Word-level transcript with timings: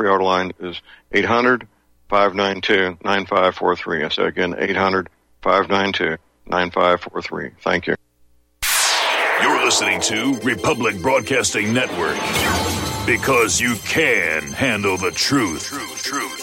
auto 0.00 0.24
line 0.24 0.52
is 0.60 0.80
800 1.12 1.66
592 2.08 2.98
9543. 3.04 4.04
I 4.04 4.08
say 4.08 4.24
again, 4.24 4.54
800 4.56 5.08
592 5.42 6.16
9543. 6.46 7.50
Thank 7.62 7.86
you. 7.86 7.94
You're 9.42 9.64
listening 9.64 10.00
to 10.02 10.38
Republic 10.40 11.00
Broadcasting 11.02 11.72
Network 11.74 12.16
because 13.06 13.60
you 13.60 13.74
can 13.84 14.42
handle 14.52 14.96
the 14.96 15.10
truth. 15.10 15.66
Truth, 15.66 16.02
truth. 16.02 16.41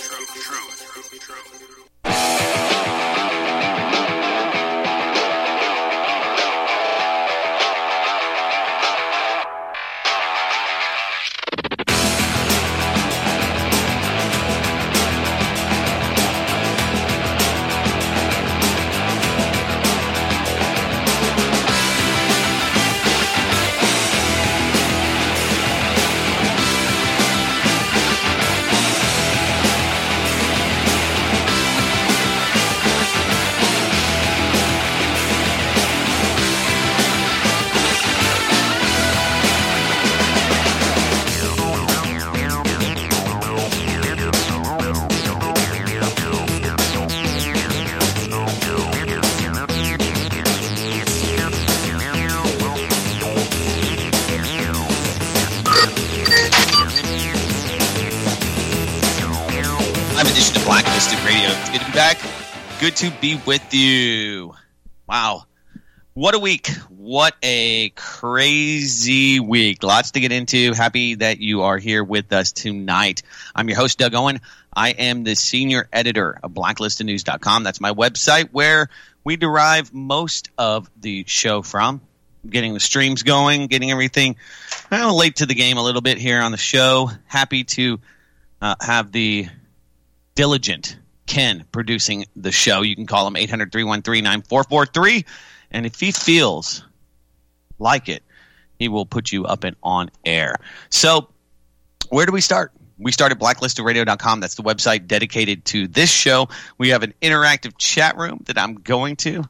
Be 63.29 63.41
with 63.45 63.73
you. 63.75 64.55
Wow. 65.07 65.43
What 66.15 66.33
a 66.33 66.39
week. 66.39 66.67
What 66.89 67.35
a 67.43 67.89
crazy 67.89 69.39
week. 69.39 69.83
Lots 69.83 70.11
to 70.11 70.19
get 70.19 70.31
into. 70.31 70.73
Happy 70.73 71.15
that 71.15 71.39
you 71.39 71.61
are 71.61 71.77
here 71.77 72.03
with 72.03 72.33
us 72.33 72.51
tonight. 72.51 73.21
I'm 73.53 73.69
your 73.69 73.77
host, 73.77 73.99
Doug 73.99 74.15
Owen. 74.15 74.41
I 74.75 74.89
am 74.91 75.23
the 75.23 75.35
senior 75.35 75.87
editor 75.93 76.39
of 76.41 76.51
blacklistednews.com. 76.51 77.63
That's 77.63 77.79
my 77.79 77.91
website 77.91 78.49
where 78.51 78.89
we 79.23 79.35
derive 79.35 79.93
most 79.93 80.49
of 80.57 80.89
the 80.99 81.23
show 81.27 81.61
from. 81.61 82.01
Getting 82.49 82.73
the 82.73 82.79
streams 82.79 83.21
going, 83.21 83.67
getting 83.67 83.91
everything 83.91 84.37
well, 84.89 85.15
late 85.15 85.35
to 85.35 85.45
the 85.45 85.55
game 85.55 85.77
a 85.77 85.83
little 85.83 86.01
bit 86.01 86.17
here 86.17 86.41
on 86.41 86.51
the 86.51 86.57
show. 86.57 87.11
Happy 87.25 87.63
to 87.65 87.99
uh, 88.59 88.75
have 88.81 89.11
the 89.11 89.47
diligent 90.33 90.97
Ken 91.29 91.63
producing 91.71 92.25
the 92.35 92.51
show. 92.51 92.81
You 92.81 92.95
can 92.95 93.05
call 93.05 93.25
him 93.27 93.37
800 93.37 93.71
313 93.71 94.23
9443. 94.23 95.25
And 95.71 95.85
if 95.85 95.99
he 95.99 96.11
feels 96.11 96.83
like 97.77 98.09
it, 98.09 98.23
he 98.79 98.89
will 98.89 99.05
put 99.05 99.31
you 99.31 99.45
up 99.45 99.63
and 99.63 99.75
on 99.83 100.09
air. 100.25 100.55
So, 100.89 101.29
where 102.09 102.25
do 102.25 102.31
we 102.31 102.41
start? 102.41 102.73
We 102.97 103.11
start 103.11 103.31
at 103.31 103.39
blacklistedradio.com. 103.39 104.39
That's 104.39 104.55
the 104.55 104.63
website 104.63 105.07
dedicated 105.07 105.63
to 105.65 105.87
this 105.87 106.09
show. 106.09 106.49
We 106.77 106.89
have 106.89 107.03
an 107.03 107.13
interactive 107.21 107.77
chat 107.77 108.17
room 108.17 108.41
that 108.47 108.57
I'm 108.57 108.75
going 108.75 109.15
to. 109.17 109.43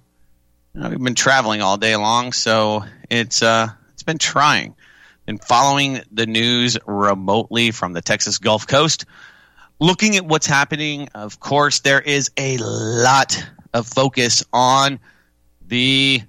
We've 0.75 1.02
been 1.02 1.16
traveling 1.16 1.61
all 1.61 1.77
day 1.77 1.95
long, 1.95 2.33
so 2.33 2.83
it's 3.09 3.42
uh, 3.42 3.70
it's 3.93 4.04
been 4.04 4.20
trying. 4.20 4.75
Been 5.25 5.39
following 5.39 6.02
the 6.11 6.25
news 6.25 6.77
remotely 6.86 7.71
from 7.71 7.93
the 7.93 8.02
Texas 8.02 8.37
Gulf 8.37 8.67
Coast 8.67 9.05
looking 9.80 10.16
at 10.16 10.26
what's 10.26 10.45
happening, 10.45 11.10
of 11.16 11.40
course, 11.40 11.80
there 11.80 12.02
is 12.02 12.32
a 12.38 12.58
lot 12.58 13.44
of 13.73 13.88
focus 13.88 14.44
on 14.52 15.00
the 15.67 16.22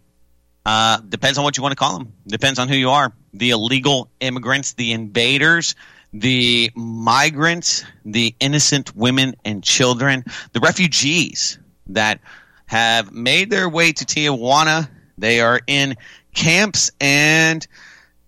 uh, 0.67 1.01
depends 1.01 1.39
on 1.39 1.45
what 1.45 1.57
you 1.57 1.63
want 1.63 1.73
to 1.73 1.77
call 1.77 1.99
them. 1.99 2.13
Depends 2.27 2.59
on 2.59 2.69
who 2.69 2.77
you 2.77 2.91
are. 2.91 3.13
The 3.33 3.51
illegal 3.51 4.11
immigrants, 4.21 4.75
the 4.75 4.93
invaders, 4.93 5.75
the 6.13 6.71
migrants, 6.75 7.85
the 8.05 8.35
innocent 8.41 8.95
women 8.95 9.35
and 9.45 9.65
children, 9.65 10.25
the 10.53 10.61
refugees 10.61 11.59
that 11.87 12.21
have 12.67 13.11
made 13.11 13.51
their 13.51 13.69
way 13.69 13.93
to 13.93 14.05
Tijuana. 14.05 14.89
They 15.17 15.41
are 15.41 15.61
in 15.67 15.97
camps, 16.35 16.91
and 17.01 17.67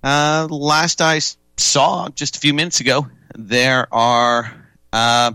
uh, 0.03 0.49
last 0.50 1.00
I 1.00 1.21
saw 1.56 2.09
just 2.09 2.37
a 2.37 2.41
few 2.41 2.54
minutes 2.54 2.81
ago, 2.81 3.06
there 3.37 3.93
are 3.94 4.61
uh, 4.92 5.32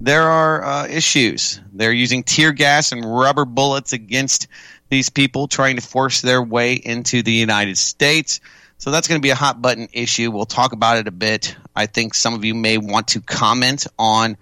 there 0.00 0.24
are 0.24 0.64
uh, 0.64 0.86
issues. 0.88 1.60
They're 1.72 1.92
using 1.92 2.22
tear 2.22 2.52
gas 2.52 2.92
and 2.92 3.04
rubber 3.04 3.44
bullets 3.44 3.92
against 3.92 4.48
these 4.88 5.08
people 5.08 5.48
trying 5.48 5.76
to 5.76 5.82
force 5.82 6.20
their 6.20 6.42
way 6.42 6.74
into 6.74 7.22
the 7.22 7.32
United 7.32 7.78
States. 7.78 8.40
So 8.78 8.90
that's 8.90 9.08
going 9.08 9.20
to 9.20 9.22
be 9.22 9.30
a 9.30 9.36
hot 9.36 9.62
button 9.62 9.88
issue. 9.92 10.30
We'll 10.30 10.44
talk 10.44 10.72
about 10.72 10.98
it 10.98 11.08
a 11.08 11.12
bit. 11.12 11.56
I 11.74 11.86
think 11.86 12.14
some 12.14 12.34
of 12.34 12.44
you 12.44 12.54
may 12.54 12.76
want 12.78 13.08
to 13.08 13.20
comment 13.20 13.86
on 13.98 14.36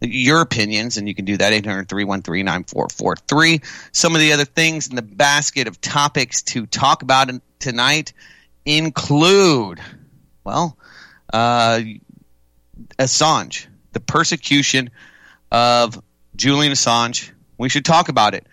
your 0.00 0.40
opinions, 0.40 0.96
and 0.96 1.08
you 1.08 1.14
can 1.14 1.24
do 1.24 1.36
that 1.38 1.52
800 1.52 1.88
313 1.88 2.44
9443. 2.44 3.60
Some 3.92 4.14
of 4.14 4.20
the 4.20 4.32
other 4.32 4.44
things 4.44 4.88
in 4.88 4.96
the 4.96 5.02
basket 5.02 5.66
of 5.66 5.80
topics 5.80 6.42
to 6.42 6.66
talk 6.66 7.02
about 7.02 7.30
tonight 7.58 8.12
include, 8.64 9.80
well, 10.44 10.78
uh, 11.32 11.80
Assange, 12.98 13.66
the 13.92 14.00
persecution 14.00 14.90
of 15.50 16.02
Julian 16.36 16.72
Assange. 16.72 17.30
We 17.58 17.68
should 17.68 17.84
talk 17.84 18.08
about 18.08 18.34
it. 18.34 18.46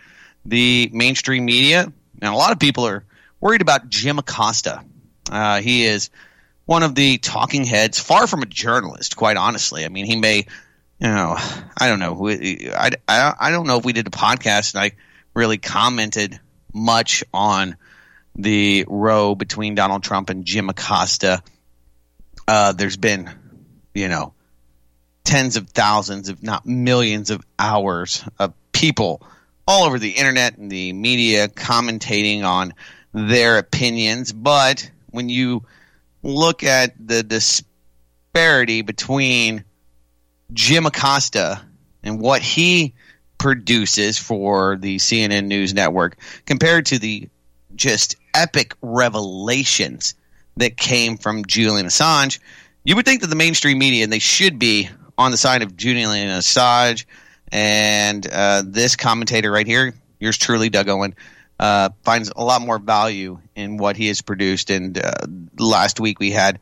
The 0.46 0.90
mainstream 0.94 1.46
media, 1.46 1.81
and 2.22 2.34
a 2.34 2.35
lot 2.35 2.52
of 2.52 2.59
people 2.59 2.88
are 2.88 3.03
worried 3.40 3.62
about 3.62 3.90
Jim 3.90 4.19
Acosta. 4.19 4.84
Uh, 5.29 5.62
he 5.62 5.85
is 5.85 6.09
one 6.66 6.84
of 6.84 6.96
the 6.96 7.18
talking 7.18 7.66
heads, 7.66 8.00
far 8.00 8.28
from 8.28 8.41
a 8.41 8.46
journalist, 8.46 9.16
quite 9.16 9.38
honestly. 9.38 9.85
I 9.85 9.90
mean, 9.90 10.06
he 10.06 10.16
may, 10.16 10.38
you 11.00 11.08
know, 11.08 11.35
I 11.38 11.88
don't 11.88 12.00
know. 12.00 12.29
I, 12.29 12.91
I, 13.08 13.34
I 13.40 13.52
don't 13.52 13.68
know 13.68 13.78
if 13.78 13.85
we 13.85 13.94
did 13.94 14.08
a 14.08 14.12
podcast 14.12 14.75
and 14.75 14.84
I 14.84 14.91
really 15.34 15.58
commented 15.58 16.40
much 16.73 17.23
on 17.34 17.75
the 18.35 18.85
row 18.88 19.35
between 19.35 19.75
Donald 19.75 20.03
Trump 20.03 20.29
and 20.29 20.46
Jim 20.46 20.69
Acosta. 20.69 21.44
Uh, 22.47 22.72
there's 22.72 22.97
been 22.97 23.29
you 23.94 24.07
know, 24.07 24.34
tens 25.24 25.57
of 25.57 25.69
thousands, 25.69 26.29
if 26.29 26.41
not 26.41 26.66
millions 26.66 27.29
of 27.29 27.46
hours 27.59 28.24
of 28.40 28.53
people 28.72 29.22
all 29.68 29.85
over 29.85 30.00
the 30.00 30.12
internet 30.12 30.57
and 30.57 30.72
the 30.72 30.91
media 30.94 31.47
commentating 31.47 32.44
on 32.44 32.74
their 33.13 33.57
opinions. 33.57 34.34
But 34.34 34.90
when 35.12 35.29
you 35.29 35.63
look 36.24 36.63
at 36.63 36.94
the 37.00 37.24
disparity 37.24 38.81
between 38.81 39.63
Jim 40.53 40.85
Acosta 40.85 41.62
and 42.03 42.19
what 42.19 42.41
he 42.41 42.94
produces 43.38 44.18
for 44.18 44.78
the 44.78 44.97
CNN 44.97 45.46
News 45.46 45.73
Network 45.73 46.18
compared 46.46 46.88
to 46.88 47.00
the 47.00 47.29
just 47.75 48.16
epic 48.34 48.75
revelations 48.81 50.16
that 50.58 50.78
came 50.78 51.18
from 51.18 51.46
Julian 51.46 51.88
Assange, 51.88 52.40
you 52.84 52.96
would 52.96 53.06
think 53.06 53.22
that 53.22 53.28
the 53.28 53.36
mainstream 53.36 53.78
media, 53.78 54.03
and 54.03 54.12
they 54.12 54.19
should 54.19 54.59
be 54.59 54.90
on 55.18 55.31
the 55.31 55.38
side 55.38 55.62
of 55.62 55.78
Julian 55.78 56.08
Assange, 56.08 57.06
and 57.52 58.26
uh, 58.28 58.64
this 58.66 58.96
commentator 58.96 59.52
right 59.52 59.67
here, 59.67 59.94
yours 60.20 60.38
truly, 60.38 60.70
Doug 60.70 60.90
Owen, 60.90 61.16
uh, 61.59 61.90
finds 62.03 62.32
a 62.35 62.44
lot 62.44 62.61
more 62.61 62.79
value 62.79 63.40
in 63.56 63.78
what 63.78 63.97
he 63.97 64.08
has 64.08 64.22
produced. 64.22 64.70
And 64.72 64.97
uh, 64.97 65.11
last 65.59 66.00
week 66.00 66.20
we 66.20 66.32
had, 66.32 66.59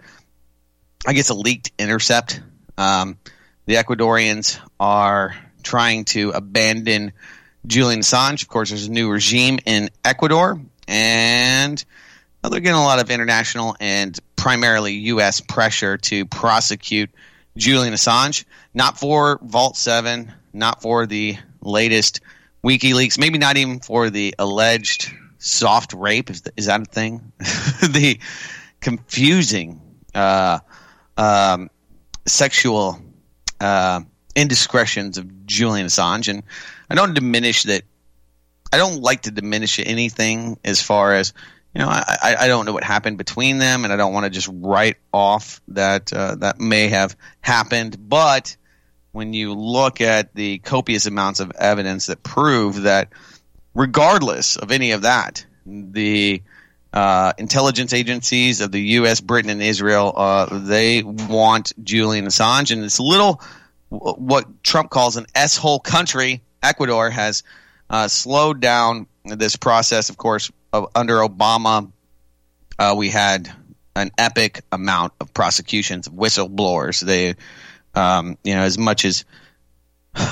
I 1.07 1.13
guess, 1.13 1.29
a 1.29 1.33
leaked 1.33 1.71
intercept. 1.79 2.41
Um, 2.77 3.17
the 3.65 3.75
Ecuadorians 3.75 4.59
are 4.79 5.35
trying 5.63 6.05
to 6.05 6.31
abandon 6.31 7.13
Julian 7.65 8.01
Assange. 8.01 8.41
Of 8.41 8.49
course, 8.49 8.69
there's 8.69 8.87
a 8.87 8.91
new 8.91 9.09
regime 9.09 9.59
in 9.65 9.89
Ecuador, 10.03 10.59
and 10.87 11.83
well, 12.41 12.49
they're 12.49 12.61
getting 12.61 12.79
a 12.79 12.83
lot 12.83 12.99
of 12.99 13.09
international 13.09 13.75
and 13.79 14.17
primarily 14.35 14.93
U.S. 14.93 15.41
pressure 15.41 15.97
to 15.97 16.25
prosecute 16.25 17.09
Julian 17.57 17.93
Assange, 17.93 18.45
not 18.73 18.97
for 18.97 19.39
Vault 19.41 19.75
7, 19.75 20.31
not 20.53 20.81
for 20.81 21.05
the 21.05 21.37
latest 21.61 22.21
WikiLeaks, 22.63 23.19
maybe 23.19 23.37
not 23.37 23.57
even 23.57 23.79
for 23.79 24.09
the 24.09 24.35
alleged 24.39 25.11
soft 25.39 25.93
rape. 25.93 26.29
Is, 26.29 26.43
is 26.55 26.67
that 26.67 26.81
a 26.81 26.85
thing? 26.85 27.31
the 27.39 28.19
confusing 28.79 29.81
uh, 30.15 30.59
um, 31.17 31.69
sexual 32.25 32.99
uh, 33.59 34.01
indiscretions 34.35 35.17
of 35.17 35.45
Julian 35.45 35.87
Assange, 35.87 36.29
and 36.29 36.43
I 36.89 36.95
don't 36.95 37.13
diminish 37.13 37.63
that. 37.63 37.83
I 38.71 38.77
don't 38.77 39.01
like 39.01 39.23
to 39.23 39.31
diminish 39.31 39.79
anything 39.79 40.59
as 40.63 40.81
far 40.81 41.15
as 41.15 41.33
you 41.73 41.81
know. 41.81 41.87
I, 41.89 42.35
I 42.39 42.47
don't 42.47 42.65
know 42.65 42.73
what 42.73 42.83
happened 42.83 43.17
between 43.17 43.57
them, 43.57 43.83
and 43.83 43.93
I 43.93 43.95
don't 43.95 44.13
want 44.13 44.25
to 44.25 44.29
just 44.29 44.49
write 44.51 44.97
off 45.13 45.61
that 45.69 46.11
uh, 46.13 46.35
that 46.35 46.59
may 46.59 46.87
have 46.87 47.15
happened. 47.41 47.97
But 48.09 48.55
when 49.11 49.33
you 49.33 49.53
look 49.53 50.01
at 50.01 50.33
the 50.33 50.59
copious 50.59 51.05
amounts 51.05 51.39
of 51.39 51.51
evidence 51.57 52.07
that 52.07 52.23
prove 52.23 52.83
that, 52.83 53.09
regardless 53.73 54.55
of 54.55 54.71
any 54.71 54.91
of 54.91 55.03
that, 55.03 55.45
the 55.65 56.41
uh, 56.91 57.33
intelligence 57.37 57.93
agencies 57.93 58.61
of 58.61 58.71
the 58.71 58.81
U.S., 58.81 59.21
Britain, 59.21 59.51
and 59.51 59.61
Israel, 59.61 60.13
uh, 60.15 60.59
they 60.59 61.03
want 61.03 61.73
Julian 61.83 62.25
Assange, 62.25 62.71
and 62.71 62.83
it's 62.83 62.97
a 62.97 63.03
little 63.03 63.41
what 63.89 64.63
Trump 64.63 64.89
calls 64.89 65.17
an 65.17 65.25
S-hole 65.33 65.79
country. 65.79 66.41
Ecuador 66.61 67.09
has 67.09 67.43
uh, 67.89 68.07
slowed 68.07 68.59
down 68.59 69.07
this 69.25 69.55
process. 69.55 70.09
Of 70.09 70.17
course, 70.17 70.51
under 70.73 71.17
Obama, 71.17 71.91
uh, 72.77 72.95
we 72.97 73.09
had 73.09 73.51
an 73.95 74.11
epic 74.17 74.61
amount 74.71 75.13
of 75.19 75.33
prosecutions 75.33 76.07
of 76.07 76.13
whistleblowers. 76.13 77.01
They, 77.01 77.35
um, 77.95 78.37
you 78.43 78.55
know, 78.55 78.61
as 78.61 78.77
much 78.77 79.05
as 79.05 79.25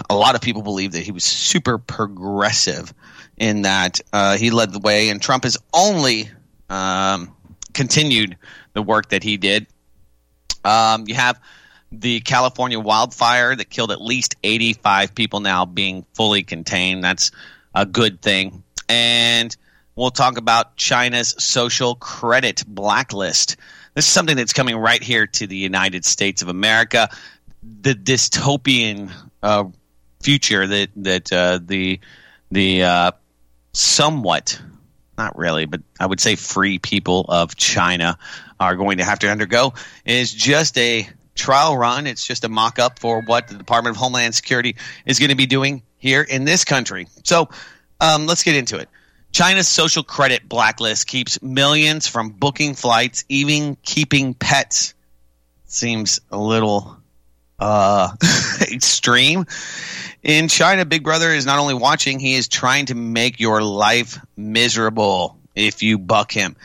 a 0.10 0.16
lot 0.16 0.36
of 0.36 0.42
people 0.42 0.62
believe 0.62 0.94
that 0.94 1.04
he 1.04 1.12
was 1.12 1.24
super 1.24 1.78
progressive 1.78 2.94
in 3.38 3.64
that 3.64 4.00
uh, 4.14 4.38
he 4.38 4.50
led 4.50 4.72
the 4.72 4.80
way, 4.80 5.10
and 5.10 5.22
Trump 5.22 5.44
has 5.44 5.58
only 5.74 6.30
um, 6.70 7.36
continued 7.74 8.38
the 8.74 8.82
work 8.82 9.10
that 9.10 9.24
he 9.24 9.38
did. 9.38 9.68
Um, 10.64 11.06
you 11.08 11.16
have 11.16 11.40
the 11.92 12.20
California 12.20 12.80
wildfire 12.80 13.56
that 13.56 13.70
killed 13.70 13.92
at 13.92 14.02
least 14.02 14.36
85 14.44 15.16
people 15.16 15.40
now 15.40 15.66
being 15.66 16.06
fully 16.14 16.44
contained. 16.44 17.04
That's 17.04 17.32
a 17.74 17.86
good 17.86 18.22
thing. 18.22 18.64
And 18.90 19.56
we'll 19.98 20.12
talk 20.12 20.38
about 20.38 20.78
China's 20.78 21.36
social 21.40 21.96
credit 21.96 22.64
blacklist. 22.66 23.58
This 23.96 24.06
is 24.06 24.12
something 24.12 24.38
that's 24.38 24.54
coming 24.54 24.78
right 24.78 25.04
here 25.04 25.28
to 25.28 25.48
the 25.48 25.58
United 25.58 26.06
States 26.06 26.42
of 26.42 26.48
America. 26.48 27.10
The 27.82 27.96
dystopian 27.96 29.12
uh, 29.44 29.66
future 30.22 30.66
that 30.66 30.90
that 30.98 31.34
uh, 31.34 31.60
the 31.62 32.00
the 32.52 32.84
uh, 32.84 33.12
somewhat 33.74 34.62
not 35.18 35.36
really, 35.36 35.66
but 35.66 35.82
I 36.00 36.06
would 36.06 36.20
say 36.20 36.36
free 36.36 36.78
people 36.78 37.26
of 37.28 37.56
China 37.56 38.20
are 38.60 38.76
going 38.76 39.00
to 39.00 39.04
have 39.04 39.20
to 39.20 39.30
undergo 39.30 39.74
is 40.06 40.32
just 40.32 40.78
a 40.78 41.10
trial 41.34 41.76
run. 41.76 42.06
It's 42.06 42.26
just 42.26 42.44
a 42.44 42.50
mock 42.50 42.78
up 42.78 43.00
for 43.00 43.22
what 43.22 43.48
the 43.48 43.56
Department 43.56 43.96
of 43.96 44.00
Homeland 44.00 44.36
Security 44.36 44.76
is 45.08 45.18
going 45.18 45.30
to 45.30 45.36
be 45.36 45.48
doing 45.48 45.82
here 45.98 46.22
in 46.22 46.46
this 46.46 46.66
country. 46.66 47.08
So 47.24 47.50
um, 48.00 48.28
let's 48.28 48.44
get 48.44 48.56
into 48.56 48.78
it. 48.78 48.90
China's 49.32 49.68
social 49.68 50.04
credit 50.04 50.48
blacklist 50.48 51.08
keeps 51.08 51.42
millions 51.42 52.08
from 52.08 52.30
booking 52.30 52.74
flights, 52.74 53.24
even 53.30 53.78
keeping 53.84 54.34
pets. 54.34 54.94
Seems 55.66 56.20
a 56.32 56.38
little 56.38 56.98
uh, 57.60 58.10
extreme. 58.72 59.46
In 60.24 60.48
China, 60.48 60.86
Big 60.86 61.04
Brother 61.04 61.32
is 61.32 61.46
not 61.46 61.60
only 61.60 61.74
watching, 61.74 62.20
he 62.20 62.36
is 62.36 62.48
trying 62.48 62.88
to 62.88 62.96
make 62.96 63.40
your 63.40 63.62
life 63.62 64.20
miserable 64.36 65.38
if 65.56 65.84
you 65.84 65.98
buck 65.98 66.32
him. 66.32 66.56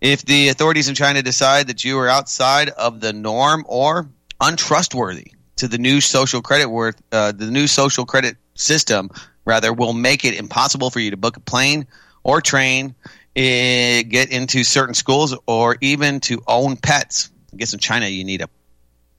If 0.00 0.24
the 0.24 0.48
authorities 0.48 0.88
in 0.88 0.94
China 0.94 1.22
decide 1.22 1.68
that 1.68 1.84
you 1.84 1.98
are 1.98 2.08
outside 2.08 2.70
of 2.70 3.00
the 3.00 3.12
norm 3.12 3.64
or 3.68 4.08
untrustworthy 4.40 5.32
to 5.56 5.68
the 5.68 5.78
new 5.78 6.00
social 6.00 6.42
credit 6.42 6.68
worth, 6.68 7.00
uh, 7.12 7.32
the 7.32 7.50
new 7.50 7.66
social 7.66 8.04
credit 8.04 8.36
system 8.54 9.10
rather 9.44 9.72
will 9.72 9.92
make 9.92 10.24
it 10.24 10.34
impossible 10.34 10.90
for 10.90 11.00
you 11.00 11.10
to 11.12 11.16
book 11.16 11.36
a 11.36 11.40
plane 11.40 11.86
or 12.24 12.40
train, 12.40 12.94
uh, 13.36 14.02
get 14.08 14.30
into 14.30 14.64
certain 14.64 14.94
schools, 14.94 15.36
or 15.46 15.76
even 15.80 16.20
to 16.20 16.42
own 16.46 16.76
pets. 16.76 17.30
I 17.52 17.56
guess 17.56 17.72
in 17.72 17.78
China 17.78 18.06
you 18.06 18.24
need 18.24 18.42
a 18.42 18.48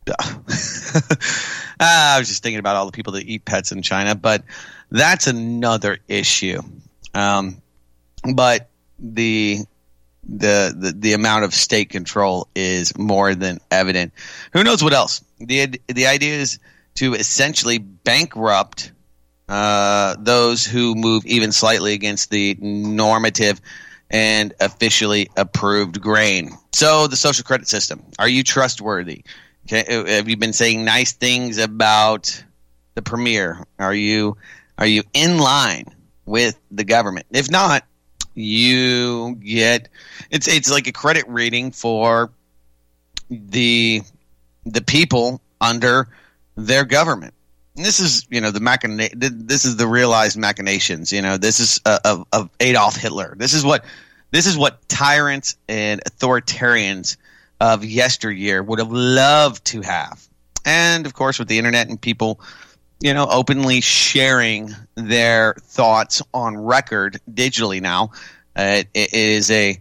I 1.79 2.19
was 2.19 2.27
just 2.27 2.43
thinking 2.43 2.59
about 2.59 2.75
all 2.75 2.85
the 2.85 2.91
people 2.91 3.13
that 3.13 3.25
eat 3.25 3.45
pets 3.45 3.71
in 3.71 3.81
China, 3.81 4.15
but 4.15 4.43
that's 4.91 5.27
another 5.27 5.99
issue. 6.07 6.61
Um, 7.13 7.61
but 8.33 8.69
the, 8.99 9.59
the 10.23 10.73
the 10.77 10.93
the 10.97 11.13
amount 11.13 11.43
of 11.43 11.53
state 11.53 11.89
control 11.89 12.47
is 12.55 12.97
more 12.97 13.35
than 13.35 13.59
evident. 13.69 14.13
Who 14.53 14.63
knows 14.63 14.83
what 14.83 14.93
else? 14.93 15.23
the 15.39 15.79
The 15.87 16.07
idea 16.07 16.35
is 16.35 16.59
to 16.95 17.13
essentially 17.13 17.77
bankrupt 17.77 18.91
uh, 19.53 20.15
those 20.17 20.65
who 20.65 20.95
move 20.95 21.23
even 21.27 21.51
slightly 21.51 21.93
against 21.93 22.31
the 22.31 22.57
normative 22.59 23.61
and 24.09 24.51
officially 24.59 25.29
approved 25.37 26.01
grain. 26.01 26.49
So, 26.71 27.05
the 27.05 27.15
social 27.15 27.43
credit 27.43 27.67
system. 27.67 28.03
Are 28.17 28.27
you 28.27 28.41
trustworthy? 28.41 29.23
Uh, 29.71 30.05
have 30.07 30.27
you 30.27 30.37
been 30.37 30.53
saying 30.53 30.83
nice 30.83 31.13
things 31.13 31.59
about 31.59 32.43
the 32.95 33.03
premier? 33.03 33.63
Are 33.77 33.93
you 33.93 34.37
are 34.79 34.87
you 34.87 35.03
in 35.13 35.37
line 35.37 35.85
with 36.25 36.59
the 36.71 36.83
government? 36.83 37.27
If 37.29 37.51
not, 37.51 37.85
you 38.33 39.35
get 39.35 39.87
it's 40.31 40.47
it's 40.47 40.71
like 40.71 40.87
a 40.87 40.91
credit 40.91 41.25
rating 41.27 41.73
for 41.73 42.31
the 43.29 44.01
the 44.65 44.81
people 44.81 45.41
under 45.61 46.07
their 46.55 46.85
government. 46.85 47.35
This 47.75 47.99
is 47.99 48.27
you 48.29 48.39
know 48.39 48.51
the 48.51 48.59
machina- 48.59 49.09
This 49.15 49.65
is 49.65 49.77
the 49.77 49.87
realized 49.87 50.37
machinations. 50.37 51.11
You 51.11 51.21
know 51.21 51.37
this 51.37 51.59
is 51.59 51.81
uh, 51.85 51.99
of, 52.05 52.27
of 52.31 52.49
Adolf 52.59 52.95
Hitler. 52.95 53.35
This 53.37 53.53
is 53.53 53.63
what 53.65 53.83
this 54.31 54.45
is 54.45 54.57
what 54.57 54.87
tyrants 54.89 55.57
and 55.67 56.01
authoritarians 56.03 57.17
of 57.59 57.83
yesteryear 57.85 58.61
would 58.61 58.79
have 58.79 58.91
loved 58.91 59.65
to 59.65 59.81
have. 59.81 60.27
And 60.65 61.05
of 61.05 61.13
course, 61.13 61.39
with 61.39 61.47
the 61.47 61.57
internet 61.57 61.89
and 61.89 61.99
people, 61.99 62.39
you 62.99 63.13
know, 63.13 63.27
openly 63.29 63.81
sharing 63.81 64.69
their 64.95 65.55
thoughts 65.59 66.21
on 66.33 66.57
record 66.57 67.19
digitally 67.31 67.81
now, 67.81 68.11
uh, 68.55 68.83
it 68.93 69.13
is 69.13 69.49
a 69.49 69.79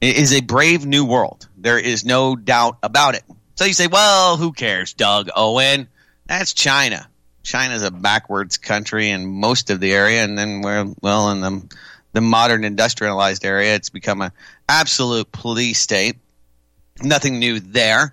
it 0.00 0.16
is 0.16 0.32
a 0.34 0.40
brave 0.40 0.86
new 0.86 1.04
world. 1.04 1.48
There 1.56 1.78
is 1.78 2.04
no 2.04 2.36
doubt 2.36 2.78
about 2.82 3.14
it. 3.14 3.22
So 3.54 3.64
you 3.64 3.74
say, 3.74 3.86
well, 3.86 4.36
who 4.36 4.52
cares, 4.52 4.94
Doug 4.94 5.28
Owen? 5.36 5.88
That's 6.26 6.54
China. 6.54 7.06
China's 7.42 7.82
a 7.82 7.90
backwards 7.90 8.58
country 8.58 9.10
in 9.10 9.26
most 9.26 9.70
of 9.70 9.80
the 9.80 9.92
area, 9.92 10.22
and 10.24 10.36
then 10.36 10.60
we're 10.60 10.86
well 11.02 11.30
in 11.30 11.40
the 11.40 11.76
the 12.12 12.20
modern 12.20 12.64
industrialized 12.64 13.44
area. 13.44 13.76
It's 13.76 13.88
become 13.88 14.20
an 14.20 14.32
absolute 14.68 15.30
police 15.30 15.78
state 15.78 16.16
nothing 17.02 17.38
new 17.38 17.60
there. 17.60 18.12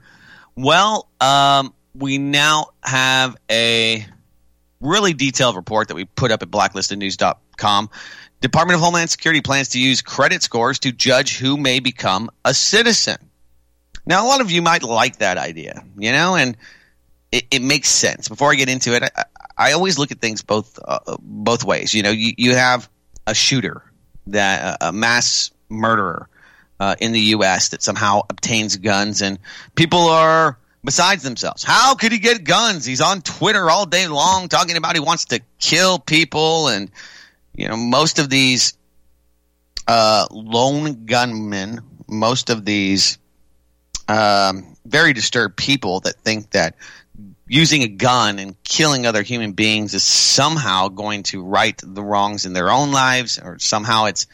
Well, 0.55 1.09
um, 1.19 1.73
we 1.93 2.17
now 2.17 2.67
have 2.83 3.35
a 3.49 4.05
really 4.79 5.13
detailed 5.13 5.55
report 5.55 5.89
that 5.89 5.95
we 5.95 6.05
put 6.05 6.31
up 6.31 6.41
at 6.41 6.49
blacklistednews.com. 6.49 7.89
Department 8.39 8.75
of 8.75 8.81
Homeland 8.81 9.09
Security 9.09 9.41
plans 9.41 9.69
to 9.69 9.79
use 9.79 10.01
credit 10.01 10.43
scores 10.43 10.79
to 10.79 10.91
judge 10.91 11.37
who 11.37 11.57
may 11.57 11.79
become 11.79 12.29
a 12.45 12.53
citizen. 12.53 13.17
Now, 14.05 14.25
a 14.25 14.27
lot 14.27 14.41
of 14.41 14.51
you 14.51 14.61
might 14.61 14.83
like 14.83 15.17
that 15.17 15.37
idea, 15.37 15.83
you 15.97 16.11
know, 16.11 16.35
and 16.35 16.55
it, 17.31 17.45
it 17.51 17.61
makes 17.61 17.89
sense. 17.89 18.27
Before 18.27 18.51
I 18.51 18.55
get 18.55 18.69
into 18.69 18.95
it, 18.95 19.03
I, 19.03 19.25
I 19.57 19.71
always 19.73 19.97
look 19.97 20.11
at 20.11 20.19
things 20.19 20.41
both 20.41 20.79
uh, 20.83 20.99
both 21.19 21.63
ways. 21.63 21.93
You 21.93 22.03
know, 22.03 22.11
you, 22.11 22.33
you 22.37 22.55
have 22.55 22.89
a 23.25 23.33
shooter, 23.33 23.83
that 24.27 24.77
a 24.81 24.91
mass 24.91 25.51
murderer 25.69 26.29
uh, 26.79 26.95
in 26.99 27.11
the 27.11 27.19
U.S. 27.19 27.69
that 27.69 27.81
somehow 27.81 28.21
obtains 28.29 28.77
guns, 28.77 29.21
and 29.21 29.39
people 29.75 29.99
are 29.99 30.57
besides 30.83 31.23
themselves. 31.23 31.63
How 31.63 31.95
could 31.95 32.11
he 32.11 32.19
get 32.19 32.43
guns? 32.43 32.85
He's 32.85 33.01
on 33.01 33.21
Twitter 33.21 33.69
all 33.69 33.85
day 33.85 34.07
long 34.07 34.47
talking 34.47 34.77
about 34.77 34.95
he 34.95 35.01
wants 35.01 35.25
to 35.25 35.41
kill 35.59 35.99
people, 35.99 36.67
and 36.67 36.91
you 37.53 37.67
know 37.67 37.75
most 37.75 38.19
of 38.19 38.29
these 38.29 38.77
uh, 39.87 40.27
lone 40.31 41.05
gunmen, 41.05 41.81
most 42.07 42.49
of 42.49 42.63
these 42.63 43.17
um, 44.07 44.75
very 44.85 45.13
disturbed 45.13 45.57
people 45.57 46.01
that 46.01 46.15
think 46.21 46.51
that 46.51 46.75
using 47.47 47.83
a 47.83 47.87
gun 47.87 48.39
and 48.39 48.61
killing 48.63 49.05
other 49.05 49.23
human 49.23 49.53
beings 49.53 49.93
is 49.93 50.03
somehow 50.03 50.89
going 50.89 51.23
to 51.23 51.43
right 51.43 51.79
the 51.83 52.03
wrongs 52.03 52.45
in 52.45 52.53
their 52.53 52.69
own 52.69 52.91
lives, 52.91 53.39
or 53.39 53.59
somehow 53.59 54.05
it's 54.05 54.27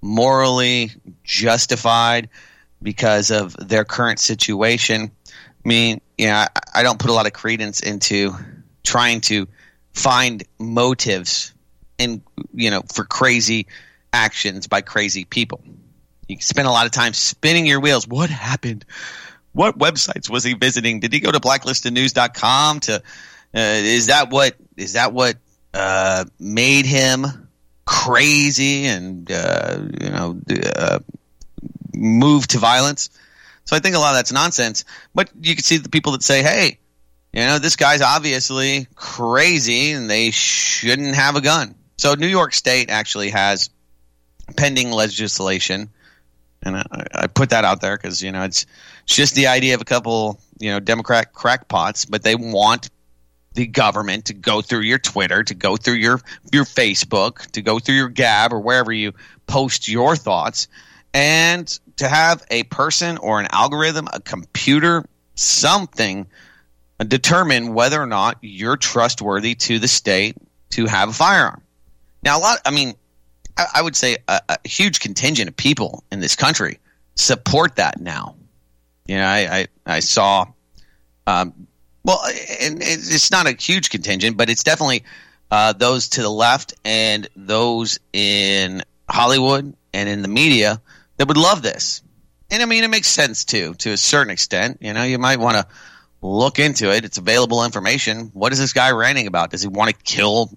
morally 0.00 0.90
justified 1.24 2.28
because 2.82 3.30
of 3.30 3.54
their 3.56 3.84
current 3.84 4.20
situation. 4.20 5.10
I 5.26 5.68
mean, 5.68 6.00
you 6.16 6.26
know, 6.26 6.34
I, 6.34 6.48
I 6.74 6.82
don't 6.82 6.98
put 6.98 7.10
a 7.10 7.14
lot 7.14 7.26
of 7.26 7.32
credence 7.32 7.80
into 7.80 8.34
trying 8.84 9.20
to 9.22 9.48
find 9.92 10.44
motives 10.58 11.52
in 11.98 12.22
you 12.54 12.70
know 12.70 12.82
for 12.92 13.04
crazy 13.04 13.66
actions 14.12 14.66
by 14.66 14.80
crazy 14.80 15.24
people. 15.24 15.62
You 16.28 16.40
spend 16.40 16.68
a 16.68 16.70
lot 16.70 16.86
of 16.86 16.92
time 16.92 17.14
spinning 17.14 17.66
your 17.66 17.80
wheels. 17.80 18.06
What 18.06 18.30
happened? 18.30 18.84
What 19.58 19.76
websites 19.76 20.30
was 20.30 20.44
he 20.44 20.54
visiting? 20.54 21.00
Did 21.00 21.12
he 21.12 21.18
go 21.18 21.32
to 21.32 21.40
blacklistednews.com 21.40 22.78
to? 22.80 22.94
Uh, 22.94 23.00
is 23.52 24.06
that 24.06 24.30
what 24.30 24.54
is 24.76 24.92
that 24.92 25.12
what 25.12 25.34
uh, 25.74 26.24
made 26.38 26.86
him 26.86 27.26
crazy 27.84 28.86
and 28.86 29.28
uh, 29.32 29.80
you 30.00 30.10
know 30.10 30.40
uh, 30.76 31.00
move 31.92 32.46
to 32.46 32.58
violence? 32.58 33.10
So 33.64 33.74
I 33.74 33.80
think 33.80 33.96
a 33.96 33.98
lot 33.98 34.10
of 34.10 34.18
that's 34.18 34.30
nonsense. 34.30 34.84
But 35.12 35.28
you 35.42 35.56
can 35.56 35.64
see 35.64 35.78
the 35.78 35.88
people 35.88 36.12
that 36.12 36.22
say, 36.22 36.44
"Hey, 36.44 36.78
you 37.32 37.40
know, 37.40 37.58
this 37.58 37.74
guy's 37.74 38.00
obviously 38.00 38.86
crazy, 38.94 39.90
and 39.90 40.08
they 40.08 40.30
shouldn't 40.30 41.16
have 41.16 41.34
a 41.34 41.40
gun." 41.40 41.74
So 41.96 42.14
New 42.14 42.28
York 42.28 42.54
State 42.54 42.90
actually 42.90 43.30
has 43.30 43.70
pending 44.56 44.92
legislation, 44.92 45.90
and 46.62 46.76
I, 46.76 47.06
I 47.12 47.26
put 47.26 47.50
that 47.50 47.64
out 47.64 47.80
there 47.80 47.96
because 47.96 48.22
you 48.22 48.30
know 48.30 48.44
it's, 48.44 48.66
it's 49.08 49.16
just 49.16 49.34
the 49.34 49.46
idea 49.46 49.74
of 49.74 49.80
a 49.80 49.86
couple 49.86 50.38
you 50.58 50.70
know 50.70 50.80
Democrat 50.80 51.32
crackpots, 51.32 52.04
but 52.04 52.22
they 52.22 52.34
want 52.34 52.90
the 53.54 53.66
government 53.66 54.26
to 54.26 54.34
go 54.34 54.60
through 54.60 54.82
your 54.82 54.98
Twitter, 54.98 55.42
to 55.42 55.54
go 55.54 55.78
through 55.78 55.94
your 55.94 56.20
your 56.52 56.64
Facebook, 56.64 57.50
to 57.52 57.62
go 57.62 57.78
through 57.78 57.94
your 57.94 58.10
Gab 58.10 58.52
or 58.52 58.60
wherever 58.60 58.92
you 58.92 59.14
post 59.46 59.88
your 59.88 60.14
thoughts, 60.14 60.68
and 61.14 61.66
to 61.96 62.06
have 62.06 62.44
a 62.50 62.64
person 62.64 63.16
or 63.16 63.40
an 63.40 63.48
algorithm, 63.50 64.08
a 64.12 64.20
computer, 64.20 65.06
something 65.36 66.26
determine 67.06 67.72
whether 67.72 67.98
or 68.02 68.06
not 68.06 68.36
you're 68.42 68.76
trustworthy 68.76 69.54
to 69.54 69.78
the 69.78 69.88
state 69.88 70.36
to 70.68 70.84
have 70.84 71.08
a 71.08 71.12
firearm. 71.14 71.62
Now, 72.22 72.38
a 72.38 72.40
lot, 72.40 72.58
I 72.66 72.72
mean, 72.72 72.92
I, 73.56 73.66
I 73.76 73.82
would 73.82 73.96
say 73.96 74.18
a, 74.28 74.42
a, 74.50 74.58
huge 74.68 75.00
contingent 75.00 75.48
of 75.48 75.56
people 75.56 76.04
in 76.12 76.20
this 76.20 76.36
country 76.36 76.78
support 77.14 77.76
that 77.76 78.00
now. 78.00 78.34
You 79.08 79.16
know, 79.16 79.24
I, 79.24 79.58
I, 79.58 79.66
I 79.86 80.00
saw, 80.00 80.46
um, 81.26 81.66
well, 82.04 82.20
and 82.60 82.78
it's 82.80 83.30
not 83.30 83.46
a 83.46 83.52
huge 83.52 83.90
contingent, 83.90 84.36
but 84.36 84.48
it's 84.50 84.62
definitely 84.62 85.04
uh, 85.50 85.72
those 85.72 86.10
to 86.10 86.22
the 86.22 86.30
left 86.30 86.74
and 86.84 87.28
those 87.34 87.98
in 88.12 88.82
Hollywood 89.08 89.74
and 89.92 90.08
in 90.08 90.22
the 90.22 90.28
media 90.28 90.80
that 91.16 91.26
would 91.26 91.36
love 91.36 91.62
this. 91.62 92.02
And 92.50 92.62
I 92.62 92.66
mean, 92.66 92.84
it 92.84 92.88
makes 92.88 93.08
sense 93.08 93.44
too, 93.44 93.74
to 93.74 93.90
a 93.90 93.96
certain 93.96 94.30
extent. 94.30 94.78
You 94.80 94.92
know, 94.92 95.02
you 95.02 95.18
might 95.18 95.40
want 95.40 95.56
to 95.56 95.66
look 96.22 96.58
into 96.58 96.94
it. 96.94 97.04
It's 97.04 97.18
available 97.18 97.64
information. 97.64 98.30
What 98.34 98.52
is 98.52 98.58
this 98.58 98.72
guy 98.72 98.90
ranting 98.92 99.26
about? 99.26 99.50
Does 99.50 99.62
he 99.62 99.68
want 99.68 99.90
to 99.90 99.96
kill 100.04 100.50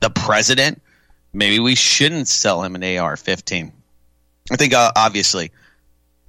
the 0.00 0.10
president? 0.10 0.80
maybe 1.32 1.58
we 1.58 1.74
shouldn't 1.74 2.28
sell 2.28 2.62
him 2.62 2.74
an 2.74 2.82
AR-15. 2.82 3.72
I 4.50 4.56
think 4.56 4.74
uh, 4.74 4.92
obviously 4.96 5.52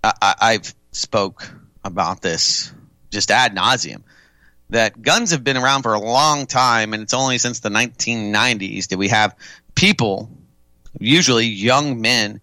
I, 0.03 0.53
have 0.53 0.75
spoke 0.91 1.51
about 1.83 2.21
this 2.21 2.71
just 3.09 3.31
ad 3.31 3.55
nauseum 3.55 4.03
that 4.69 5.01
guns 5.01 5.31
have 5.31 5.43
been 5.43 5.57
around 5.57 5.81
for 5.81 5.93
a 5.93 5.99
long 5.99 6.45
time, 6.45 6.93
and 6.93 7.01
it's 7.01 7.13
only 7.13 7.39
since 7.39 7.59
the 7.59 7.69
1990s 7.69 8.89
that 8.89 8.97
we 8.97 9.07
have 9.07 9.35
people, 9.73 10.29
usually 10.99 11.47
young 11.47 12.01
men, 12.01 12.39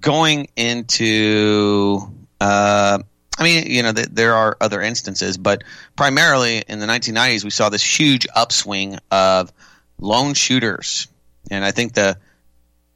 going 0.00 0.48
into. 0.56 2.00
Uh, 2.40 2.98
I 3.38 3.42
mean, 3.44 3.70
you 3.70 3.82
know, 3.82 3.92
th- 3.92 4.08
there 4.10 4.34
are 4.34 4.56
other 4.60 4.80
instances, 4.80 5.36
but 5.36 5.62
primarily 5.94 6.64
in 6.66 6.80
the 6.80 6.86
1990s, 6.86 7.44
we 7.44 7.50
saw 7.50 7.68
this 7.68 7.84
huge 7.84 8.26
upswing 8.34 8.98
of 9.10 9.52
lone 9.98 10.34
shooters 10.34 11.06
and 11.50 11.64
I 11.64 11.70
think 11.70 11.94
the 11.94 12.18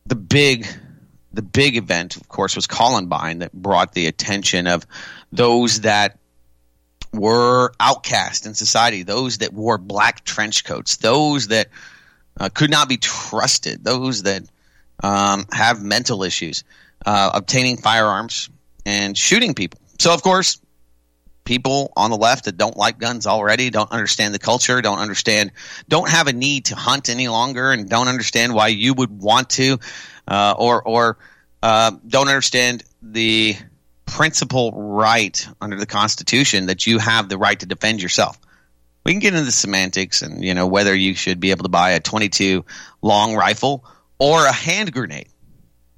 the 0.06 0.16
big 0.16 0.66
the 1.32 1.42
big 1.42 1.76
event, 1.76 2.16
of 2.16 2.28
course, 2.28 2.56
was 2.56 2.66
Columbine 2.66 3.38
that 3.38 3.52
brought 3.52 3.92
the 3.92 4.06
attention 4.06 4.66
of 4.66 4.84
those 5.32 5.82
that 5.82 6.18
were 7.12 7.72
outcast 7.80 8.46
in 8.46 8.54
society, 8.54 9.02
those 9.02 9.38
that 9.38 9.52
wore 9.52 9.78
black 9.78 10.24
trench 10.24 10.64
coats, 10.64 10.96
those 10.98 11.48
that 11.48 11.68
uh, 12.38 12.48
could 12.48 12.70
not 12.70 12.88
be 12.88 12.96
trusted, 12.96 13.84
those 13.84 14.22
that 14.22 14.42
um, 15.02 15.46
have 15.52 15.82
mental 15.82 16.22
issues, 16.22 16.64
uh, 17.04 17.30
obtaining 17.34 17.76
firearms 17.76 18.48
and 18.86 19.16
shooting 19.16 19.54
people. 19.54 19.80
So, 19.98 20.14
of 20.14 20.22
course, 20.22 20.60
people 21.44 21.92
on 21.96 22.10
the 22.10 22.16
left 22.16 22.44
that 22.44 22.56
don't 22.56 22.76
like 22.76 22.98
guns 22.98 23.26
already, 23.26 23.70
don't 23.70 23.90
understand 23.90 24.34
the 24.34 24.38
culture, 24.38 24.80
don't 24.80 24.98
understand, 24.98 25.52
don't 25.88 26.08
have 26.08 26.26
a 26.28 26.32
need 26.32 26.66
to 26.66 26.76
hunt 26.76 27.08
any 27.08 27.28
longer, 27.28 27.72
and 27.72 27.88
don't 27.88 28.08
understand 28.08 28.54
why 28.54 28.68
you 28.68 28.94
would 28.94 29.10
want 29.10 29.50
to, 29.50 29.78
uh, 30.28 30.54
or 30.56 30.82
or 30.82 31.18
uh, 31.62 31.92
don't 32.06 32.28
understand 32.28 32.82
the 33.02 33.56
principal 34.10 34.72
right 34.72 35.48
under 35.60 35.76
the 35.76 35.86
Constitution 35.86 36.66
that 36.66 36.86
you 36.86 36.98
have 36.98 37.28
the 37.28 37.38
right 37.38 37.58
to 37.60 37.66
defend 37.66 38.02
yourself. 38.02 38.38
We 39.04 39.12
can 39.12 39.20
get 39.20 39.32
into 39.32 39.46
the 39.46 39.52
semantics 39.52 40.22
and 40.22 40.44
you 40.44 40.54
know 40.54 40.66
whether 40.66 40.94
you 40.94 41.14
should 41.14 41.40
be 41.40 41.52
able 41.52 41.62
to 41.62 41.70
buy 41.70 41.92
a 41.92 42.00
22 42.00 42.64
long 43.00 43.34
rifle 43.34 43.84
or 44.18 44.44
a 44.44 44.52
hand 44.52 44.92
grenade. 44.92 45.28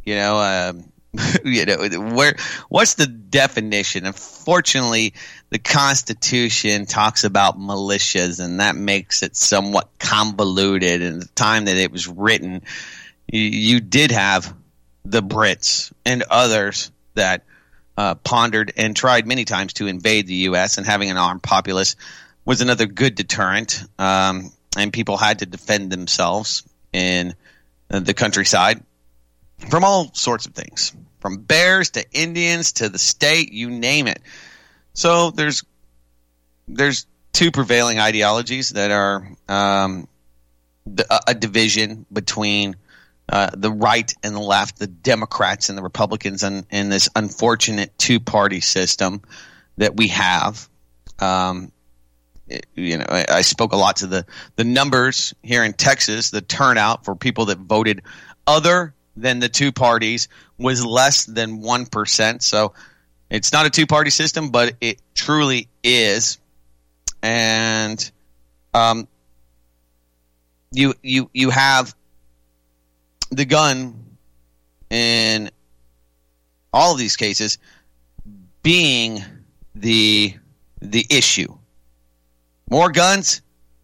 You 0.05 0.17
know, 0.17 0.39
um, 0.39 0.93
you 1.45 1.65
know 1.67 1.89
where 2.15 2.37
what's 2.69 2.95
the 2.95 3.07
definition 3.07 4.07
unfortunately 4.07 5.13
the 5.51 5.59
constitution 5.59 6.87
talks 6.87 7.25
about 7.25 7.59
militias 7.59 8.43
and 8.43 8.61
that 8.61 8.77
makes 8.77 9.23
it 9.23 9.37
somewhat 9.37 9.91
convoluted 9.99 11.03
and 11.03 11.21
the 11.21 11.29
time 11.35 11.67
that 11.67 11.77
it 11.77 11.93
was 11.93 12.09
written 12.09 12.63
you, 13.27 13.41
you 13.41 13.81
did 13.81 14.11
have 14.11 14.55
the 15.05 15.23
brits 15.23 15.93
and 16.07 16.23
others 16.31 16.91
that 17.15 17.45
uh, 17.97 18.15
pondered 18.17 18.73
and 18.77 18.97
tried 18.97 19.27
many 19.27 19.45
times 19.45 19.75
to 19.75 19.87
invade 19.87 20.27
the 20.27 20.35
us 20.35 20.79
and 20.79 20.87
having 20.87 21.11
an 21.11 21.17
armed 21.17 21.43
populace 21.43 21.97
was 22.45 22.61
another 22.61 22.87
good 22.87 23.15
deterrent 23.15 23.85
um, 23.99 24.51
and 24.77 24.93
people 24.93 25.17
had 25.17 25.41
to 25.41 25.47
defend 25.47 25.91
themselves 25.91 26.65
in 26.93 27.35
the 27.89 28.15
countryside 28.15 28.83
from 29.69 29.85
all 29.85 30.13
sorts 30.15 30.47
of 30.47 30.55
things, 30.55 30.93
from 31.21 31.37
bears 31.39 31.91
to 31.91 32.05
Indians 32.13 32.73
to 32.73 32.89
the 32.89 32.99
state, 32.99 33.53
you 33.53 33.71
name 33.71 34.07
it. 34.07 34.21
So 34.95 35.31
there's 35.31 35.65
there's 36.69 37.07
two 37.33 37.51
prevailing 37.51 37.99
ideologies 37.99 38.71
that 38.71 38.91
are 38.91 39.29
um, 39.49 40.09
a 41.27 41.35
division 41.35 42.07
between 42.13 42.77
uh, 43.29 43.51
the 43.55 43.71
right 43.71 44.13
and 44.23 44.35
the 44.35 44.41
left, 44.41 44.79
the 44.79 44.87
Democrats 44.87 45.69
and 45.69 45.79
the 45.79 45.83
Republicans, 45.83 46.43
and 46.43 46.67
in 46.71 46.89
this 46.89 47.09
unfortunate 47.15 47.97
two 47.99 48.21
party 48.21 48.61
system 48.61 49.23
that 49.79 49.97
we 49.97 50.09
have. 50.09 50.69
Um, 51.19 51.73
you 52.75 52.99
know, 52.99 53.07
I, 53.09 53.25
I, 53.31 53.41
spoke 53.43 53.73
a 53.73 53.77
lot 53.77 53.97
to 53.97 54.07
the 54.07 54.27
the 54.57 54.65
numbers 54.65 55.35
here 55.43 55.63
in 55.65 55.73
Texas. 55.73 56.31
The 56.31 56.41
turnout 56.41 57.05
for 57.05 57.15
people 57.15 57.47
that 57.47 57.59
voted 57.59 58.03
other 58.47 58.95
than 59.17 59.39
the 59.39 59.49
two 59.49 59.73
parties 59.73 60.29
was 60.59 60.85
less 60.85 61.25
than 61.27 61.63
1%. 61.63 62.43
So 62.43 62.75
it's 63.31 63.53
not 63.53 63.67
a 63.67 63.71
two 63.71 63.87
party 63.87 64.11
system, 64.11 64.51
but 64.51 64.75
it 64.81 65.01
truly 65.15 65.69
is. 65.83 66.39
And 67.23 68.11
um, 68.75 69.07
you, 70.73 70.95
you, 71.03 71.31
you 71.33 71.51
have 71.51 71.95
the 73.33 73.45
gun 73.45 74.17
in 74.91 75.51
all 76.73 76.93
of 76.93 76.99
these 76.99 77.17
cases 77.17 77.59
being 78.63 79.25
the 79.75 80.35
the 80.81 81.07
issue. 81.11 81.57
More 82.71 82.91
guns, 82.91 83.43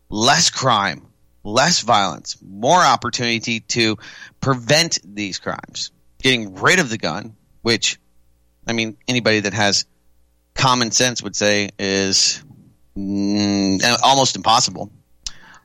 less 0.09 0.51
crime 0.51 1.09
less 1.49 1.81
violence, 1.81 2.37
more 2.43 2.81
opportunity 2.81 3.61
to 3.61 3.97
prevent 4.41 4.99
these 5.05 5.39
crimes. 5.39 5.91
Getting 6.23 6.55
rid 6.57 6.79
of 6.79 6.91
the 6.91 6.99
gun, 6.99 7.37
which, 7.63 7.99
I 8.67 8.73
mean, 8.73 8.97
anybody 9.07 9.41
that 9.41 9.55
has 9.55 9.87
common 10.55 10.91
sense 10.91 11.23
would 11.23 11.37
say 11.37 11.71
is 11.79 12.43
mm, 12.97 13.99
almost 14.03 14.37
impossible, 14.37 14.91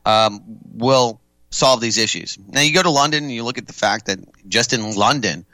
um, 0.06 0.42
will 0.74 1.20
solve 1.54 1.82
these 1.82 1.98
issues. 1.98 2.38
Now, 2.48 2.62
you 2.62 2.74
go 2.74 2.84
to 2.84 2.90
London 2.90 3.24
and 3.24 3.32
you 3.32 3.44
look 3.44 3.58
at 3.58 3.68
the 3.68 3.74
fact 3.74 4.08
that 4.08 4.20
just 4.48 4.74
in 4.74 4.96
London, 4.96 5.46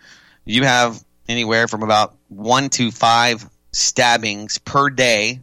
you 0.45 0.63
have 0.63 1.03
anywhere 1.27 1.67
from 1.67 1.83
about 1.83 2.15
one 2.27 2.69
to 2.69 2.91
five 2.91 3.47
stabbings 3.71 4.57
per 4.57 4.89
day 4.89 5.39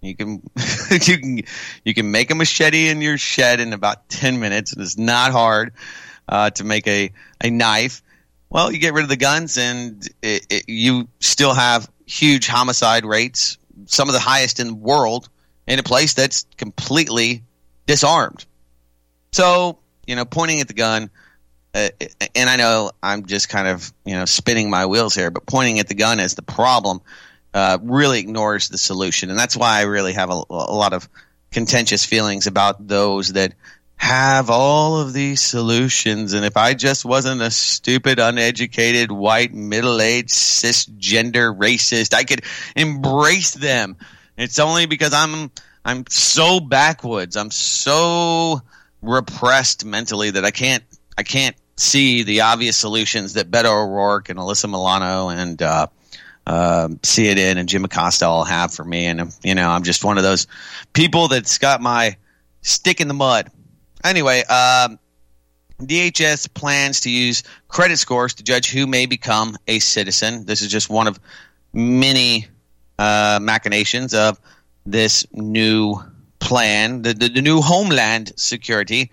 you 0.00 0.16
can 0.16 0.42
you 0.90 1.18
can 1.18 1.42
you 1.84 1.94
can 1.94 2.10
make 2.10 2.30
a 2.30 2.34
machete 2.34 2.88
in 2.88 3.00
your 3.00 3.18
shed 3.18 3.60
in 3.60 3.72
about 3.72 4.08
ten 4.08 4.40
minutes. 4.40 4.74
It's 4.76 4.98
not 4.98 5.32
hard 5.32 5.72
uh, 6.28 6.50
to 6.50 6.64
make 6.64 6.86
a 6.86 7.12
a 7.40 7.50
knife. 7.50 8.02
Well, 8.48 8.72
you 8.72 8.78
get 8.78 8.94
rid 8.94 9.04
of 9.04 9.08
the 9.08 9.16
guns, 9.16 9.58
and 9.58 10.04
it, 10.22 10.46
it, 10.50 10.64
you 10.68 11.08
still 11.20 11.54
have 11.54 11.88
huge 12.04 12.48
homicide 12.48 13.04
rates, 13.04 13.58
some 13.86 14.08
of 14.08 14.12
the 14.12 14.20
highest 14.20 14.58
in 14.58 14.66
the 14.66 14.74
world, 14.74 15.28
in 15.68 15.78
a 15.78 15.84
place 15.84 16.14
that's 16.14 16.46
completely 16.56 17.44
disarmed. 17.86 18.44
So, 19.32 19.78
you 20.06 20.16
know, 20.16 20.24
pointing 20.24 20.60
at 20.60 20.68
the 20.68 20.74
gun, 20.74 21.10
uh, 21.74 21.88
and 22.34 22.50
I 22.50 22.56
know 22.56 22.90
I'm 23.02 23.26
just 23.26 23.48
kind 23.48 23.68
of 23.68 23.92
you 24.04 24.14
know 24.14 24.24
spinning 24.24 24.70
my 24.70 24.86
wheels 24.86 25.14
here, 25.14 25.30
but 25.30 25.46
pointing 25.46 25.78
at 25.78 25.88
the 25.88 25.94
gun 25.94 26.18
as 26.18 26.34
the 26.34 26.42
problem 26.42 27.00
uh, 27.54 27.78
really 27.80 28.18
ignores 28.18 28.68
the 28.68 28.78
solution, 28.78 29.30
and 29.30 29.38
that's 29.38 29.56
why 29.56 29.78
I 29.78 29.82
really 29.82 30.14
have 30.14 30.30
a, 30.30 30.42
a 30.50 30.74
lot 30.74 30.92
of 30.92 31.08
contentious 31.52 32.04
feelings 32.04 32.46
about 32.46 32.86
those 32.86 33.34
that 33.34 33.54
have 33.96 34.48
all 34.48 34.98
of 34.98 35.12
these 35.12 35.42
solutions. 35.42 36.32
And 36.32 36.44
if 36.44 36.56
I 36.56 36.72
just 36.72 37.04
wasn't 37.04 37.42
a 37.42 37.50
stupid, 37.50 38.18
uneducated, 38.18 39.12
white, 39.12 39.52
middle 39.52 40.00
aged, 40.00 40.30
cisgender 40.30 41.56
racist, 41.56 42.14
I 42.14 42.24
could 42.24 42.42
embrace 42.74 43.52
them. 43.52 43.96
It's 44.38 44.58
only 44.58 44.86
because 44.86 45.12
I'm 45.12 45.50
I'm 45.84 46.04
so 46.08 46.60
backwoods. 46.60 47.36
I'm 47.36 47.50
so 47.50 48.62
repressed 49.02 49.84
mentally 49.84 50.30
that 50.30 50.44
I 50.44 50.50
can't 50.50 50.84
I 51.16 51.22
can't 51.22 51.56
see 51.76 52.22
the 52.22 52.42
obvious 52.42 52.76
solutions 52.76 53.34
that 53.34 53.50
Beto 53.50 53.84
O'Rourke 53.84 54.28
and 54.28 54.38
Alyssa 54.38 54.70
Milano 54.70 55.28
and 55.28 55.60
uh, 55.62 55.86
uh, 56.46 56.88
CNN 57.02 57.56
and 57.56 57.68
Jim 57.68 57.84
Acosta 57.84 58.26
all 58.26 58.44
have 58.44 58.72
for 58.72 58.84
me. 58.84 59.06
And 59.06 59.34
you 59.42 59.54
know, 59.54 59.68
I'm 59.68 59.82
just 59.82 60.04
one 60.04 60.18
of 60.18 60.24
those 60.24 60.46
people 60.92 61.28
that's 61.28 61.58
got 61.58 61.80
my 61.80 62.16
stick 62.62 63.00
in 63.00 63.08
the 63.08 63.14
mud 63.14 63.50
Anyway, 64.04 64.42
um, 64.44 64.98
DHS 65.80 66.52
plans 66.54 67.00
to 67.00 67.10
use 67.10 67.42
credit 67.68 67.98
scores 67.98 68.34
to 68.34 68.42
judge 68.42 68.70
who 68.70 68.86
may 68.86 69.06
become 69.06 69.56
a 69.66 69.78
citizen. 69.78 70.46
This 70.46 70.62
is 70.62 70.68
just 70.68 70.88
one 70.88 71.06
of 71.06 71.20
many 71.72 72.48
uh, 72.98 73.38
machinations 73.42 74.14
of 74.14 74.40
this 74.86 75.26
new 75.32 76.02
plan, 76.40 77.02
the, 77.02 77.14
the, 77.14 77.28
the, 77.28 77.42
new 77.42 77.60
Homeland 77.60 78.32
Security. 78.36 79.10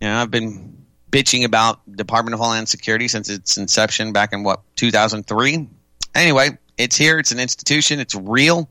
You 0.00 0.08
know, 0.08 0.20
I've 0.20 0.30
been 0.30 0.84
bitching 1.10 1.44
about 1.44 1.80
Department 1.96 2.34
of 2.34 2.40
Homeland 2.40 2.68
Security 2.68 3.08
since 3.08 3.30
its 3.30 3.56
inception 3.56 4.12
back 4.12 4.32
in 4.32 4.42
what 4.42 4.60
2003. 4.76 5.68
Anyway, 6.14 6.58
it's 6.76 6.96
here. 6.96 7.18
It's 7.18 7.32
an 7.32 7.40
institution. 7.40 8.00
It's 8.00 8.14
real. 8.14 8.68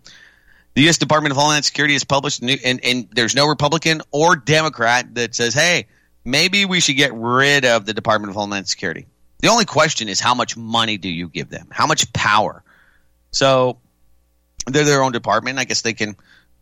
The 0.76 0.84
U.S. 0.84 0.98
Department 0.98 1.32
of 1.32 1.38
Homeland 1.38 1.66
Security 1.66 1.94
has 1.94 2.04
published, 2.04 2.42
new, 2.42 2.58
and, 2.64 2.80
and 2.84 3.08
there's 3.12 3.36
no 3.36 3.48
Republican 3.48 4.02
or 4.12 4.36
Democrat 4.36 5.16
that 5.16 5.34
says, 5.34 5.54
hey, 5.54 5.88
maybe 6.24 6.66
we 6.66 6.80
should 6.80 6.96
get 6.96 7.14
rid 7.14 7.66
of 7.66 7.86
the 7.86 7.94
Department 7.94 8.30
of 8.30 8.36
Homeland 8.36 8.68
Security. 8.68 9.08
The 9.40 9.48
only 9.48 9.66
question 9.66 10.10
is 10.10 10.20
how 10.20 10.36
much 10.36 10.58
money 10.58 10.98
do 10.98 11.10
you 11.10 11.28
give 11.28 11.50
them? 11.50 11.68
How 11.72 11.88
much 11.88 12.12
power? 12.14 12.64
So 13.32 13.80
they're 14.68 14.86
their 14.86 15.02
own 15.02 15.12
department. 15.12 15.60
I 15.60 15.64
guess 15.64 15.82
they 15.82 15.94
can 15.94 16.16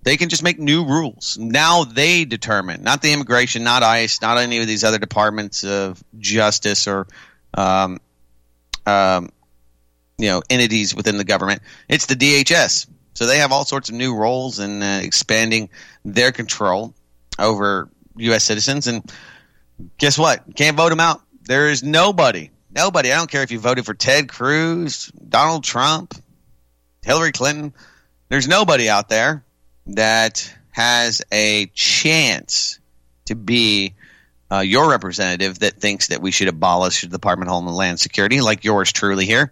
they 0.07 0.15
can 0.15 0.29
just 0.29 0.41
make 0.41 0.57
new 0.57 0.85
rules. 0.85 1.37
Now 1.37 1.83
they 1.83 2.23
determine, 2.23 2.81
not 2.81 3.01
the 3.01 3.11
immigration, 3.11 3.65
not 3.65 3.83
ICE, 3.83 4.21
not 4.21 4.37
any 4.37 4.59
of 4.59 4.65
these 4.65 4.85
other 4.85 4.99
departments 4.99 5.65
of 5.65 6.01
justice 6.17 6.87
or 6.87 7.07
um, 7.53 7.99
um, 8.85 9.29
you 10.17 10.27
know 10.27 10.41
entities 10.49 10.95
within 10.95 11.17
the 11.17 11.25
government. 11.25 11.61
It's 11.89 12.05
the 12.05 12.15
DHS. 12.15 12.87
So 13.15 13.25
they 13.25 13.39
have 13.39 13.51
all 13.51 13.65
sorts 13.65 13.89
of 13.89 13.95
new 13.95 14.15
roles 14.15 14.59
and 14.59 14.81
uh, 14.81 15.01
expanding 15.03 15.67
their 16.05 16.31
control 16.31 16.93
over 17.37 17.89
U.S. 18.15 18.45
citizens. 18.45 18.87
And 18.87 19.11
guess 19.97 20.17
what? 20.17 20.55
Can't 20.55 20.77
vote 20.77 20.91
them 20.91 21.01
out. 21.01 21.21
There 21.41 21.67
is 21.67 21.83
nobody, 21.83 22.51
nobody. 22.73 23.11
I 23.11 23.17
don't 23.17 23.29
care 23.29 23.43
if 23.43 23.51
you 23.51 23.59
voted 23.59 23.85
for 23.85 23.93
Ted 23.93 24.29
Cruz, 24.29 25.07
Donald 25.07 25.65
Trump, 25.65 26.13
Hillary 27.03 27.33
Clinton. 27.33 27.73
There's 28.29 28.47
nobody 28.47 28.89
out 28.89 29.09
there 29.09 29.43
that 29.89 30.53
has 30.71 31.21
a 31.31 31.67
chance 31.73 32.79
to 33.25 33.35
be 33.35 33.93
uh, 34.51 34.59
your 34.59 34.89
representative 34.89 35.59
that 35.59 35.73
thinks 35.73 36.07
that 36.07 36.21
we 36.21 36.31
should 36.31 36.47
abolish 36.47 37.01
the 37.01 37.07
Department 37.07 37.49
of 37.49 37.55
Homeland 37.55 37.99
Security, 37.99 38.41
like 38.41 38.63
yours 38.63 38.91
truly 38.91 39.25
here. 39.25 39.51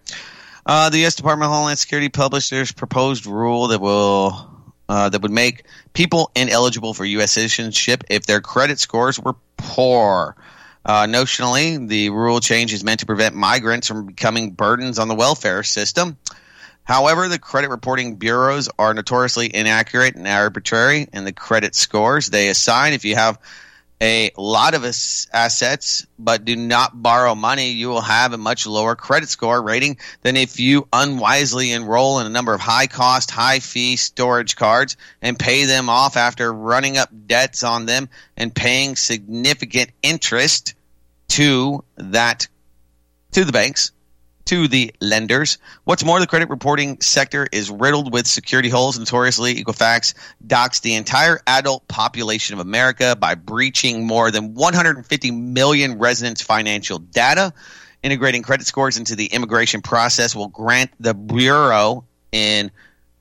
Uh, 0.66 0.90
the 0.90 1.00
U.S. 1.00 1.16
Department 1.16 1.50
of 1.50 1.56
Homeland 1.56 1.78
Security 1.78 2.10
published 2.10 2.50
their 2.50 2.66
proposed 2.76 3.26
rule 3.26 3.68
that 3.68 3.80
will 3.80 4.52
uh, 4.88 5.10
that 5.10 5.22
would 5.22 5.32
make 5.32 5.64
people 5.94 6.32
ineligible 6.36 6.94
for 6.94 7.06
U.S. 7.06 7.32
citizenship 7.32 8.04
if 8.10 8.26
their 8.26 8.42
credit 8.42 8.80
scores 8.80 9.20
were 9.20 9.36
poor. 9.58 10.36
Uh, 10.86 11.08
notionally, 11.08 11.88
the 11.88 12.12
rule 12.12 12.40
change 12.40 12.72
is 12.72 12.84
meant 12.84 13.00
to 13.00 13.08
prevent 13.08 13.36
migrants 13.36 13.88
from 13.88 14.06
becoming 14.06 14.52
burdens 14.52 15.00
on 15.00 15.08
the 15.08 15.16
welfare 15.16 15.64
system. 15.64 16.18
However, 16.86 17.28
the 17.28 17.40
credit 17.40 17.72
reporting 17.72 18.16
bureaus 18.16 18.70
are 18.78 18.94
notoriously 18.94 19.54
inaccurate 19.54 20.16
and 20.16 20.28
arbitrary 20.28 21.08
in 21.12 21.26
the 21.26 21.34
credit 21.34 21.74
scores 21.74 22.30
they 22.30 22.48
assign. 22.48 22.94
If 22.94 23.06
you 23.06 23.16
have 23.16 23.40
a 24.00 24.30
lot 24.38 24.76
of 24.76 24.86
assets 25.34 26.06
but 26.20 26.46
do 26.46 26.56
not 26.56 27.02
borrow 27.02 27.34
money, 27.34 27.72
you 27.72 27.90
will 27.90 28.02
have 28.02 28.34
a 28.34 28.38
much 28.38 28.68
lower 28.68 28.96
credit 28.96 29.30
score 29.30 29.60
rating 29.60 29.98
than 30.22 30.38
if 30.38 30.60
you 30.60 30.88
unwisely 30.94 31.72
enroll 31.72 32.20
in 32.20 32.28
a 32.28 32.30
number 32.30 32.54
of 32.54 32.62
high 32.62 32.86
cost, 32.86 33.32
high 33.32 33.60
fee 33.60 33.96
storage 33.96 34.56
cards 34.56 34.96
and 35.24 35.40
pay 35.40 35.66
them 35.66 35.90
off 35.90 36.18
after 36.18 36.54
running 36.54 36.98
up 36.98 37.10
debts 37.26 37.64
on 37.64 37.88
them 37.88 38.10
and 38.38 38.54
paying 38.54 38.96
significant 38.96 39.90
interest 40.04 40.76
to 41.30 41.84
that 41.98 42.48
to 43.32 43.44
the 43.44 43.52
banks 43.52 43.92
to 44.46 44.68
the 44.68 44.94
lenders. 45.02 45.58
What's 45.86 46.04
more, 46.04 46.20
the 46.20 46.28
credit 46.28 46.50
reporting 46.50 47.00
sector 47.02 47.48
is 47.52 47.70
riddled 47.70 48.14
with 48.14 48.28
security 48.28 48.70
holes. 48.70 48.98
Notoriously, 48.98 49.56
Equifax 49.56 50.14
docks 50.46 50.80
the 50.80 50.96
entire 50.96 51.40
adult 51.48 51.88
population 51.88 52.54
of 52.54 52.60
America 52.60 53.16
by 53.16 53.36
breaching 53.36 54.06
more 54.06 54.32
than 54.32 54.54
150 54.54 55.32
million 55.32 55.98
residents' 55.98 56.42
financial 56.42 57.00
data. 57.00 57.54
Integrating 58.04 58.44
credit 58.44 58.68
scores 58.68 58.98
into 58.98 59.16
the 59.16 59.26
immigration 59.26 59.82
process 59.82 60.36
will 60.36 60.50
grant 60.50 60.92
the 61.00 61.16
Bureau, 61.16 62.06
in 62.32 62.70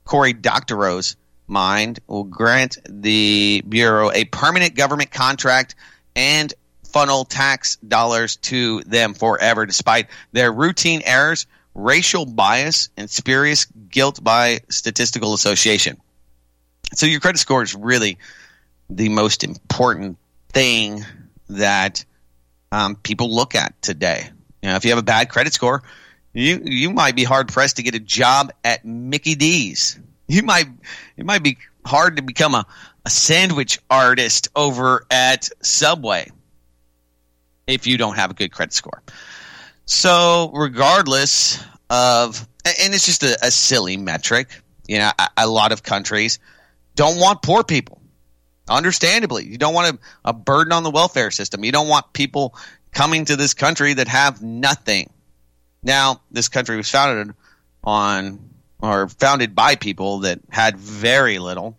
Cory 0.03 0.33
Doctorow's 0.33 1.15
mind, 1.47 1.99
will 2.07 2.23
grant 2.23 2.77
the 2.87 3.63
Bureau 3.67 4.11
a 4.11 4.25
permanent 4.25 4.75
government 4.75 5.09
contract 5.09 5.73
and 6.15 6.53
funnel 6.95 7.25
tax 7.25 7.75
dollars 7.85 8.37
to 8.37 8.79
them 8.83 9.13
forever, 9.13 9.65
despite 9.65 10.07
their 10.31 10.49
routine 10.49 11.01
errors, 11.03 11.45
racial 11.73 12.25
bias, 12.25 12.87
and 12.95 13.09
spurious 13.09 13.65
guilt 13.65 14.23
by 14.23 14.61
statistical 14.69 15.33
association. 15.33 15.97
So 16.93 17.05
your 17.05 17.19
credit 17.19 17.39
score 17.39 17.63
is 17.63 17.75
really 17.75 18.17
the 18.89 19.09
most 19.09 19.43
important 19.43 20.17
thing 20.53 21.03
that 21.49 22.05
um, 22.71 22.95
people 22.95 23.35
look 23.35 23.55
at 23.55 23.81
today. 23.81 24.29
You 24.63 24.69
know, 24.69 24.75
if 24.77 24.85
you 24.85 24.91
have 24.91 24.99
a 24.99 25.03
bad 25.03 25.27
credit 25.27 25.53
score, 25.53 25.83
you 26.31 26.61
you 26.63 26.91
might 26.91 27.17
be 27.17 27.25
hard 27.25 27.49
pressed 27.49 27.75
to 27.75 27.83
get 27.83 27.95
a 27.95 27.99
job 27.99 28.53
at 28.63 28.85
Mickey 28.85 29.35
D's. 29.35 29.99
You 30.29 30.43
might 30.43 30.67
it 31.17 31.25
might 31.25 31.43
be 31.43 31.57
hard 31.85 32.15
to 32.15 32.21
become 32.21 32.55
a, 32.55 32.65
a 33.05 33.09
sandwich 33.09 33.79
artist 33.89 34.47
over 34.55 35.05
at 35.11 35.49
Subway 35.61 36.31
if 37.67 37.87
you 37.87 37.97
don't 37.97 38.15
have 38.15 38.31
a 38.31 38.33
good 38.33 38.51
credit 38.51 38.73
score. 38.73 39.01
So, 39.85 40.51
regardless 40.53 41.63
of, 41.89 42.47
and 42.65 42.93
it's 42.93 43.05
just 43.05 43.23
a, 43.23 43.37
a 43.43 43.51
silly 43.51 43.97
metric, 43.97 44.49
you 44.87 44.97
know, 44.97 45.11
a, 45.17 45.29
a, 45.37 45.47
lot 45.47 45.71
of 45.71 45.83
countries 45.83 46.39
don't 46.95 47.19
want 47.19 47.41
poor 47.41 47.63
people. 47.63 48.01
Understandably, 48.67 49.45
you 49.45 49.57
don't 49.57 49.73
want 49.73 49.95
a, 49.95 50.29
a 50.29 50.33
burden 50.33 50.73
on 50.73 50.83
the 50.83 50.89
welfare 50.89 51.29
system. 51.29 51.63
You 51.63 51.71
don't 51.71 51.87
want 51.87 52.13
people 52.13 52.55
coming 52.91 53.25
to 53.25 53.35
this 53.35 53.53
country 53.53 53.93
that 53.93 54.07
have 54.07 54.41
nothing. 54.41 55.11
Now, 55.83 56.21
this 56.31 56.49
country 56.49 56.77
was 56.77 56.89
founded 56.89 57.35
on 57.83 58.39
or 58.81 59.07
founded 59.07 59.53
by 59.53 59.75
people 59.75 60.19
that 60.19 60.39
had 60.49 60.77
very 60.77 61.37
little. 61.37 61.77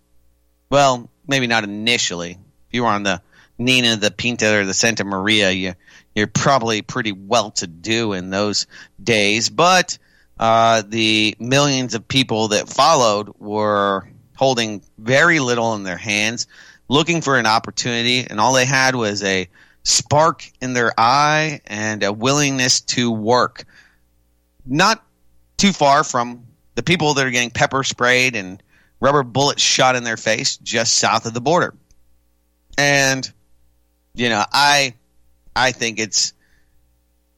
Well, 0.71 1.11
maybe 1.27 1.49
not 1.49 1.65
initially. 1.65 2.33
If 2.33 2.75
you 2.75 2.83
were 2.83 2.89
on 2.89 3.03
the 3.03 3.21
Nina, 3.59 3.97
the 3.97 4.11
Pinta, 4.11 4.61
or 4.61 4.65
the 4.65 4.75
Santa 4.75 5.05
Maria, 5.05 5.51
you, 5.51 5.75
you're 6.15 6.27
probably 6.27 6.83
pretty 6.83 7.13
well 7.13 7.51
to 7.53 7.67
do 7.67 8.13
in 8.13 8.31
those 8.31 8.67
days. 9.03 9.49
But 9.49 9.99
uh, 10.39 10.83
the 10.87 11.37
millions 11.39 11.95
of 11.95 12.07
people 12.07 12.49
that 12.49 12.69
followed 12.69 13.35
were 13.39 14.09
holding 14.37 14.83
very 14.99 15.41
little 15.41 15.75
in 15.75 15.83
their 15.83 15.97
hands, 15.97 16.47
looking 16.89 17.23
for 17.23 17.39
an 17.39 17.47
opportunity, 17.47 18.27
and 18.29 18.39
all 18.39 18.53
they 18.53 18.67
had 18.67 18.95
was 18.95 19.23
a 19.23 19.49
spark 19.83 20.51
in 20.61 20.73
their 20.73 20.93
eye 20.99 21.61
and 21.67 22.03
a 22.03 22.13
willingness 22.13 22.81
to 22.83 23.11
work. 23.11 23.65
Not 24.67 25.03
too 25.57 25.73
far 25.73 26.05
from 26.05 26.47
the 26.75 26.83
people 26.83 27.15
that 27.15 27.27
are 27.27 27.31
getting 27.31 27.51
pepper 27.51 27.83
sprayed 27.83 28.37
and 28.37 28.63
rubber 29.01 29.23
bullets 29.23 29.63
shot 29.63 29.97
in 29.97 30.05
their 30.05 30.17
face 30.17 30.57
just 30.59 30.95
south 30.95 31.25
of 31.25 31.35
the 31.35 31.41
border. 31.41 31.75
And 32.77 33.31
you 34.17 34.29
know, 34.29 34.45
I 34.53 34.95
I 35.55 35.73
think 35.73 35.99
it's 35.99 36.33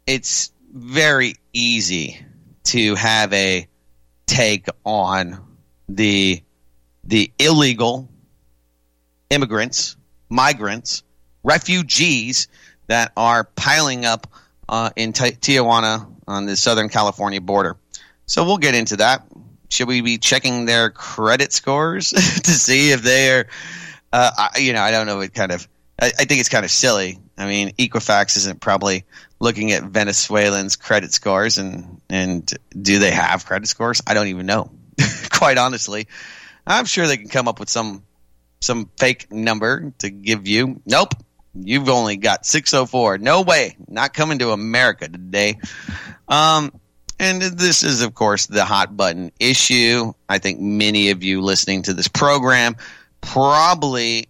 it's 0.07 0.53
very 0.73 1.35
easy 1.53 2.25
to 2.65 2.95
have 2.95 3.33
a 3.33 3.69
take 4.27 4.67
on 4.85 5.45
the 5.89 6.43
the 7.05 7.31
illegal 7.39 8.09
immigrants, 9.31 9.97
migrants, 10.29 11.03
refugees 11.43 12.49
that 12.87 13.13
are 13.17 13.45
piling 13.45 14.05
up 14.05 14.27
uh, 14.69 14.91
in 14.97 15.13
Tijuana 15.13 16.11
on 16.27 16.47
the 16.47 16.57
Southern 16.57 16.89
California 16.89 17.41
border. 17.41 17.77
So 18.27 18.45
we'll 18.45 18.59
get 18.59 18.75
into 18.75 18.97
that. 18.97 19.27
should 19.71 19.89
we 19.89 20.01
be 20.03 20.19
checking 20.19 20.67
their 20.67 20.91
credit 20.91 21.53
scores 21.53 22.11
to 22.11 22.51
see 22.51 22.91
if 22.91 23.03
they're, 23.03 23.47
uh, 24.13 24.31
I, 24.37 24.59
you 24.59 24.73
know, 24.73 24.83
I 24.83 24.91
don't 24.91 25.07
know 25.07 25.17
what 25.17 25.33
kind 25.33 25.53
of. 25.53 25.67
I, 26.01 26.07
I 26.07 26.25
think 26.25 26.41
it's 26.41 26.49
kind 26.49 26.65
of 26.65 26.71
silly. 26.71 27.19
I 27.37 27.47
mean, 27.47 27.73
Equifax 27.73 28.37
isn't 28.37 28.61
probably 28.61 29.05
looking 29.41 29.73
at 29.73 29.85
Venezuelans' 29.85 30.77
credit 30.77 31.13
scores, 31.13 31.59
and 31.59 32.01
and 32.09 32.53
do 32.81 32.99
they 32.99 33.11
have 33.11 33.47
credit 33.47 33.69
scores? 33.69 34.03
I 34.07 34.15
don't 34.15 34.29
even 34.29 34.47
know. 34.47 34.71
Quite 35.31 35.59
honestly, 35.59 36.09
I'm 36.67 36.85
sure 36.85 37.07
they 37.07 37.17
can 37.17 37.29
come 37.29 37.49
up 37.49 37.61
with 37.61 37.69
some 37.69 38.03
some 38.61 38.91
fake 38.97 39.33
number 39.33 39.93
to 39.99 40.11
give 40.11 40.49
you. 40.49 40.81
Nope, 40.85 41.15
you've 41.55 41.89
only 41.89 42.17
got 42.17 42.47
604. 42.47 43.19
No 43.19 43.43
way, 43.43 43.77
not 43.89 44.15
coming 44.15 44.39
to 44.41 44.51
America 44.51 45.09
today. 45.09 45.59
Um, 46.29 46.73
and 47.21 47.43
this 47.43 47.83
is, 47.83 48.03
of 48.03 48.15
course, 48.15 48.47
the 48.47 48.65
hot 48.65 48.97
button 48.97 49.33
issue. 49.41 50.13
I 50.29 50.39
think 50.39 50.61
many 50.61 51.11
of 51.11 51.23
you 51.25 51.41
listening 51.41 51.83
to 51.83 51.95
this 51.95 52.09
program 52.09 52.77
probably 53.21 54.29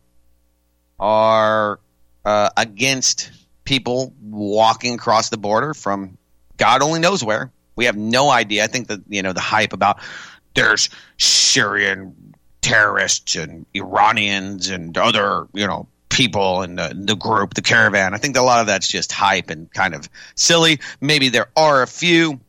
are 0.99 1.81
uh, 2.25 2.51
against 2.57 3.31
people 3.65 4.13
walking 4.23 4.95
across 4.95 5.29
the 5.29 5.37
border 5.37 5.75
from 5.75 6.17
God 6.57 6.83
only 6.83 7.01
knows 7.01 7.23
where. 7.23 7.51
We 7.77 7.85
have 7.85 7.97
no 7.97 8.31
idea. 8.31 8.65
I 8.65 8.67
think 8.67 8.89
that 8.89 9.01
you 9.09 9.23
know 9.23 9.33
the 9.33 9.41
hype 9.41 9.73
about 9.73 10.01
there's 10.55 10.91
Syrian 11.17 12.35
terrorists 12.61 13.37
and 13.37 13.67
Iranians 13.75 14.69
and 14.69 14.97
other 14.99 15.47
you 15.55 15.67
know 15.67 15.87
people 16.09 16.63
in 16.63 16.75
the, 16.75 16.93
the 16.95 17.15
group, 17.15 17.55
the 17.55 17.63
caravan. 17.63 18.15
I 18.15 18.17
think 18.17 18.37
a 18.37 18.43
lot 18.43 18.61
of 18.61 18.67
that's 18.67 18.89
just 18.89 19.13
hype 19.13 19.51
and 19.51 19.73
kind 19.73 19.95
of 19.95 20.09
silly. 20.35 20.81
Maybe 21.01 21.29
there 21.29 21.49
are 21.57 21.83
a 21.83 21.87
few. 21.87 22.41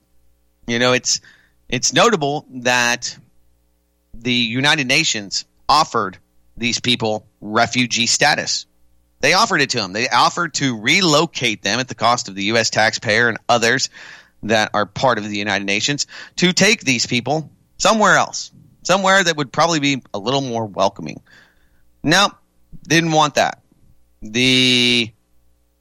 You 0.66 0.80
know, 0.80 0.94
it's 0.94 1.22
it's 1.68 1.94
notable 1.94 2.46
that 2.50 3.16
the 4.14 4.34
United 4.34 4.88
Nations 4.88 5.46
offered 5.68 6.18
these 6.60 6.80
people 6.80 7.26
refugee 7.42 8.06
status. 8.06 8.66
They 9.22 9.34
offered 9.34 9.62
it 9.62 9.72
to 9.72 9.78
them. 9.78 9.94
They 9.94 10.08
offered 10.08 10.54
to 10.56 10.80
relocate 10.80 11.62
them 11.62 11.80
at 11.80 11.88
the 11.88 11.96
cost 11.96 12.30
of 12.30 12.36
the 12.36 12.44
U.S. 12.46 12.70
taxpayer 12.70 13.28
and 13.28 13.38
others 13.50 13.90
that 14.44 14.72
are 14.74 14.86
part 14.86 15.18
of 15.18 15.24
the 15.28 15.38
United 15.38 15.66
Nations 15.66 16.08
to 16.38 16.54
take 16.54 16.82
these 16.82 17.06
people 17.06 17.52
somewhere 17.78 18.16
else, 18.16 18.52
somewhere 18.84 19.24
that 19.24 19.36
would 19.36 19.52
probably 19.52 19.80
be 19.80 20.02
a 20.14 20.20
little 20.20 20.42
more 20.42 20.66
welcoming. 20.66 21.22
No, 22.04 22.30
didn't 22.88 23.12
want 23.12 23.36
that. 23.36 23.62
The 24.22 25.12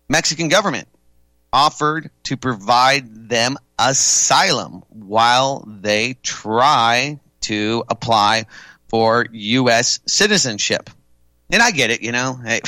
Mexican 0.09 0.49
government 0.49 0.89
offered 1.53 2.11
to 2.25 2.37
provide 2.37 3.29
them 3.29 3.57
asylum 3.79 4.83
while 4.89 5.65
they 5.67 6.15
try 6.23 7.21
to 7.43 7.85
apply 7.89 8.47
for 8.89 9.27
U.S. 9.31 10.01
citizenship. 10.07 10.91
And 11.51 11.63
I 11.63 11.71
get 11.71 11.91
it, 11.91 12.03
you 12.03 12.13
know. 12.13 12.35
Hey, 12.35 12.61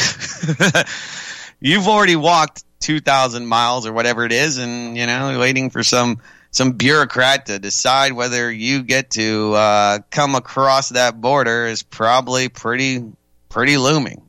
you've 1.61 1.89
already 1.89 2.17
walked 2.17 2.65
2,000 2.81 3.47
miles 3.47 3.87
or 3.87 3.93
whatever 3.93 4.25
it 4.25 4.33
is, 4.33 4.59
and, 4.59 4.97
you 4.97 5.07
know, 5.07 5.39
waiting 5.39 5.71
for 5.71 5.83
some 5.83 6.21
some 6.51 6.73
bureaucrat 6.73 7.47
to 7.47 7.59
decide 7.59 8.13
whether 8.13 8.51
you 8.51 8.83
get 8.83 9.11
to 9.11 9.55
uh, 9.55 9.99
come 10.11 10.35
across 10.35 10.91
that 10.91 11.21
border 11.21 11.67
is 11.67 11.83
probably 11.83 12.49
pretty 12.49 13.05
pretty 13.49 13.77
looming. 13.77 14.23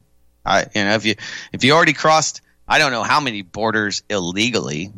I, 0.45 0.65
you 0.75 0.83
know, 0.83 0.93
if 0.93 1.05
you 1.05 1.15
if 1.51 1.63
you 1.63 1.73
already 1.73 1.93
crossed, 1.93 2.41
I 2.67 2.79
don't 2.79 2.91
know 2.91 3.03
how 3.03 3.19
many 3.19 3.41
borders 3.41 4.03
illegally. 4.09 4.91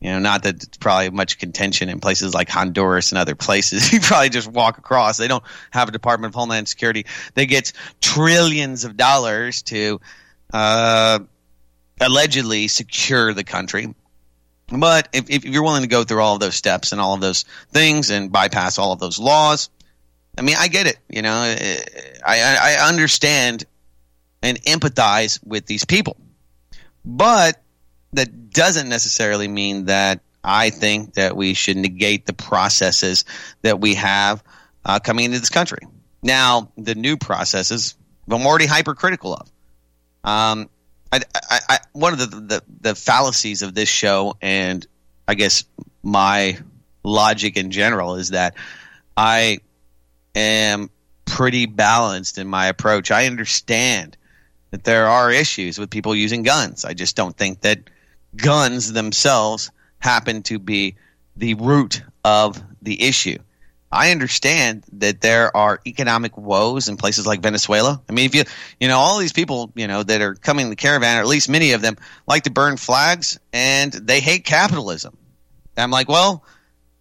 You 0.00 0.10
know, 0.10 0.18
not 0.18 0.42
that 0.42 0.62
it's 0.62 0.76
probably 0.76 1.10
much 1.10 1.38
contention 1.38 1.88
in 1.88 2.00
places 2.00 2.34
like 2.34 2.48
Honduras 2.50 3.12
and 3.12 3.18
other 3.18 3.34
places. 3.34 3.92
you 3.92 4.00
probably 4.00 4.28
just 4.28 4.48
walk 4.48 4.78
across. 4.78 5.16
They 5.16 5.28
don't 5.28 5.44
have 5.70 5.88
a 5.88 5.92
Department 5.92 6.32
of 6.32 6.38
Homeland 6.38 6.68
Security. 6.68 7.06
They 7.34 7.46
get 7.46 7.72
trillions 8.00 8.84
of 8.84 8.96
dollars 8.96 9.62
to 9.62 10.00
uh, 10.52 11.20
allegedly 12.00 12.68
secure 12.68 13.32
the 13.32 13.44
country. 13.44 13.94
But 14.68 15.08
if, 15.12 15.30
if 15.30 15.44
you're 15.44 15.62
willing 15.62 15.82
to 15.82 15.88
go 15.88 16.04
through 16.04 16.20
all 16.20 16.34
of 16.34 16.40
those 16.40 16.56
steps 16.56 16.92
and 16.92 17.00
all 17.00 17.14
of 17.14 17.20
those 17.20 17.44
things 17.70 18.10
and 18.10 18.30
bypass 18.30 18.78
all 18.78 18.92
of 18.92 18.98
those 18.98 19.18
laws, 19.18 19.70
I 20.36 20.42
mean, 20.42 20.56
I 20.58 20.68
get 20.68 20.86
it. 20.86 20.98
You 21.08 21.22
know, 21.22 21.32
I, 21.32 22.76
I 22.80 22.88
understand 22.88 23.64
and 24.42 24.62
empathize 24.64 25.44
with 25.44 25.66
these 25.66 25.84
people. 25.84 26.16
But 27.04 27.62
that 28.12 28.45
doesn't 28.56 28.88
necessarily 28.88 29.48
mean 29.48 29.84
that 29.84 30.20
I 30.42 30.70
think 30.70 31.14
that 31.14 31.36
we 31.36 31.52
should 31.52 31.76
negate 31.76 32.24
the 32.24 32.32
processes 32.32 33.26
that 33.60 33.80
we 33.80 33.94
have 33.96 34.42
uh, 34.82 34.98
coming 34.98 35.26
into 35.26 35.38
this 35.38 35.50
country. 35.50 35.80
Now, 36.22 36.72
the 36.78 36.94
new 36.94 37.18
processes, 37.18 37.96
I'm 38.28 38.46
already 38.46 38.64
hypercritical 38.64 39.34
of. 39.34 39.50
Um, 40.24 40.70
I, 41.12 41.20
I, 41.50 41.60
I, 41.68 41.78
one 41.92 42.14
of 42.14 42.18
the, 42.18 42.26
the, 42.26 42.62
the 42.80 42.94
fallacies 42.94 43.60
of 43.60 43.74
this 43.74 43.90
show, 43.90 44.36
and 44.40 44.86
I 45.28 45.34
guess 45.34 45.64
my 46.02 46.58
logic 47.04 47.58
in 47.58 47.70
general, 47.70 48.14
is 48.14 48.30
that 48.30 48.54
I 49.16 49.58
am 50.34 50.88
pretty 51.26 51.66
balanced 51.66 52.38
in 52.38 52.48
my 52.48 52.68
approach. 52.68 53.10
I 53.10 53.26
understand 53.26 54.16
that 54.70 54.84
there 54.84 55.08
are 55.08 55.30
issues 55.30 55.78
with 55.78 55.90
people 55.90 56.14
using 56.14 56.42
guns. 56.42 56.86
I 56.86 56.94
just 56.94 57.16
don't 57.16 57.36
think 57.36 57.60
that 57.60 57.80
guns 58.36 58.92
themselves 58.92 59.70
happen 59.98 60.42
to 60.44 60.58
be 60.58 60.96
the 61.36 61.54
root 61.54 62.02
of 62.24 62.62
the 62.82 63.02
issue. 63.02 63.38
I 63.90 64.10
understand 64.10 64.84
that 64.94 65.20
there 65.20 65.56
are 65.56 65.80
economic 65.86 66.36
woes 66.36 66.88
in 66.88 66.96
places 66.96 67.26
like 67.26 67.40
Venezuela. 67.40 68.02
I 68.08 68.12
mean, 68.12 68.26
if 68.26 68.34
you, 68.34 68.44
you 68.80 68.88
know, 68.88 68.98
all 68.98 69.18
these 69.18 69.32
people, 69.32 69.72
you 69.74 69.86
know, 69.86 70.02
that 70.02 70.20
are 70.20 70.34
coming 70.34 70.66
to 70.66 70.70
the 70.70 70.76
caravan, 70.76 71.18
or 71.18 71.20
at 71.20 71.26
least 71.26 71.48
many 71.48 71.72
of 71.72 71.82
them, 71.82 71.96
like 72.26 72.42
to 72.44 72.50
burn 72.50 72.76
flags 72.76 73.38
and 73.52 73.92
they 73.92 74.20
hate 74.20 74.44
capitalism. 74.44 75.16
And 75.76 75.84
I'm 75.84 75.90
like, 75.90 76.08
well, 76.08 76.44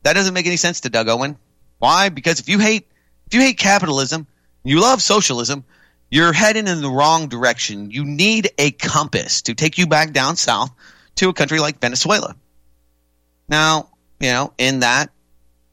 that 0.04 0.14
doesn't 0.14 0.34
make 0.34 0.46
any 0.46 0.58
sense 0.58 0.82
to 0.82 0.90
Doug 0.90 1.10
Owen. 1.10 1.38
Why? 1.80 2.10
Because 2.10 2.40
if 2.40 2.50
you 2.50 2.60
hate, 2.60 2.88
if 3.28 3.34
you 3.34 3.42
hate 3.42 3.58
capitalism, 3.58 4.28
you 4.64 4.80
love 4.80 5.02
socialism, 5.02 5.64
you're 6.12 6.34
heading 6.34 6.68
in 6.68 6.82
the 6.82 6.90
wrong 6.90 7.28
direction. 7.28 7.90
You 7.90 8.06
need 8.06 8.52
a 8.58 8.72
compass 8.72 9.42
to 9.44 9.56
take 9.56 9.78
you 9.78 9.88
back 9.88 10.12
down 10.12 10.36
south 10.36 10.72
to 11.16 11.30
a 11.30 11.34
country 11.34 11.60
like 11.60 11.80
Venezuela. 11.80 12.36
Now, 13.48 13.90
you 14.20 14.30
know, 14.30 14.54
in 14.58 14.80
that 14.80 15.12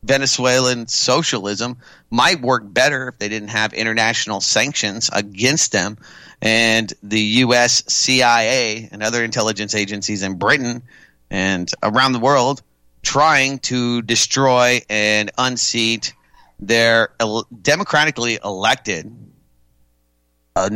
Venezuelan 0.05 0.89
socialism 0.89 1.79
might 2.11 2.41
work 2.41 2.63
better 2.67 3.09
if 3.09 3.19
they 3.19 3.29
didn't 3.29 3.49
have 3.49 3.73
international 3.73 4.41
sanctions 4.41 5.11
against 5.13 5.73
them 5.73 5.97
and 6.41 6.93
the 7.03 7.21
US 7.21 7.85
CIA 7.87 8.89
and 8.91 9.03
other 9.03 9.23
intelligence 9.23 9.75
agencies 9.75 10.23
in 10.25 10.39
Britain 10.39 10.83
and 11.31 11.71
around 11.83 12.13
the 12.13 12.19
world 12.19 12.63
trying 13.03 13.59
to 13.61 14.03
destroy 14.03 14.81
and 14.91 15.31
unseat 15.39 16.15
their 16.59 17.11
democratically 17.63 18.39
elected 18.45 19.13
uh, 20.57 20.69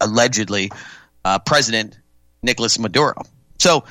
allegedly 0.00 0.70
uh, 1.24 1.38
President 1.40 1.98
Nicolas 2.42 2.78
Maduro. 2.78 3.22
So, 3.58 3.84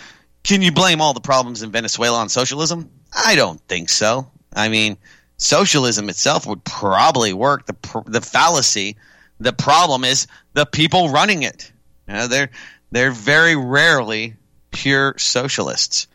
can 0.46 0.62
you 0.62 0.72
blame 0.72 1.02
all 1.02 1.14
the 1.14 1.20
problems 1.20 1.64
in 1.64 1.72
Venezuela 1.72 2.20
on 2.20 2.30
socialism? 2.30 2.90
I 3.14 3.36
don't 3.36 3.60
think 3.68 3.90
so. 3.90 4.30
I 4.54 4.70
mean, 4.70 4.98
socialism 5.38 6.08
itself 6.08 6.46
would 6.46 6.64
probably 6.64 7.34
work. 7.34 7.66
The 7.66 8.04
the 8.06 8.22
fallacy, 8.22 8.96
the 9.40 9.54
problem 9.54 10.04
is 10.04 10.28
the 10.54 10.66
people 10.66 11.10
running 11.10 11.44
it. 11.44 11.72
You 12.08 12.14
know, 12.14 12.28
they're 12.28 12.52
they're 12.92 13.12
very 13.12 13.56
rarely 13.56 14.36
pure 14.72 15.16
socialists. 15.18 16.08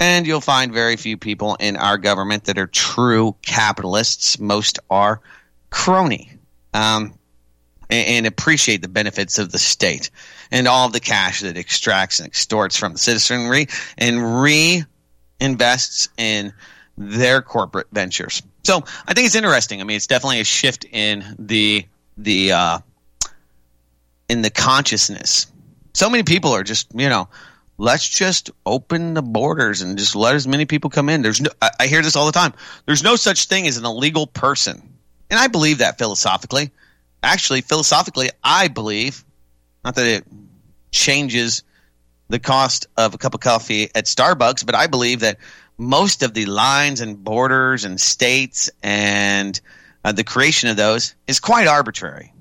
And 0.00 0.28
you'll 0.28 0.40
find 0.40 0.72
very 0.72 0.96
few 0.96 1.16
people 1.16 1.56
in 1.58 1.76
our 1.76 1.98
government 1.98 2.44
that 2.44 2.58
are 2.58 2.68
true 2.68 3.34
capitalists. 3.42 4.38
Most 4.38 4.78
are 4.90 5.20
crony. 5.70 6.30
Um, 6.72 7.14
and, 7.90 8.08
and 8.08 8.26
appreciate 8.26 8.82
the 8.82 8.88
benefits 8.88 9.38
of 9.38 9.50
the 9.50 9.58
state 9.58 10.10
and 10.50 10.68
all 10.68 10.88
the 10.88 11.00
cash 11.00 11.40
that 11.40 11.56
extracts 11.56 12.20
and 12.20 12.26
extorts 12.26 12.76
from 12.76 12.92
the 12.92 12.98
citizenry 12.98 13.68
and 13.96 14.16
reinvests 14.18 16.08
in 16.16 16.52
their 16.96 17.42
corporate 17.42 17.86
ventures. 17.92 18.42
So 18.64 18.82
I 19.06 19.14
think 19.14 19.26
it's 19.26 19.34
interesting. 19.34 19.80
I 19.80 19.84
mean, 19.84 19.96
it's 19.96 20.06
definitely 20.06 20.40
a 20.40 20.44
shift 20.44 20.84
in 20.90 21.24
the 21.38 21.86
the 22.16 22.52
uh, 22.52 22.78
in 24.28 24.42
the 24.42 24.50
consciousness. 24.50 25.46
So 25.94 26.10
many 26.10 26.22
people 26.22 26.52
are 26.52 26.64
just 26.64 26.88
you 26.94 27.08
know, 27.08 27.28
let's 27.78 28.08
just 28.08 28.50
open 28.66 29.14
the 29.14 29.22
borders 29.22 29.80
and 29.80 29.96
just 29.96 30.16
let 30.16 30.34
as 30.34 30.46
many 30.46 30.66
people 30.66 30.90
come 30.90 31.08
in. 31.08 31.22
There's 31.22 31.40
no, 31.40 31.50
I, 31.62 31.70
I 31.80 31.86
hear 31.86 32.02
this 32.02 32.16
all 32.16 32.26
the 32.26 32.32
time. 32.32 32.52
There's 32.86 33.02
no 33.02 33.16
such 33.16 33.46
thing 33.46 33.66
as 33.66 33.76
an 33.76 33.84
illegal 33.84 34.26
person, 34.26 34.82
and 35.30 35.38
I 35.38 35.46
believe 35.46 35.78
that 35.78 35.98
philosophically 35.98 36.70
actually, 37.22 37.60
philosophically, 37.60 38.30
I 38.42 38.68
believe, 38.68 39.24
not 39.84 39.94
that 39.94 40.06
it 40.06 40.24
changes 40.90 41.62
the 42.28 42.38
cost 42.38 42.86
of 42.96 43.14
a 43.14 43.18
cup 43.18 43.34
of 43.34 43.40
coffee 43.40 43.84
at 43.94 44.04
Starbucks, 44.04 44.64
but 44.66 44.74
I 44.74 44.86
believe 44.86 45.20
that 45.20 45.38
most 45.78 46.22
of 46.22 46.34
the 46.34 46.46
lines 46.46 47.00
and 47.00 47.22
borders 47.22 47.84
and 47.84 48.00
states 48.00 48.70
and 48.82 49.58
uh, 50.04 50.12
the 50.12 50.24
creation 50.24 50.68
of 50.68 50.76
those 50.76 51.14
is 51.26 51.40
quite 51.40 51.66
arbitrary. 51.66 52.32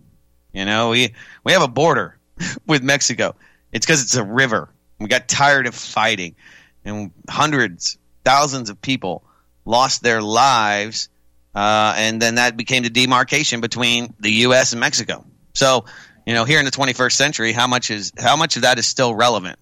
You 0.52 0.66
know, 0.66 0.90
we 0.90 1.14
we 1.44 1.52
have 1.52 1.62
a 1.62 1.68
border 1.68 2.18
with 2.68 2.84
Mexico. 2.84 3.36
It's 3.72 3.86
because 3.86 4.02
it's 4.02 4.16
a 4.16 4.24
river. 4.24 4.70
We 5.00 5.08
got 5.08 5.28
tired 5.28 5.68
of 5.68 5.76
fighting, 5.76 6.36
and 6.84 7.12
hundreds, 7.30 7.98
thousands 8.26 8.70
of 8.70 8.82
people 8.82 9.24
lost 9.66 10.02
their 10.02 10.22
lives, 10.22 11.10
uh, 11.54 11.94
and 11.98 12.22
then 12.22 12.36
that 12.36 12.58
became 12.58 12.84
the 12.84 12.90
demarcation 12.90 13.62
between 13.62 14.14
the 14.20 14.32
U.S. 14.32 14.72
and 14.72 14.80
Mexico. 14.80 15.24
So, 15.54 15.86
you 16.28 16.34
know, 16.34 16.44
here 16.44 16.60
in 16.60 16.66
the 16.66 16.72
21st 16.72 17.14
century, 17.14 17.54
how 17.54 17.68
much 17.68 17.90
is 17.90 18.12
how 18.18 18.36
much 18.36 18.58
of 18.58 18.64
that 18.64 18.78
is 18.78 18.86
still 18.86 19.16
relevant? 19.16 19.58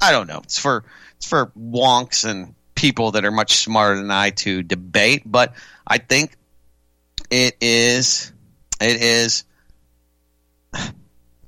I 0.00 0.12
don't 0.12 0.26
know. 0.26 0.40
It's 0.42 0.58
for 0.58 0.84
it's 1.18 1.26
for 1.26 1.52
wonks 1.58 2.24
and 2.24 2.54
people 2.74 3.10
that 3.10 3.26
are 3.26 3.30
much 3.30 3.56
smarter 3.56 3.96
than 3.96 4.10
I 4.10 4.30
to 4.30 4.62
debate, 4.62 5.24
but 5.26 5.52
I 5.86 5.98
think 5.98 6.34
it 7.30 7.58
is 7.60 8.32
it 8.80 9.02
is 9.02 9.44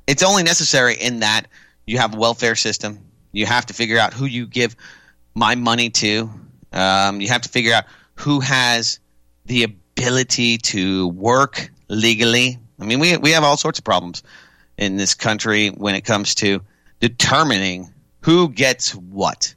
it's 0.06 0.22
only 0.22 0.42
necessary 0.42 0.96
in 0.96 1.20
that 1.20 1.44
you 1.86 1.96
have 1.96 2.14
a 2.14 2.18
welfare 2.18 2.54
system. 2.54 2.98
You 3.32 3.46
have 3.46 3.64
to 3.66 3.72
figure 3.72 3.98
out 3.98 4.12
who 4.12 4.26
you 4.26 4.46
give 4.46 4.76
my 5.34 5.54
money 5.54 5.88
to. 5.88 6.30
Um, 6.74 7.22
you 7.22 7.28
have 7.28 7.40
to 7.42 7.48
figure 7.48 7.72
out 7.72 7.84
who 8.16 8.40
has 8.40 9.00
the 9.46 9.62
ability 9.62 10.58
to 10.58 11.08
work 11.08 11.70
legally. 11.88 12.58
I 12.82 12.84
mean, 12.84 12.98
we 12.98 13.16
we 13.16 13.30
have 13.30 13.44
all 13.44 13.56
sorts 13.56 13.78
of 13.78 13.84
problems 13.84 14.22
in 14.76 14.96
this 14.96 15.14
country 15.14 15.68
when 15.68 15.94
it 15.94 16.02
comes 16.02 16.34
to 16.36 16.62
determining 17.00 17.92
who 18.20 18.48
gets 18.48 18.94
what. 18.94 19.54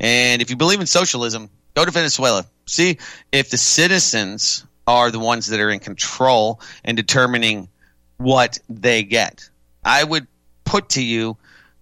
And 0.00 0.40
if 0.40 0.50
you 0.50 0.56
believe 0.56 0.80
in 0.80 0.86
socialism, 0.86 1.50
go 1.74 1.84
to 1.84 1.90
Venezuela. 1.90 2.46
See 2.66 2.98
if 3.32 3.50
the 3.50 3.56
citizens 3.56 4.64
are 4.86 5.10
the 5.10 5.18
ones 5.18 5.48
that 5.48 5.60
are 5.60 5.70
in 5.70 5.80
control 5.80 6.60
and 6.84 6.96
determining 6.96 7.68
what 8.16 8.58
they 8.68 9.02
get. 9.02 9.48
I 9.84 10.02
would 10.02 10.26
put 10.64 10.90
to 10.90 11.02
you 11.02 11.36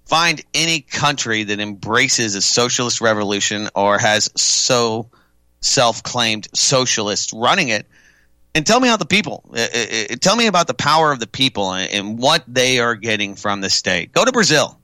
find 0.05 0.43
any 0.55 0.81
country 0.81 1.45
that 1.45 1.61
embraces 1.61 2.35
a 2.35 2.43
socialist 2.43 3.01
revolution 3.01 3.69
or 3.75 3.99
has 3.99 4.31
so 4.37 5.11
self-claimed 5.61 6.49
socialists 6.55 7.33
running 7.33 7.69
it 7.69 7.87
and 8.57 8.67
tell 8.67 8.81
me 8.81 8.89
how 8.89 8.97
the 8.97 9.07
people. 9.07 9.45
Uh, 9.53 9.59
uh, 9.61 9.87
uh, 10.13 10.17
tell 10.21 10.35
me 10.35 10.47
about 10.47 10.67
the 10.67 10.75
power 10.75 11.13
of 11.13 11.21
the 11.21 11.27
people 11.27 11.73
and, 11.73 11.93
and 11.93 12.19
what 12.19 12.43
they 12.49 12.81
are 12.81 12.95
getting 12.95 13.37
from 13.37 13.61
the 13.61 13.71
state. 13.71 14.13
Go 14.13 14.25
to 14.25 14.33
brazil. 14.33 14.81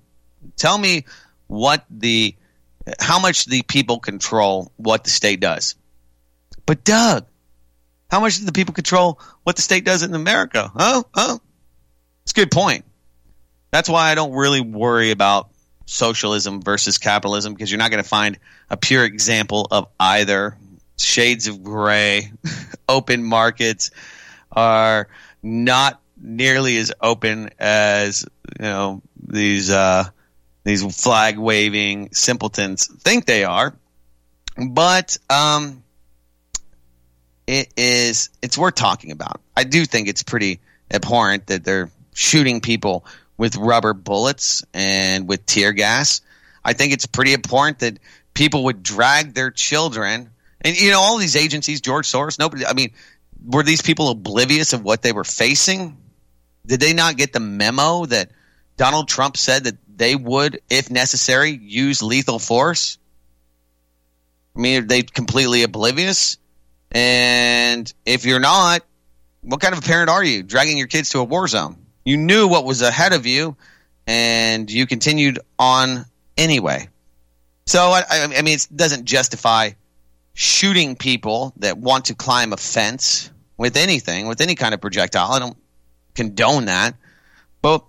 Tell 0.56 0.76
me 0.76 1.06
what 1.46 1.84
the 1.90 2.36
how 3.00 3.18
much 3.18 3.46
the 3.46 3.62
people 3.62 3.98
control 3.98 4.70
what 4.76 5.04
the 5.04 5.10
state 5.10 5.40
does. 5.40 5.74
But 6.66 6.84
doug 6.84 7.26
how 8.10 8.20
much 8.20 8.38
do 8.38 8.44
the 8.44 8.52
people 8.52 8.74
control 8.74 9.18
what 9.42 9.56
the 9.56 9.62
state 9.62 9.86
does 9.86 10.02
in 10.02 10.14
america? 10.14 10.70
Oh 10.76 11.04
oh 11.14 11.40
it's 12.24 12.32
a 12.32 12.34
good 12.34 12.50
point. 12.50 12.84
That's 13.70 13.88
why 13.88 14.10
I 14.10 14.14
don't 14.14 14.32
really 14.32 14.60
worry 14.60 15.10
about 15.10 15.48
socialism 15.86 16.60
versus 16.60 16.98
capitalism 16.98 17.54
because 17.54 17.70
you're 17.70 17.78
not 17.78 17.90
going 17.90 18.02
to 18.02 18.08
find 18.08 18.38
a 18.68 18.76
pure 18.76 19.04
example 19.04 19.66
of 19.70 19.88
either. 19.98 20.56
Shades 21.02 21.48
of 21.48 21.62
gray, 21.62 22.32
open 22.88 23.22
markets 23.24 23.90
are 24.50 25.08
not 25.42 26.00
nearly 26.20 26.76
as 26.76 26.92
open 27.00 27.50
as 27.58 28.24
you 28.58 28.64
know 28.64 29.02
these 29.20 29.70
uh, 29.70 30.04
these 30.64 31.02
flag 31.02 31.38
waving 31.38 32.10
simpletons 32.12 32.86
think 32.86 33.26
they 33.26 33.44
are. 33.44 33.74
But 34.56 35.16
um, 35.30 35.82
it 37.46 37.72
is 37.76 38.30
it's 38.42 38.58
worth 38.58 38.74
talking 38.74 39.10
about. 39.10 39.40
I 39.56 39.64
do 39.64 39.84
think 39.84 40.08
it's 40.08 40.22
pretty 40.22 40.60
abhorrent 40.90 41.46
that 41.46 41.64
they're 41.64 41.90
shooting 42.14 42.60
people 42.60 43.04
with 43.36 43.56
rubber 43.56 43.94
bullets 43.94 44.64
and 44.74 45.28
with 45.28 45.46
tear 45.46 45.72
gas. 45.72 46.20
I 46.64 46.74
think 46.74 46.92
it's 46.92 47.06
pretty 47.06 47.32
important 47.32 47.80
that 47.80 47.98
people 48.34 48.64
would 48.64 48.82
drag 48.82 49.34
their 49.34 49.50
children 49.50 50.30
and 50.62 50.78
you 50.80 50.90
know 50.90 51.00
all 51.00 51.18
these 51.18 51.36
agencies, 51.36 51.80
George 51.80 52.10
Soros, 52.10 52.38
nobody. 52.38 52.66
I 52.66 52.72
mean, 52.72 52.92
were 53.44 53.62
these 53.62 53.82
people 53.82 54.10
oblivious 54.10 54.72
of 54.72 54.82
what 54.82 55.02
they 55.02 55.12
were 55.12 55.24
facing? 55.24 55.96
Did 56.64 56.80
they 56.80 56.92
not 56.92 57.16
get 57.16 57.32
the 57.32 57.40
memo 57.40 58.06
that 58.06 58.30
Donald 58.76 59.08
Trump 59.08 59.36
said 59.36 59.64
that 59.64 59.76
they 59.96 60.14
would, 60.14 60.60
if 60.70 60.90
necessary, 60.90 61.50
use 61.50 62.02
lethal 62.02 62.38
force? 62.38 62.98
I 64.56 64.60
mean, 64.60 64.82
are 64.82 64.86
they 64.86 65.02
completely 65.02 65.62
oblivious? 65.62 66.38
And 66.92 67.92
if 68.04 68.24
you're 68.24 68.40
not, 68.40 68.82
what 69.40 69.60
kind 69.60 69.72
of 69.72 69.80
a 69.80 69.86
parent 69.86 70.10
are 70.10 70.22
you 70.22 70.42
dragging 70.42 70.78
your 70.78 70.86
kids 70.86 71.10
to 71.10 71.18
a 71.18 71.24
war 71.24 71.48
zone? 71.48 71.76
You 72.04 72.16
knew 72.16 72.48
what 72.48 72.64
was 72.64 72.82
ahead 72.82 73.12
of 73.12 73.26
you, 73.26 73.56
and 74.06 74.70
you 74.70 74.86
continued 74.86 75.40
on 75.58 76.04
anyway. 76.36 76.88
So, 77.66 77.80
I, 77.80 78.02
I 78.10 78.42
mean, 78.42 78.54
it 78.54 78.68
doesn't 78.74 79.04
justify 79.04 79.70
shooting 80.34 80.96
people 80.96 81.52
that 81.58 81.78
want 81.78 82.06
to 82.06 82.14
climb 82.14 82.52
a 82.52 82.56
fence 82.56 83.30
with 83.56 83.76
anything, 83.76 84.26
with 84.26 84.40
any 84.40 84.54
kind 84.54 84.74
of 84.74 84.80
projectile. 84.80 85.30
I 85.30 85.38
don't 85.38 85.56
condone 86.14 86.66
that. 86.66 86.94
But 87.60 87.84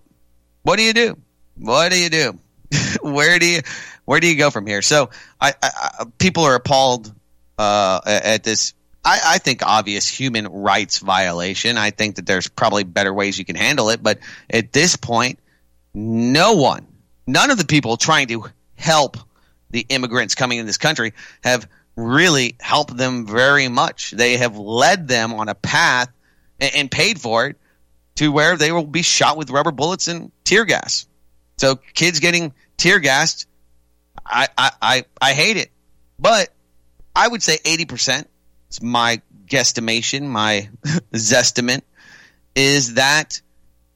what 0.63 0.77
do 0.77 0.83
you 0.83 0.93
do? 0.93 1.17
What 1.57 1.91
do 1.91 1.99
you 1.99 2.09
do? 2.09 2.39
where 3.01 3.39
do 3.39 3.45
you 3.45 3.61
where 4.05 4.19
do 4.19 4.27
you 4.27 4.37
go 4.37 4.49
from 4.49 4.67
here? 4.67 4.81
So, 4.81 5.09
I, 5.39 5.53
I 5.61 6.05
people 6.17 6.43
are 6.43 6.55
appalled 6.55 7.13
uh, 7.57 8.01
at 8.05 8.43
this 8.43 8.73
I, 9.05 9.19
I, 9.25 9.37
think 9.37 9.65
obvious 9.65 10.07
human 10.07 10.47
rights 10.47 10.99
violation. 10.99 11.77
I 11.77 11.91
think 11.91 12.15
that 12.15 12.25
there's 12.25 12.47
probably 12.47 12.83
better 12.83 13.13
ways 13.13 13.37
you 13.37 13.45
can 13.45 13.55
handle 13.55 13.89
it, 13.89 14.01
but 14.01 14.19
at 14.49 14.71
this 14.71 14.95
point, 14.95 15.39
no 15.93 16.53
one, 16.53 16.87
none 17.27 17.51
of 17.51 17.57
the 17.57 17.65
people 17.65 17.97
trying 17.97 18.27
to 18.27 18.45
help 18.75 19.17
the 19.71 19.85
immigrants 19.89 20.35
coming 20.35 20.59
in 20.59 20.65
this 20.65 20.77
country 20.77 21.13
have 21.43 21.67
really 21.95 22.55
help 22.59 22.95
them 22.95 23.27
very 23.27 23.67
much. 23.67 24.11
They 24.11 24.37
have 24.37 24.57
led 24.57 25.07
them 25.07 25.33
on 25.33 25.49
a 25.49 25.55
path 25.55 26.09
and, 26.59 26.75
and 26.75 26.91
paid 26.91 27.19
for 27.19 27.47
it 27.47 27.57
to 28.15 28.31
where 28.31 28.57
they 28.57 28.71
will 28.71 28.85
be 28.85 29.01
shot 29.01 29.37
with 29.37 29.49
rubber 29.49 29.71
bullets 29.71 30.07
and 30.07 30.31
tear 30.43 30.65
gas. 30.65 31.07
So 31.57 31.75
kids 31.75 32.19
getting 32.19 32.53
tear 32.77 32.99
gassed, 32.99 33.47
I, 34.25 34.47
I, 34.57 34.71
I, 34.81 35.05
I 35.21 35.33
hate 35.33 35.57
it. 35.57 35.71
But 36.19 36.49
I 37.15 37.27
would 37.27 37.43
say 37.43 37.57
80% 37.57 38.25
it's 38.73 38.81
my 38.81 39.21
guesstimation, 39.45 40.23
my 40.23 40.67
zestimate, 41.13 41.83
is 42.55 42.95
that 42.95 43.39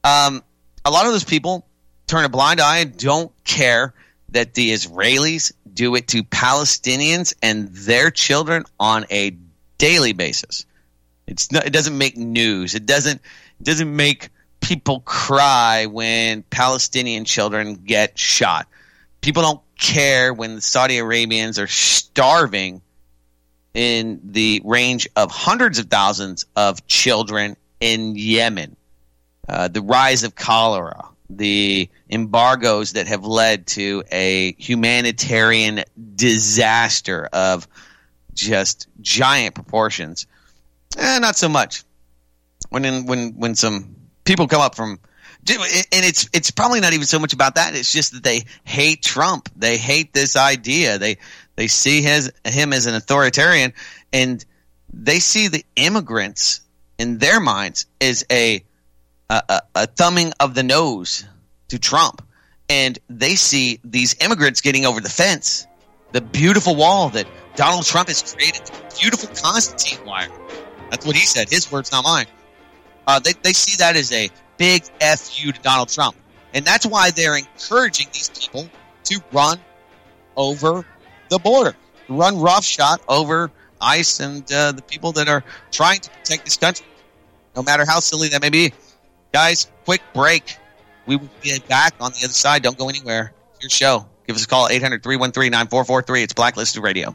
um, 0.04 0.44
a 0.84 0.90
lot 0.92 1.06
of 1.06 1.12
those 1.12 1.24
people 1.24 1.66
turn 2.06 2.24
a 2.24 2.28
blind 2.28 2.60
eye 2.60 2.78
and 2.78 2.96
don't 2.96 3.32
care 3.42 3.92
that 4.30 4.54
the 4.54 4.72
Israelis 4.72 5.52
do 5.72 5.94
it 5.94 6.08
to 6.08 6.22
Palestinians 6.24 7.34
and 7.42 7.68
their 7.68 8.10
children 8.10 8.64
on 8.78 9.06
a 9.10 9.36
daily 9.78 10.12
basis. 10.12 10.66
It's 11.26 11.52
not, 11.52 11.66
it 11.66 11.72
doesn't 11.72 11.96
make 11.96 12.16
news. 12.16 12.74
It 12.74 12.86
doesn't 12.86 13.20
it 13.60 13.64
doesn't 13.64 13.94
make 13.94 14.30
people 14.60 15.00
cry 15.00 15.86
when 15.86 16.42
Palestinian 16.42 17.24
children 17.24 17.74
get 17.74 18.18
shot. 18.18 18.66
People 19.20 19.42
don't 19.42 19.60
care 19.78 20.32
when 20.32 20.56
the 20.56 20.60
Saudi 20.60 20.98
Arabians 20.98 21.58
are 21.58 21.66
starving 21.66 22.82
in 23.74 24.20
the 24.24 24.60
range 24.64 25.08
of 25.16 25.30
hundreds 25.30 25.78
of 25.78 25.86
thousands 25.86 26.46
of 26.56 26.86
children 26.86 27.56
in 27.80 28.16
Yemen. 28.16 28.76
Uh, 29.48 29.68
the 29.68 29.80
rise 29.80 30.24
of 30.24 30.34
cholera, 30.34 31.08
the 31.30 31.88
embargoes 32.10 32.92
that 32.92 33.06
have 33.06 33.24
led 33.24 33.66
to 33.66 34.02
a 34.10 34.54
humanitarian 34.58 35.84
disaster 36.14 37.28
of 37.32 37.68
just 38.34 38.88
giant 39.00 39.54
proportions. 39.54 40.26
Eh, 40.96 41.18
not 41.18 41.36
so 41.36 41.48
much. 41.48 41.84
When 42.70 42.84
in, 42.84 43.06
when 43.06 43.34
when 43.36 43.54
some 43.54 43.96
people 44.24 44.48
come 44.48 44.60
up 44.60 44.74
from 44.74 44.98
and 45.50 46.04
it's 46.04 46.28
it's 46.32 46.50
probably 46.50 46.80
not 46.80 46.92
even 46.92 47.06
so 47.06 47.18
much 47.18 47.32
about 47.32 47.54
that. 47.54 47.74
It's 47.74 47.92
just 47.92 48.12
that 48.12 48.22
they 48.22 48.44
hate 48.64 49.02
Trump. 49.02 49.48
They 49.56 49.76
hate 49.76 50.12
this 50.12 50.36
idea. 50.36 50.98
They 50.98 51.18
they 51.56 51.68
see 51.68 52.02
his, 52.02 52.32
him 52.44 52.72
as 52.72 52.86
an 52.86 52.94
authoritarian, 52.94 53.72
and 54.12 54.44
they 54.92 55.18
see 55.18 55.48
the 55.48 55.64
immigrants 55.76 56.60
in 56.98 57.18
their 57.18 57.40
minds 57.40 57.86
as 58.00 58.24
a, 59.30 59.42
a, 59.48 59.60
a 59.74 59.86
thumbing 59.86 60.32
of 60.40 60.54
the 60.54 60.62
nose 60.62 61.24
to 61.68 61.78
Trump. 61.78 62.22
And 62.68 62.98
they 63.08 63.34
see 63.34 63.80
these 63.84 64.14
immigrants 64.20 64.60
getting 64.60 64.84
over 64.84 65.00
the 65.00 65.08
fence, 65.08 65.66
the 66.12 66.20
beautiful 66.20 66.76
wall 66.76 67.08
that 67.10 67.26
Donald 67.56 67.86
Trump 67.86 68.08
has 68.08 68.22
created, 68.22 68.66
the 68.66 68.96
beautiful 69.00 69.28
Constantine 69.34 70.04
wire. 70.06 70.28
That's 70.90 71.06
what 71.06 71.16
he 71.16 71.26
said. 71.26 71.48
His 71.48 71.70
words, 71.70 71.92
not 71.92 72.04
mine. 72.04 72.26
Uh, 73.06 73.18
they, 73.20 73.32
they 73.42 73.52
see 73.52 73.76
that 73.78 73.96
as 73.96 74.12
a 74.12 74.28
big 74.58 74.84
FU 75.00 75.52
to 75.52 75.60
Donald 75.62 75.88
Trump. 75.88 76.16
And 76.52 76.64
that's 76.64 76.84
why 76.84 77.10
they're 77.10 77.36
encouraging 77.36 78.08
these 78.12 78.28
people 78.28 78.68
to 79.04 79.20
run 79.32 79.58
over 80.36 80.84
the 81.30 81.38
border, 81.38 81.74
run 82.08 82.38
roughshod 82.38 83.00
over 83.08 83.50
ICE 83.80 84.20
and 84.20 84.52
uh, 84.52 84.72
the 84.72 84.82
people 84.82 85.12
that 85.12 85.28
are 85.28 85.44
trying 85.70 86.00
to 86.00 86.10
protect 86.10 86.44
this 86.44 86.56
country. 86.56 86.86
no 87.56 87.62
matter 87.62 87.84
how 87.86 88.00
silly 88.00 88.28
that 88.28 88.42
may 88.42 88.50
be. 88.50 88.72
Guys, 89.38 89.70
quick 89.84 90.02
break. 90.14 90.56
We 91.06 91.14
will 91.14 91.30
be 91.40 91.56
back 91.68 91.94
on 92.00 92.10
the 92.10 92.24
other 92.24 92.32
side. 92.32 92.64
Don't 92.64 92.76
go 92.76 92.88
anywhere. 92.88 93.32
It's 93.52 93.62
your 93.62 93.70
show. 93.70 94.04
Give 94.26 94.34
us 94.34 94.42
a 94.42 94.48
call, 94.48 94.66
800 94.68 95.00
313 95.00 95.52
9443. 95.52 96.22
It's 96.24 96.32
Blacklisted 96.32 96.82
Radio. 96.82 97.14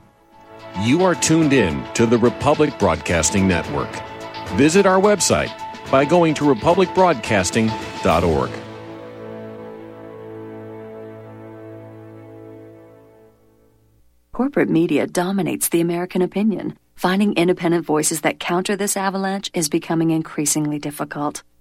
You 0.84 1.04
are 1.04 1.16
tuned 1.16 1.52
in 1.52 1.84
to 1.96 2.06
the 2.06 2.18
Republic 2.18 2.80
Broadcasting 2.80 3.46
Network. 3.46 3.90
Visit 4.52 4.86
our 4.86 5.02
website 5.02 5.52
by 5.92 6.06
going 6.06 6.34
to 6.36 6.46
republicbroadcasting.org. 6.46 8.52
Corporate 14.32 14.70
media 14.70 15.08
dominates 15.08 15.68
the 15.68 15.82
American 15.82 16.22
opinion. 16.22 16.78
Finding 16.96 17.34
independent 17.34 17.86
voices 17.86 18.22
that 18.22 18.40
counter 18.40 18.78
this 18.78 18.96
avalanche 18.96 19.52
is 19.54 19.68
becoming 19.68 20.12
increasingly 20.12 20.80
difficult. 20.80 21.44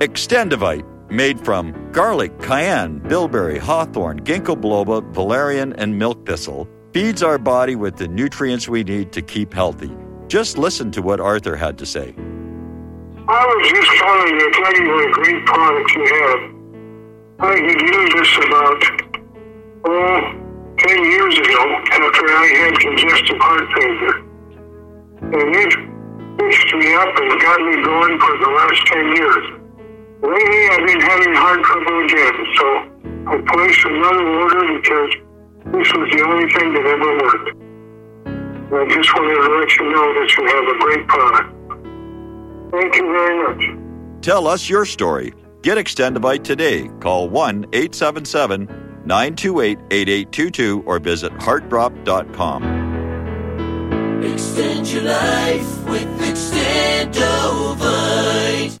Extendovite, 0.00 0.84
made 1.08 1.38
from 1.44 1.72
garlic, 1.92 2.36
cayenne, 2.40 2.98
bilberry, 2.98 3.58
hawthorn, 3.58 4.18
ginkgo 4.18 4.60
biloba, 4.60 5.08
valerian, 5.12 5.72
and 5.74 5.96
milk 5.96 6.26
thistle, 6.26 6.68
feeds 6.92 7.22
our 7.22 7.38
body 7.38 7.76
with 7.76 7.96
the 7.96 8.08
nutrients 8.08 8.68
we 8.68 8.82
need 8.82 9.12
to 9.12 9.22
keep 9.22 9.54
healthy. 9.54 9.94
Just 10.26 10.58
listen 10.58 10.90
to 10.90 11.00
what 11.00 11.20
Arthur 11.20 11.54
had 11.54 11.78
to 11.78 11.86
say. 11.86 12.12
I 13.28 13.46
was 13.46 13.70
just 13.70 13.88
calling 14.02 14.36
to 14.36 14.50
tell 14.50 14.74
you 14.74 14.88
what 14.90 15.04
a 15.04 15.12
great 15.12 15.46
product 15.46 15.90
you 15.94 16.04
have. 16.10 16.40
I 17.38 17.54
had 17.54 17.80
used 17.80 18.16
this 18.18 18.36
about, 18.46 18.82
oh, 19.86 20.20
10 20.78 21.04
years 21.04 21.38
ago 21.38 21.62
after 21.92 22.24
I 22.34 22.46
had 22.58 22.78
congestive 22.80 23.38
heart 23.38 23.66
failure. 23.78 24.16
And 25.22 25.54
it 25.54 25.72
fixed 26.36 26.74
me 26.74 26.94
up 26.94 27.14
and 27.16 27.40
got 27.40 27.60
me 27.62 27.82
going 27.84 28.18
for 28.18 28.38
the 28.38 28.50
last 28.50 28.86
10 28.86 29.16
years. 29.16 29.63
Lately, 30.24 30.64
I've 30.72 30.86
been 30.86 31.00
having 31.00 31.34
heart 31.34 31.62
trouble 31.62 32.02
again, 32.02 32.46
so 32.56 32.66
I 33.28 33.36
placed 33.52 33.84
another 33.84 34.26
order 34.40 34.80
because 34.80 35.10
this 35.66 35.92
was 35.92 36.08
the 36.12 36.22
only 36.24 36.48
thing 36.50 36.72
that 36.72 36.86
ever 36.86 37.18
worked. 37.20 37.50
And 38.24 38.74
I 38.74 38.86
just 38.88 39.14
wanted 39.14 39.36
to 39.36 39.48
let 39.60 39.76
you 39.76 39.84
know 39.92 40.14
that 40.16 40.28
you 40.32 40.40
have 40.48 40.64
a 40.64 40.76
great 40.80 41.04
product. 41.08 41.52
Thank 42.72 42.96
you 42.96 43.04
very 43.12 43.36
much. 43.44 43.60
Tell 44.22 44.46
us 44.46 44.70
your 44.70 44.86
story. 44.86 45.34
Get 45.60 45.76
Extendovite 45.76 46.42
today. 46.42 46.88
Call 47.00 47.28
1 47.28 47.66
877 47.74 48.64
928 49.04 49.78
8822 49.90 50.84
or 50.86 50.98
visit 51.00 51.34
heartdrop.com. 51.34 52.62
Extend 54.24 54.90
your 54.90 55.02
life 55.02 55.84
with 55.84 56.08
Extendovite. 56.20 58.80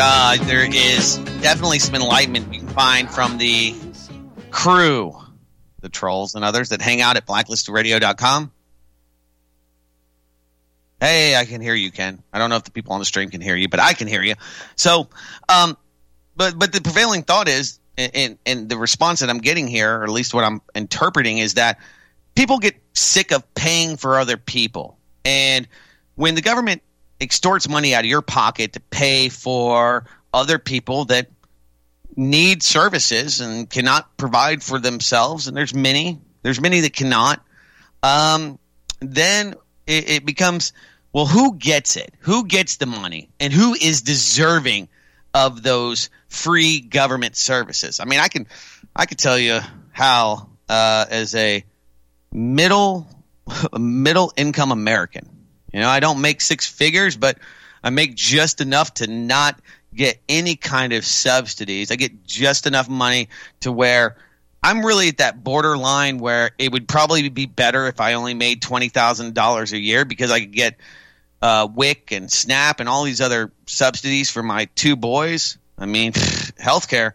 Uh, 0.00 0.36
there 0.44 0.64
is 0.64 1.16
definitely 1.40 1.80
some 1.80 1.96
enlightenment 1.96 2.54
you 2.54 2.60
can 2.60 2.68
find 2.68 3.10
from 3.10 3.36
the 3.36 3.74
crew, 4.50 5.16
the 5.80 5.88
trolls 5.88 6.36
and 6.36 6.44
others 6.44 6.68
that 6.68 6.80
hang 6.80 7.00
out 7.00 7.16
at 7.16 7.26
blacklistradio.com. 7.26 8.52
Hey, 11.00 11.34
I 11.34 11.44
can 11.46 11.60
hear 11.60 11.74
you, 11.74 11.90
Ken. 11.90 12.22
I 12.32 12.38
don't 12.38 12.48
know 12.48 12.56
if 12.56 12.62
the 12.62 12.70
people 12.70 12.92
on 12.92 13.00
the 13.00 13.04
stream 13.04 13.30
can 13.30 13.40
hear 13.40 13.56
you, 13.56 13.68
but 13.68 13.80
I 13.80 13.92
can 13.92 14.06
hear 14.06 14.22
you. 14.22 14.34
So, 14.76 15.08
um, 15.48 15.76
but 16.36 16.56
but 16.56 16.72
the 16.72 16.80
prevailing 16.80 17.22
thought 17.22 17.48
is, 17.48 17.80
and 17.96 18.38
and 18.46 18.68
the 18.68 18.76
response 18.76 19.20
that 19.20 19.30
I'm 19.30 19.38
getting 19.38 19.66
here, 19.66 19.98
or 19.98 20.04
at 20.04 20.10
least 20.10 20.32
what 20.32 20.44
I'm 20.44 20.60
interpreting, 20.76 21.38
is 21.38 21.54
that 21.54 21.80
people 22.36 22.58
get 22.58 22.76
sick 22.94 23.32
of 23.32 23.52
paying 23.54 23.96
for 23.96 24.18
other 24.18 24.36
people, 24.36 24.96
and 25.24 25.66
when 26.14 26.36
the 26.36 26.42
government 26.42 26.82
extorts 27.20 27.68
money 27.68 27.94
out 27.94 28.00
of 28.00 28.10
your 28.10 28.22
pocket 28.22 28.74
to 28.74 28.80
pay 28.80 29.28
for 29.28 30.04
other 30.32 30.58
people 30.58 31.06
that 31.06 31.28
need 32.16 32.62
services 32.62 33.40
and 33.40 33.68
cannot 33.68 34.16
provide 34.16 34.62
for 34.62 34.78
themselves, 34.78 35.46
and 35.46 35.56
there's 35.56 35.74
many, 35.74 36.18
there's 36.42 36.60
many 36.60 36.80
that 36.80 36.92
cannot. 36.92 37.44
Um, 38.02 38.58
then 39.00 39.54
it, 39.86 40.10
it 40.10 40.26
becomes, 40.26 40.72
well, 41.12 41.26
who 41.26 41.54
gets 41.54 41.96
it? 41.96 42.12
Who 42.20 42.46
gets 42.46 42.76
the 42.76 42.86
money, 42.86 43.30
and 43.38 43.52
who 43.52 43.74
is 43.74 44.02
deserving 44.02 44.88
of 45.34 45.62
those 45.62 46.10
free 46.28 46.80
government 46.80 47.36
services? 47.36 48.00
I 48.00 48.04
mean, 48.04 48.20
I 48.20 48.28
can, 48.28 48.46
I 48.94 49.06
can 49.06 49.16
tell 49.16 49.38
you 49.38 49.60
how, 49.92 50.48
uh, 50.68 51.06
as 51.08 51.34
a 51.34 51.64
middle, 52.32 53.08
middle 53.78 54.32
income 54.36 54.72
American 54.72 55.37
you 55.72 55.80
know, 55.80 55.88
I 55.88 56.00
don't 56.00 56.20
make 56.20 56.40
six 56.40 56.66
figures, 56.66 57.16
but 57.16 57.38
I 57.82 57.90
make 57.90 58.14
just 58.14 58.60
enough 58.60 58.94
to 58.94 59.06
not 59.06 59.60
get 59.94 60.20
any 60.28 60.56
kind 60.56 60.92
of 60.92 61.04
subsidies. 61.04 61.90
I 61.90 61.96
get 61.96 62.24
just 62.24 62.66
enough 62.66 62.88
money 62.88 63.28
to 63.60 63.72
where 63.72 64.16
I'm 64.62 64.84
really 64.84 65.08
at 65.08 65.18
that 65.18 65.44
borderline 65.44 66.18
where 66.18 66.50
it 66.58 66.72
would 66.72 66.88
probably 66.88 67.28
be 67.28 67.46
better 67.46 67.86
if 67.86 68.00
I 68.00 68.14
only 68.14 68.34
made 68.34 68.60
twenty 68.60 68.88
thousand 68.88 69.34
dollars 69.34 69.72
a 69.72 69.78
year 69.78 70.04
because 70.04 70.30
I 70.30 70.40
could 70.40 70.52
get 70.52 70.76
uh, 71.40 71.68
WIC 71.72 72.12
and 72.12 72.30
SNAP 72.30 72.80
and 72.80 72.88
all 72.88 73.04
these 73.04 73.20
other 73.20 73.52
subsidies 73.66 74.30
for 74.30 74.42
my 74.42 74.66
two 74.74 74.96
boys. 74.96 75.58
I 75.78 75.86
mean, 75.86 76.12
healthcare. 76.12 77.12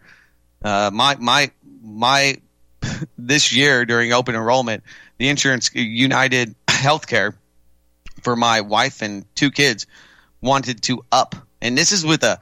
Uh, 0.62 0.90
my 0.92 1.16
my 1.16 1.50
my 1.82 2.38
this 3.18 3.52
year 3.52 3.84
during 3.84 4.12
open 4.12 4.34
enrollment, 4.34 4.82
the 5.18 5.28
insurance 5.28 5.70
United 5.74 6.54
Healthcare 6.66 7.34
for 8.24 8.34
my 8.34 8.62
wife 8.62 9.02
and 9.02 9.24
two 9.36 9.50
kids 9.50 9.86
wanted 10.40 10.82
to 10.82 11.04
up, 11.12 11.36
and 11.62 11.78
this 11.78 11.92
is 11.92 12.04
with 12.04 12.24
a. 12.24 12.40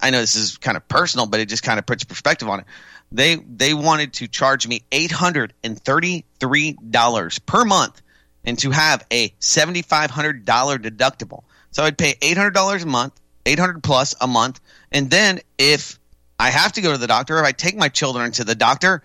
I 0.00 0.10
know 0.10 0.20
this 0.20 0.36
is 0.36 0.58
kind 0.58 0.76
of 0.76 0.86
personal, 0.86 1.26
but 1.26 1.40
it 1.40 1.48
just 1.48 1.64
kind 1.64 1.80
of 1.80 1.86
puts 1.86 2.04
perspective 2.04 2.48
on 2.48 2.60
it. 2.60 2.66
They 3.10 3.36
they 3.36 3.74
wanted 3.74 4.12
to 4.14 4.28
charge 4.28 4.68
me 4.68 4.82
eight 4.92 5.10
hundred 5.10 5.54
and 5.64 5.78
thirty 5.78 6.24
three 6.38 6.76
dollars 6.88 7.38
per 7.40 7.64
month, 7.64 8.00
and 8.44 8.58
to 8.60 8.70
have 8.70 9.04
a 9.12 9.34
seventy 9.38 9.82
five 9.82 10.10
hundred 10.10 10.44
dollar 10.44 10.78
deductible. 10.78 11.42
So 11.72 11.82
I'd 11.82 11.98
pay 11.98 12.14
eight 12.22 12.36
hundred 12.36 12.54
dollars 12.54 12.84
a 12.84 12.86
month, 12.86 13.20
eight 13.44 13.58
hundred 13.58 13.82
plus 13.82 14.14
a 14.20 14.26
month, 14.26 14.60
and 14.92 15.10
then 15.10 15.40
if 15.58 15.98
I 16.38 16.50
have 16.50 16.72
to 16.72 16.80
go 16.80 16.92
to 16.92 16.98
the 16.98 17.06
doctor, 17.06 17.38
if 17.38 17.44
I 17.44 17.52
take 17.52 17.76
my 17.76 17.88
children 17.88 18.32
to 18.32 18.44
the 18.44 18.54
doctor, 18.54 19.02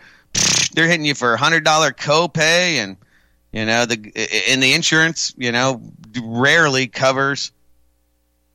they're 0.74 0.88
hitting 0.88 1.06
you 1.06 1.16
for 1.16 1.34
a 1.34 1.38
hundred 1.38 1.64
dollar 1.64 1.92
copay, 1.92 2.78
and 2.78 2.98
you 3.58 3.66
know 3.66 3.88
the 3.88 3.96
in 4.52 4.60
the 4.60 4.74
insurance, 4.74 5.34
you 5.36 5.52
know, 5.52 5.82
rarely 6.22 6.86
covers 6.86 7.52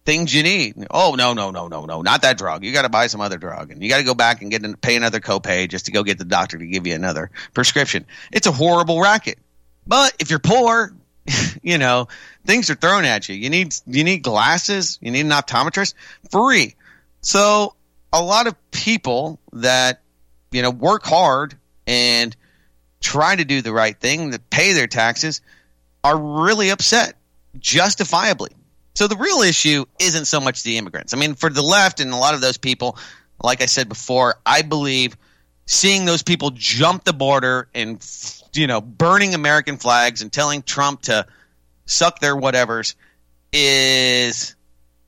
things 0.05 0.33
you 0.33 0.45
need. 0.45 0.87
Oh 0.93 1.17
no, 1.19 1.35
no, 1.35 1.51
no, 1.51 1.67
no, 1.67 1.87
no, 1.87 2.03
not 2.03 2.23
that 2.23 2.39
drug. 2.39 2.63
You 2.63 2.73
got 2.73 2.83
to 2.83 2.89
buy 2.89 3.09
some 3.09 3.21
other 3.21 3.37
drug, 3.37 3.73
and 3.73 3.83
you 3.83 3.89
got 3.89 3.99
to 3.99 4.05
go 4.05 4.15
back 4.15 4.43
and 4.43 4.51
get 4.51 4.81
pay 4.81 4.95
another 4.95 5.19
copay 5.19 5.69
just 5.69 5.87
to 5.87 5.93
go 5.93 6.05
get 6.05 6.19
the 6.19 6.25
doctor 6.25 6.57
to 6.57 6.65
give 6.65 6.87
you 6.87 6.95
another 6.95 7.33
prescription. 7.53 8.07
It's 8.31 8.47
a 8.47 8.53
horrible 8.53 9.01
racket. 9.01 9.39
But 9.85 10.15
if 10.21 10.31
you're 10.31 10.39
poor, 10.39 10.95
you 11.63 11.79
know 11.79 12.07
things 12.47 12.71
are 12.71 12.77
thrown 12.77 13.05
at 13.05 13.29
you. 13.29 13.35
You 13.35 13.51
need 13.51 13.75
you 13.89 14.05
need 14.05 14.23
glasses. 14.23 15.01
You 15.03 15.11
need 15.11 15.27
an 15.27 15.33
optometrist 15.33 15.95
free. 16.31 16.77
So 17.23 17.75
a 18.13 18.23
lot 18.23 18.47
of 18.47 18.55
people 18.71 19.41
that 19.53 20.01
you 20.53 20.63
know 20.63 20.71
work 20.71 21.03
hard 21.03 21.57
and 21.89 22.37
try 23.03 23.37
to 23.37 23.45
do 23.45 23.61
the 23.61 23.73
right 23.73 23.99
thing, 23.99 24.31
that 24.31 24.49
pay 24.49 24.73
their 24.73 24.87
taxes, 24.87 25.41
are 26.03 26.17
really 26.17 26.71
upset, 26.71 27.17
justifiably. 27.59 28.51
So 28.95 29.09
the 29.09 29.17
real 29.17 29.41
issue 29.41 29.85
isn't 29.99 30.27
so 30.27 30.41
much 30.41 30.63
the 30.63 30.79
immigrants. 30.79 31.15
I 31.15 31.17
mean, 31.17 31.35
for 31.35 31.51
the 31.51 31.63
left 31.63 32.01
and 32.01 32.13
a 32.13 32.17
lot 32.17 32.35
of 32.35 32.41
those 32.41 32.59
people, 32.59 32.99
like 33.43 33.63
I 33.63 33.67
said 33.67 33.89
before, 33.89 34.37
I 34.45 34.63
believe 34.63 35.17
seeing 35.67 36.05
those 36.05 36.23
people 36.23 36.51
jump 36.51 37.05
the 37.05 37.13
border 37.13 37.69
and 37.75 38.05
you 38.53 38.67
know 38.67 38.81
burning 38.81 39.35
American 39.35 39.77
flags 39.77 40.23
and 40.23 40.33
telling 40.33 40.63
Trump 40.63 41.03
to 41.03 41.27
suck 41.87 42.19
their 42.21 42.37
whatevers 42.37 42.95
is 43.53 44.55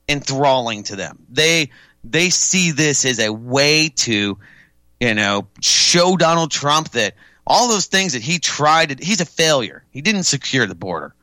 enthralling 0.07 0.83
to 0.83 0.95
them. 0.95 1.25
They 1.29 1.71
they 2.03 2.29
see 2.29 2.71
this 2.71 3.05
as 3.05 3.19
a 3.19 3.31
way 3.31 3.89
to 3.89 4.37
you 4.99 5.13
know 5.13 5.47
show 5.61 6.17
Donald 6.17 6.51
Trump 6.51 6.89
that 6.91 7.15
all 7.47 7.69
those 7.69 7.85
things 7.87 8.13
that 8.13 8.21
he 8.21 8.39
tried 8.39 8.89
to, 8.89 9.05
he's 9.05 9.21
a 9.21 9.25
failure. 9.25 9.83
He 9.91 10.01
didn't 10.01 10.23
secure 10.23 10.65
the 10.65 10.75
border. 10.75 11.13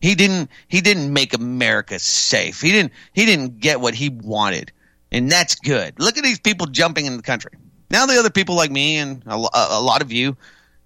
He 0.00 0.14
didn't 0.14 0.50
he 0.68 0.80
didn't 0.80 1.12
make 1.12 1.34
America 1.34 1.98
safe. 1.98 2.60
He 2.60 2.72
didn't 2.72 2.92
he 3.12 3.26
didn't 3.26 3.60
get 3.60 3.80
what 3.80 3.94
he 3.94 4.08
wanted. 4.08 4.72
And 5.12 5.30
that's 5.30 5.56
good. 5.56 5.94
Look 5.98 6.16
at 6.16 6.24
these 6.24 6.40
people 6.40 6.66
jumping 6.66 7.06
in 7.06 7.16
the 7.16 7.22
country. 7.22 7.52
Now 7.90 8.06
the 8.06 8.18
other 8.18 8.30
people 8.30 8.54
like 8.54 8.70
me 8.70 8.96
and 8.96 9.22
a, 9.26 9.34
a 9.34 9.82
lot 9.82 10.00
of 10.00 10.12
you 10.12 10.36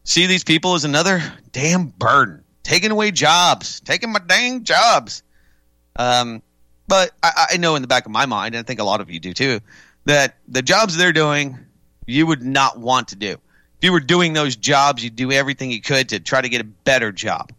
see 0.05 0.27
these 0.27 0.45
people 0.45 0.75
as 0.75 0.85
another 0.85 1.23
damn 1.53 1.87
burden, 1.87 2.43
taking 2.63 2.91
away 2.91 3.11
jobs, 3.11 3.81
taking 3.81 4.13
my 4.13 4.21
dang 4.27 4.65
jobs. 4.65 5.23
Um, 5.97 6.43
but 6.89 7.13
I, 7.23 7.47
I 7.53 7.57
know 7.57 7.77
in 7.77 7.83
the 7.83 7.89
back 7.89 8.07
of 8.07 8.13
my 8.13 8.27
mind, 8.27 8.55
and 8.55 8.65
I 8.65 8.67
think 8.67 8.81
a 8.81 8.85
lot 8.85 9.01
of 9.01 9.11
you 9.11 9.21
do 9.21 9.33
too, 9.33 9.61
that 10.07 10.37
the 10.49 10.63
jobs 10.63 10.97
they're 10.97 11.13
doing, 11.13 11.59
you 12.07 12.27
would 12.27 12.43
not 12.43 12.79
want 12.79 13.09
to 13.09 13.17
do. 13.17 13.37
You 13.85 13.93
were 13.93 14.01
doing 14.01 14.33
those 14.33 14.57
jobs, 14.57 15.05
you'd 15.05 15.15
do 15.15 15.31
everything 15.31 15.71
you 15.71 15.83
could 15.83 16.09
to 16.09 16.19
try 16.19 16.41
to 16.41 16.49
get 16.49 16.63
a 16.63 16.65
better 16.65 17.13
job. 17.13 17.53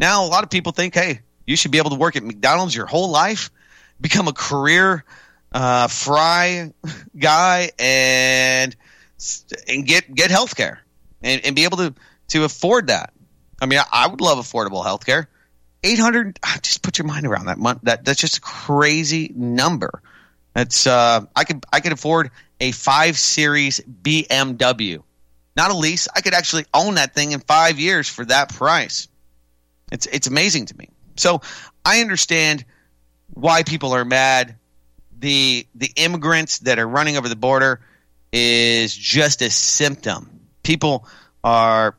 Now, 0.00 0.24
a 0.24 0.26
lot 0.26 0.42
of 0.42 0.50
people 0.50 0.72
think, 0.72 0.92
hey, 0.92 1.20
you 1.46 1.54
should 1.54 1.70
be 1.70 1.78
able 1.78 1.90
to 1.90 1.96
work 1.96 2.16
at 2.16 2.24
McDonald's 2.24 2.74
your 2.74 2.86
whole 2.86 3.10
life, 3.10 3.52
become 4.00 4.26
a 4.26 4.32
career 4.32 5.04
uh, 5.52 5.86
fry 5.86 6.72
guy, 7.16 7.70
and 7.78 8.74
and 9.68 9.86
get 9.86 10.12
get 10.12 10.32
health 10.32 10.56
care 10.56 10.80
and, 11.22 11.44
and 11.44 11.54
be 11.54 11.62
able 11.62 11.76
to 11.76 11.94
to 12.30 12.42
afford 12.42 12.88
that. 12.88 13.12
I 13.62 13.66
mean, 13.66 13.78
I, 13.78 13.84
I 13.92 14.08
would 14.08 14.20
love 14.20 14.38
affordable 14.38 14.82
health 14.82 15.06
care. 15.06 15.28
Eight 15.84 16.00
hundred. 16.00 16.40
Ah, 16.44 16.58
just 16.60 16.82
put 16.82 16.98
your 16.98 17.06
mind 17.06 17.24
around 17.24 17.46
that. 17.46 17.58
Month. 17.58 17.82
That 17.84 18.04
that's 18.04 18.20
just 18.20 18.38
a 18.38 18.40
crazy 18.40 19.32
number. 19.32 20.02
That's 20.54 20.88
uh, 20.88 21.24
I 21.36 21.44
could 21.44 21.64
I 21.72 21.78
could 21.78 21.92
afford 21.92 22.32
a 22.60 22.72
five 22.72 23.16
series 23.16 23.80
BMW, 23.80 25.04
not 25.58 25.72
a 25.72 25.74
lease. 25.74 26.06
I 26.14 26.20
could 26.20 26.34
actually 26.34 26.64
own 26.72 26.94
that 26.94 27.14
thing 27.14 27.32
in 27.32 27.40
five 27.40 27.80
years 27.80 28.08
for 28.08 28.24
that 28.24 28.54
price. 28.54 29.08
It's 29.90 30.06
it's 30.06 30.28
amazing 30.28 30.66
to 30.66 30.78
me. 30.78 30.88
So 31.16 31.42
I 31.84 32.00
understand 32.00 32.64
why 33.34 33.64
people 33.64 33.92
are 33.92 34.04
mad. 34.04 34.54
The 35.18 35.66
the 35.74 35.90
immigrants 35.96 36.60
that 36.60 36.78
are 36.78 36.86
running 36.86 37.16
over 37.16 37.28
the 37.28 37.36
border 37.36 37.80
is 38.32 38.96
just 38.96 39.42
a 39.42 39.50
symptom. 39.50 40.40
People 40.62 41.08
are 41.42 41.96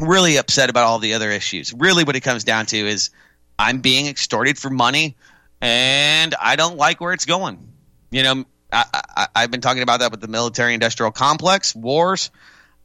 really 0.00 0.36
upset 0.36 0.68
about 0.68 0.84
all 0.84 0.98
the 0.98 1.14
other 1.14 1.30
issues. 1.30 1.72
Really, 1.72 2.02
what 2.02 2.16
it 2.16 2.22
comes 2.22 2.42
down 2.42 2.66
to 2.66 2.76
is 2.76 3.10
I'm 3.56 3.82
being 3.82 4.08
extorted 4.08 4.58
for 4.58 4.68
money, 4.68 5.16
and 5.60 6.34
I 6.40 6.56
don't 6.56 6.76
like 6.76 7.00
where 7.00 7.12
it's 7.12 7.26
going. 7.26 7.68
You 8.10 8.24
know, 8.24 8.44
I, 8.72 9.28
have 9.36 9.52
been 9.52 9.60
talking 9.60 9.84
about 9.84 10.00
that 10.00 10.10
with 10.10 10.20
the 10.20 10.28
military-industrial 10.28 11.12
complex 11.12 11.72
wars, 11.72 12.30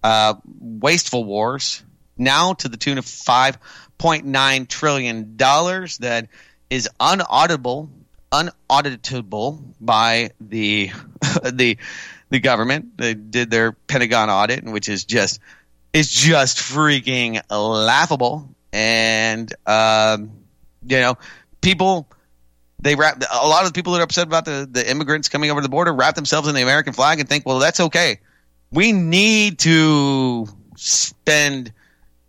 uh, 0.06 0.36
wasteful 0.60 1.24
wars, 1.24 1.84
now 2.16 2.54
to 2.54 2.70
the 2.70 2.78
tune 2.78 3.00
of 3.00 3.06
five 3.06 3.58
$0.9 3.98 4.68
trillion 4.68 5.36
that 5.38 6.28
is 6.70 6.88
unauditable 7.00 7.90
unauditable 8.32 9.64
by 9.82 10.30
the 10.40 10.92
the 11.44 11.78
the 12.30 12.40
government. 12.40 12.98
They 12.98 13.16
did 13.16 13.50
their 13.50 13.72
Pentagon 13.72 14.30
audit, 14.30 14.64
which 14.64 14.90
is 14.90 15.06
just 15.06 15.40
is 15.92 16.12
just 16.12 16.58
freaking 16.58 17.42
laughable. 17.50 18.54
And 18.74 19.52
um, 19.66 20.32
you 20.88 21.00
know, 21.00 21.18
people 21.62 22.08
they 22.80 22.94
wrap 22.94 23.24
a 23.32 23.48
lot 23.48 23.64
of 23.64 23.70
the 23.70 23.74
people 23.74 23.94
that 23.94 24.02
are 24.02 24.04
upset 24.04 24.28
about 24.28 24.46
the 24.46 24.68
the 24.70 24.88
immigrants 24.88 25.30
coming 25.30 25.50
over 25.50 25.62
the 25.62 25.70
border 25.70 25.94
wrap 25.94 26.14
themselves 26.14 26.48
in 26.48 26.54
the 26.54 26.62
American 26.62 26.94
flag 26.94 27.20
and 27.20 27.28
think, 27.28 27.44
well, 27.44 27.58
that's 27.58 27.80
okay. 27.80 28.20
We 28.76 28.92
need 28.92 29.60
to 29.60 30.48
spend 30.76 31.72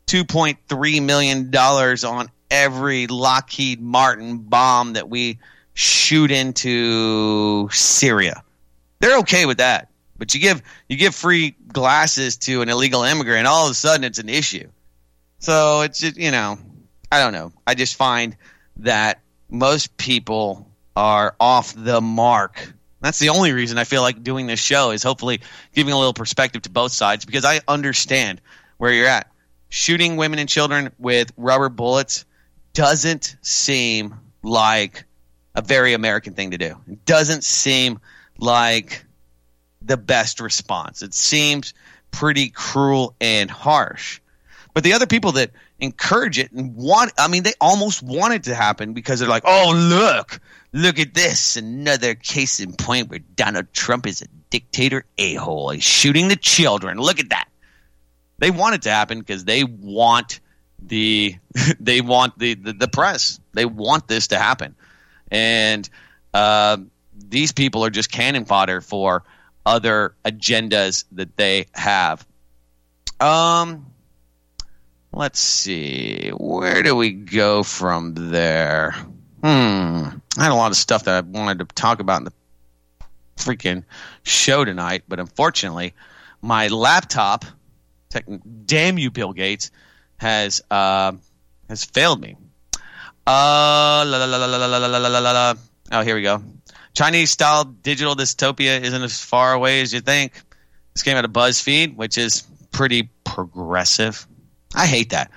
$2.3 0.06 1.02
million 1.02 1.54
on 1.54 2.28
every 2.50 3.08
Lockheed 3.08 3.80
Martin 3.80 4.38
bomb 4.38 4.92
that 4.92 5.08
we 5.08 5.40
shoot 5.74 6.30
into 6.30 7.68
Syria. 7.72 8.44
They're 9.00 9.18
okay 9.18 9.44
with 9.44 9.58
that. 9.58 9.90
But 10.18 10.34
you 10.34 10.40
give 10.40 10.62
you 10.88 10.96
give 10.96 11.16
free 11.16 11.56
glasses 11.68 12.36
to 12.38 12.62
an 12.62 12.68
illegal 12.68 13.02
immigrant, 13.02 13.46
all 13.46 13.66
of 13.66 13.72
a 13.72 13.74
sudden 13.74 14.04
it's 14.04 14.18
an 14.18 14.28
issue. 14.28 14.68
So 15.40 15.82
it's 15.82 15.98
just, 15.98 16.16
you 16.16 16.30
know, 16.30 16.58
I 17.10 17.20
don't 17.20 17.32
know. 17.32 17.52
I 17.66 17.74
just 17.74 17.96
find 17.96 18.36
that 18.78 19.20
most 19.50 19.96
people 19.96 20.70
are 20.94 21.34
off 21.38 21.74
the 21.76 22.00
mark. 22.00 22.72
That's 23.06 23.20
the 23.20 23.28
only 23.28 23.52
reason 23.52 23.78
I 23.78 23.84
feel 23.84 24.02
like 24.02 24.24
doing 24.24 24.48
this 24.48 24.58
show 24.58 24.90
is 24.90 25.04
hopefully 25.04 25.40
giving 25.72 25.92
a 25.92 25.96
little 25.96 26.12
perspective 26.12 26.62
to 26.62 26.70
both 26.70 26.90
sides 26.90 27.24
because 27.24 27.44
I 27.44 27.60
understand 27.68 28.40
where 28.78 28.92
you're 28.92 29.06
at 29.06 29.30
shooting 29.68 30.16
women 30.16 30.40
and 30.40 30.48
children 30.48 30.90
with 30.98 31.32
rubber 31.36 31.68
bullets 31.68 32.24
doesn't 32.72 33.36
seem 33.42 34.16
like 34.42 35.04
a 35.54 35.62
very 35.62 35.92
American 35.92 36.34
thing 36.34 36.50
to 36.50 36.58
do. 36.58 36.78
It 36.90 37.04
doesn't 37.04 37.44
seem 37.44 38.00
like 38.38 39.04
the 39.82 39.96
best 39.96 40.40
response. 40.40 41.02
It 41.02 41.14
seems 41.14 41.74
pretty 42.10 42.48
cruel 42.48 43.14
and 43.20 43.48
harsh. 43.48 44.18
But 44.74 44.82
the 44.82 44.94
other 44.94 45.06
people 45.06 45.30
that 45.32 45.52
encourage 45.78 46.40
it 46.40 46.50
and 46.50 46.74
want 46.74 47.12
I 47.16 47.28
mean 47.28 47.44
they 47.44 47.54
almost 47.60 48.02
want 48.02 48.34
it 48.34 48.42
to 48.44 48.54
happen 48.56 48.94
because 48.94 49.20
they're 49.20 49.28
like, 49.28 49.44
"Oh, 49.46 49.72
look. 49.76 50.40
Look 50.76 50.98
at 50.98 51.14
this. 51.14 51.56
Another 51.56 52.14
case 52.14 52.60
in 52.60 52.74
point 52.74 53.08
where 53.08 53.20
Donald 53.34 53.72
Trump 53.72 54.06
is 54.06 54.20
a 54.20 54.26
dictator 54.50 55.06
a-hole. 55.16 55.70
He's 55.70 55.82
shooting 55.82 56.28
the 56.28 56.36
children. 56.36 56.98
Look 56.98 57.18
at 57.18 57.30
that." 57.30 57.48
They 58.36 58.50
want 58.50 58.74
it 58.74 58.82
to 58.82 58.90
happen 58.90 59.20
because 59.20 59.46
they 59.46 59.64
want 59.64 60.40
the 60.78 61.34
they 61.80 62.02
want 62.02 62.38
the, 62.38 62.56
the, 62.56 62.74
the 62.74 62.88
press. 62.88 63.40
They 63.54 63.64
want 63.64 64.06
this 64.06 64.26
to 64.28 64.38
happen, 64.38 64.74
and 65.30 65.88
uh, 66.34 66.76
these 67.26 67.52
people 67.52 67.82
are 67.82 67.88
just 67.88 68.12
cannon 68.12 68.44
fodder 68.44 68.82
for 68.82 69.24
other 69.64 70.14
agendas 70.26 71.06
that 71.12 71.38
they 71.38 71.68
have. 71.72 72.26
Um, 73.18 73.86
let's 75.10 75.40
see, 75.40 76.28
where 76.36 76.82
do 76.82 76.94
we 76.94 77.12
go 77.12 77.62
from 77.62 78.12
there? 78.14 78.94
Hmm, 79.42 80.08
I 80.38 80.42
had 80.42 80.52
a 80.52 80.54
lot 80.54 80.70
of 80.70 80.76
stuff 80.76 81.04
that 81.04 81.24
I 81.24 81.26
wanted 81.26 81.58
to 81.58 81.74
talk 81.74 82.00
about 82.00 82.20
in 82.20 82.24
the 82.24 82.32
freaking 83.36 83.84
show 84.22 84.64
tonight, 84.64 85.04
but 85.08 85.20
unfortunately, 85.20 85.94
my 86.42 86.68
laptop, 86.68 87.44
tech, 88.08 88.24
damn 88.64 88.98
you, 88.98 89.10
Bill 89.10 89.32
Gates, 89.32 89.70
has 90.16 90.62
uh, 90.70 91.12
has 91.68 91.84
failed 91.84 92.20
me. 92.20 92.36
Uh, 93.26 94.04
la, 94.06 94.16
la, 94.18 94.24
la, 94.24 94.46
la, 94.46 94.46
la, 94.46 94.76
la, 94.76 94.98
la, 94.98 95.08
la, 95.08 95.32
la. 95.32 95.54
Oh, 95.92 96.00
here 96.02 96.14
we 96.14 96.22
go. 96.22 96.42
Chinese 96.94 97.30
style 97.30 97.64
digital 97.64 98.14
dystopia 98.14 98.80
isn't 98.80 99.02
as 99.02 99.20
far 99.20 99.52
away 99.52 99.82
as 99.82 99.92
you 99.92 100.00
think. 100.00 100.32
This 100.94 101.02
came 101.02 101.16
out 101.16 101.24
of 101.26 101.32
BuzzFeed, 101.32 101.96
which 101.96 102.16
is 102.16 102.42
pretty 102.70 103.10
progressive. 103.24 104.26
I 104.74 104.86
hate 104.86 105.10
that. 105.10 105.30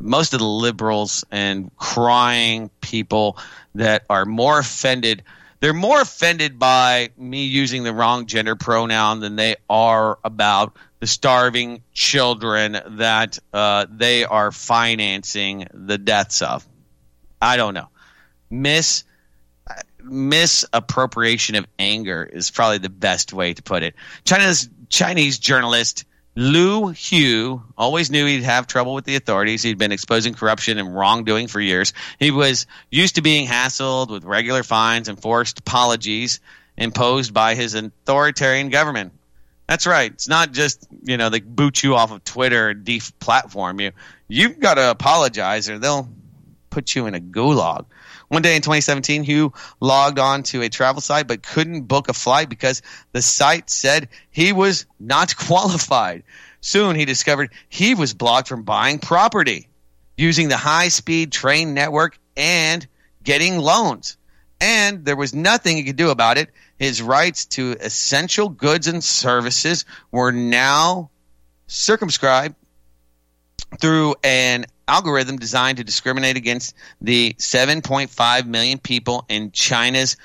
Most 0.00 0.32
of 0.32 0.40
the 0.40 0.46
liberals 0.46 1.24
and 1.30 1.74
crying 1.76 2.70
people 2.80 3.38
that 3.74 4.04
are 4.08 4.24
more 4.24 4.58
offended, 4.58 5.22
they're 5.60 5.74
more 5.74 6.00
offended 6.00 6.58
by 6.58 7.10
me 7.16 7.44
using 7.44 7.82
the 7.84 7.92
wrong 7.92 8.26
gender 8.26 8.56
pronoun 8.56 9.20
than 9.20 9.36
they 9.36 9.56
are 9.68 10.18
about 10.24 10.76
the 11.00 11.06
starving 11.06 11.82
children 11.92 12.78
that 12.98 13.38
uh, 13.52 13.86
they 13.90 14.24
are 14.24 14.52
financing 14.52 15.66
the 15.72 15.98
deaths 15.98 16.42
of. 16.42 16.66
I 17.40 17.56
don't 17.56 17.74
know. 17.74 17.88
Miss 18.50 19.04
misappropriation 20.02 21.54
of 21.54 21.66
anger 21.78 22.24
is 22.24 22.50
probably 22.50 22.78
the 22.78 22.88
best 22.88 23.32
way 23.32 23.54
to 23.54 23.62
put 23.62 23.82
it. 23.82 23.94
China's 24.24 24.68
Chinese 24.88 25.38
journalist 25.38 26.04
Liu 26.36 26.92
Hu 26.92 27.62
always 27.76 28.10
knew 28.10 28.24
he'd 28.24 28.44
have 28.44 28.66
trouble 28.66 28.94
with 28.94 29.04
the 29.04 29.16
authorities. 29.16 29.62
He'd 29.62 29.78
been 29.78 29.92
exposing 29.92 30.34
corruption 30.34 30.78
and 30.78 30.94
wrongdoing 30.94 31.48
for 31.48 31.60
years. 31.60 31.92
He 32.18 32.30
was 32.30 32.66
used 32.90 33.16
to 33.16 33.22
being 33.22 33.46
hassled 33.46 34.10
with 34.10 34.24
regular 34.24 34.62
fines 34.62 35.08
and 35.08 35.20
forced 35.20 35.58
apologies 35.58 36.40
imposed 36.76 37.34
by 37.34 37.54
his 37.56 37.74
authoritarian 37.74 38.68
government. 38.68 39.12
That's 39.66 39.86
right. 39.86 40.10
It's 40.12 40.28
not 40.28 40.52
just, 40.52 40.86
you 41.04 41.16
know, 41.16 41.28
they 41.28 41.40
boot 41.40 41.82
you 41.82 41.94
off 41.94 42.10
of 42.10 42.24
Twitter 42.24 42.70
and 42.70 42.84
deplatform 42.84 43.80
you. 43.80 43.92
You've 44.26 44.58
got 44.58 44.74
to 44.74 44.90
apologize 44.90 45.68
or 45.68 45.78
they'll 45.78 46.08
put 46.70 46.94
you 46.94 47.06
in 47.06 47.14
a 47.14 47.20
gulag. 47.20 47.86
One 48.30 48.42
day 48.42 48.54
in 48.54 48.62
2017, 48.62 49.24
Hu 49.24 49.52
logged 49.80 50.20
on 50.20 50.44
to 50.44 50.62
a 50.62 50.68
travel 50.68 51.00
site 51.00 51.26
but 51.26 51.42
couldn't 51.42 51.88
book 51.88 52.08
a 52.08 52.12
flight 52.12 52.48
because 52.48 52.80
the 53.10 53.22
site 53.22 53.68
said 53.68 54.08
he 54.30 54.52
was 54.52 54.86
not 55.00 55.36
qualified. 55.48 56.22
Soon 56.60 56.94
he 56.94 57.04
discovered 57.04 57.50
he 57.68 57.96
was 57.96 58.14
blocked 58.14 58.46
from 58.46 58.62
buying 58.62 59.00
property, 59.00 59.66
using 60.16 60.46
the 60.46 60.56
high 60.56 60.88
speed 60.88 61.32
train 61.32 61.74
network, 61.74 62.20
and 62.36 62.86
getting 63.24 63.58
loans. 63.58 64.16
And 64.60 65.04
there 65.04 65.16
was 65.16 65.34
nothing 65.34 65.76
he 65.76 65.82
could 65.82 65.96
do 65.96 66.10
about 66.10 66.38
it. 66.38 66.50
His 66.78 67.02
rights 67.02 67.46
to 67.46 67.72
essential 67.80 68.48
goods 68.48 68.86
and 68.86 69.02
services 69.02 69.84
were 70.12 70.30
now 70.30 71.10
circumscribed 71.66 72.54
through 73.80 74.14
an 74.22 74.66
algorithm 74.90 75.36
designed 75.36 75.78
to 75.78 75.84
discriminate 75.84 76.36
against 76.36 76.74
the 77.00 77.34
7.5 77.38 78.46
million 78.46 78.78
people 78.78 79.24
in 79.28 79.52
China's 79.52 80.16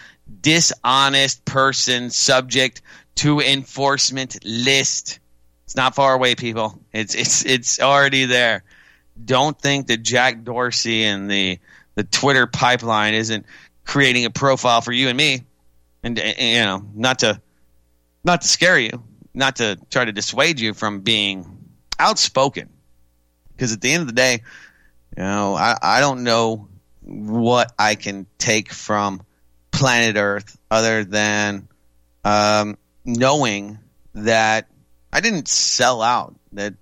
dishonest 0.41 1.45
person 1.45 2.09
subject 2.09 2.81
to 3.13 3.39
enforcement 3.39 4.43
list. 4.43 5.19
It's 5.65 5.75
not 5.75 5.93
far 5.93 6.15
away, 6.15 6.35
people. 6.35 6.79
It's 6.91 7.15
it's 7.15 7.45
it's 7.45 7.79
already 7.79 8.25
there. 8.25 8.63
Don't 9.23 9.59
think 9.59 9.87
that 9.87 10.03
Jack 10.03 10.43
Dorsey 10.43 11.03
and 11.03 11.29
the 11.29 11.59
the 11.93 12.03
Twitter 12.03 12.47
pipeline 12.47 13.13
isn't 13.13 13.45
creating 13.85 14.25
a 14.25 14.31
profile 14.31 14.81
for 14.81 14.91
you 14.91 15.09
and 15.09 15.17
me, 15.17 15.43
and, 16.03 16.19
and 16.19 16.39
you 16.39 16.63
know 16.63 16.85
not 16.95 17.19
to 17.19 17.39
not 18.23 18.41
to 18.41 18.47
scare 18.47 18.79
you, 18.79 19.03
not 19.33 19.57
to 19.57 19.77
try 19.91 20.05
to 20.05 20.11
dissuade 20.11 20.59
you 20.59 20.73
from 20.73 21.01
being 21.01 21.45
outspoken 21.99 22.69
because 23.55 23.73
at 23.73 23.81
the 23.81 23.91
end 23.91 24.01
of 24.01 24.07
the 24.07 24.13
day, 24.13 24.41
you 25.15 25.23
know, 25.23 25.55
I, 25.55 25.77
I 25.81 25.99
don't 25.99 26.23
know 26.23 26.67
what 27.01 27.73
I 27.77 27.95
can 27.95 28.25
take 28.37 28.71
from 28.71 29.21
planet 29.71 30.15
Earth 30.17 30.57
other 30.71 31.03
than 31.03 31.67
um, 32.23 32.77
knowing 33.03 33.79
that 34.13 34.67
I 35.13 35.21
didn't 35.21 35.47
sell 35.47 36.01
out. 36.01 36.35
That 36.53 36.75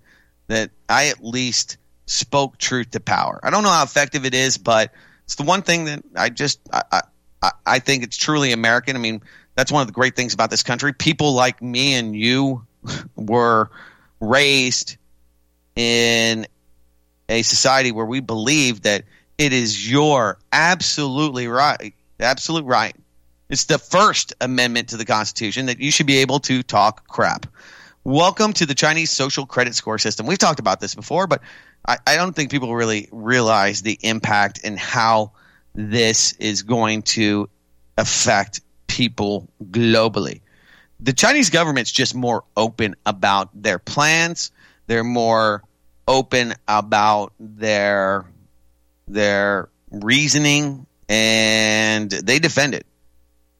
that 0.47 0.71
I 0.87 1.07
at 1.07 1.23
least 1.23 1.77
spoke 2.05 2.57
truth 2.57 2.91
to 2.91 2.99
power. 2.99 3.39
I 3.43 3.49
don't 3.49 3.63
know 3.63 3.69
how 3.69 3.83
effective 3.83 4.25
it 4.25 4.33
is, 4.33 4.57
but 4.57 4.91
it's 5.25 5.35
the 5.35 5.43
one 5.43 5.61
thing 5.61 5.85
that 5.85 6.03
I 6.15 6.29
just 6.29 6.59
I, 6.71 7.01
I, 7.41 7.51
I 7.65 7.79
think 7.79 8.03
it's 8.03 8.17
truly 8.17 8.51
American. 8.51 8.95
I 8.95 8.99
mean, 8.99 9.21
that's 9.55 9.71
one 9.71 9.81
of 9.81 9.87
the 9.87 9.93
great 9.93 10.15
things 10.15 10.33
about 10.33 10.49
this 10.49 10.63
country. 10.63 10.93
People 10.93 11.33
like 11.33 11.61
me 11.61 11.95
and 11.95 12.15
you 12.15 12.65
were 13.15 13.69
raised 14.19 14.97
in 15.75 16.47
a 17.33 17.41
society 17.41 17.91
where 17.91 18.05
we 18.05 18.19
believe 18.19 18.83
that 18.83 19.03
it 19.39 19.53
is 19.53 19.91
your 19.91 20.37
absolutely 20.51 21.47
right, 21.47 21.95
absolute 22.19 22.63
right. 22.63 22.95
It's 23.49 23.65
the 23.65 23.79
First 23.79 24.33
Amendment 24.39 24.89
to 24.89 24.97
the 24.97 25.05
Constitution 25.05 25.65
that 25.65 25.79
you 25.79 25.89
should 25.89 26.05
be 26.05 26.17
able 26.17 26.39
to 26.41 26.61
talk 26.61 27.07
crap. 27.07 27.47
Welcome 28.03 28.53
to 28.53 28.67
the 28.67 28.75
Chinese 28.75 29.09
social 29.09 29.47
credit 29.47 29.73
score 29.73 29.97
system. 29.97 30.27
We've 30.27 30.37
talked 30.37 30.59
about 30.59 30.79
this 30.79 30.93
before, 30.93 31.25
but 31.25 31.41
I, 31.87 31.97
I 32.05 32.17
don't 32.17 32.35
think 32.35 32.51
people 32.51 32.75
really 32.75 33.09
realize 33.11 33.81
the 33.81 33.97
impact 34.03 34.59
and 34.63 34.77
how 34.77 35.31
this 35.73 36.33
is 36.33 36.61
going 36.61 37.01
to 37.01 37.49
affect 37.97 38.61
people 38.85 39.49
globally. 39.71 40.41
The 40.99 41.13
Chinese 41.13 41.49
government's 41.49 41.91
just 41.91 42.13
more 42.13 42.43
open 42.55 42.95
about 43.07 43.49
their 43.59 43.79
plans. 43.79 44.51
They're 44.85 45.03
more 45.03 45.63
open 46.07 46.53
about 46.67 47.33
their 47.39 48.25
their 49.07 49.69
reasoning 49.91 50.85
and 51.09 52.09
they 52.09 52.39
defend 52.39 52.73
it. 52.73 52.85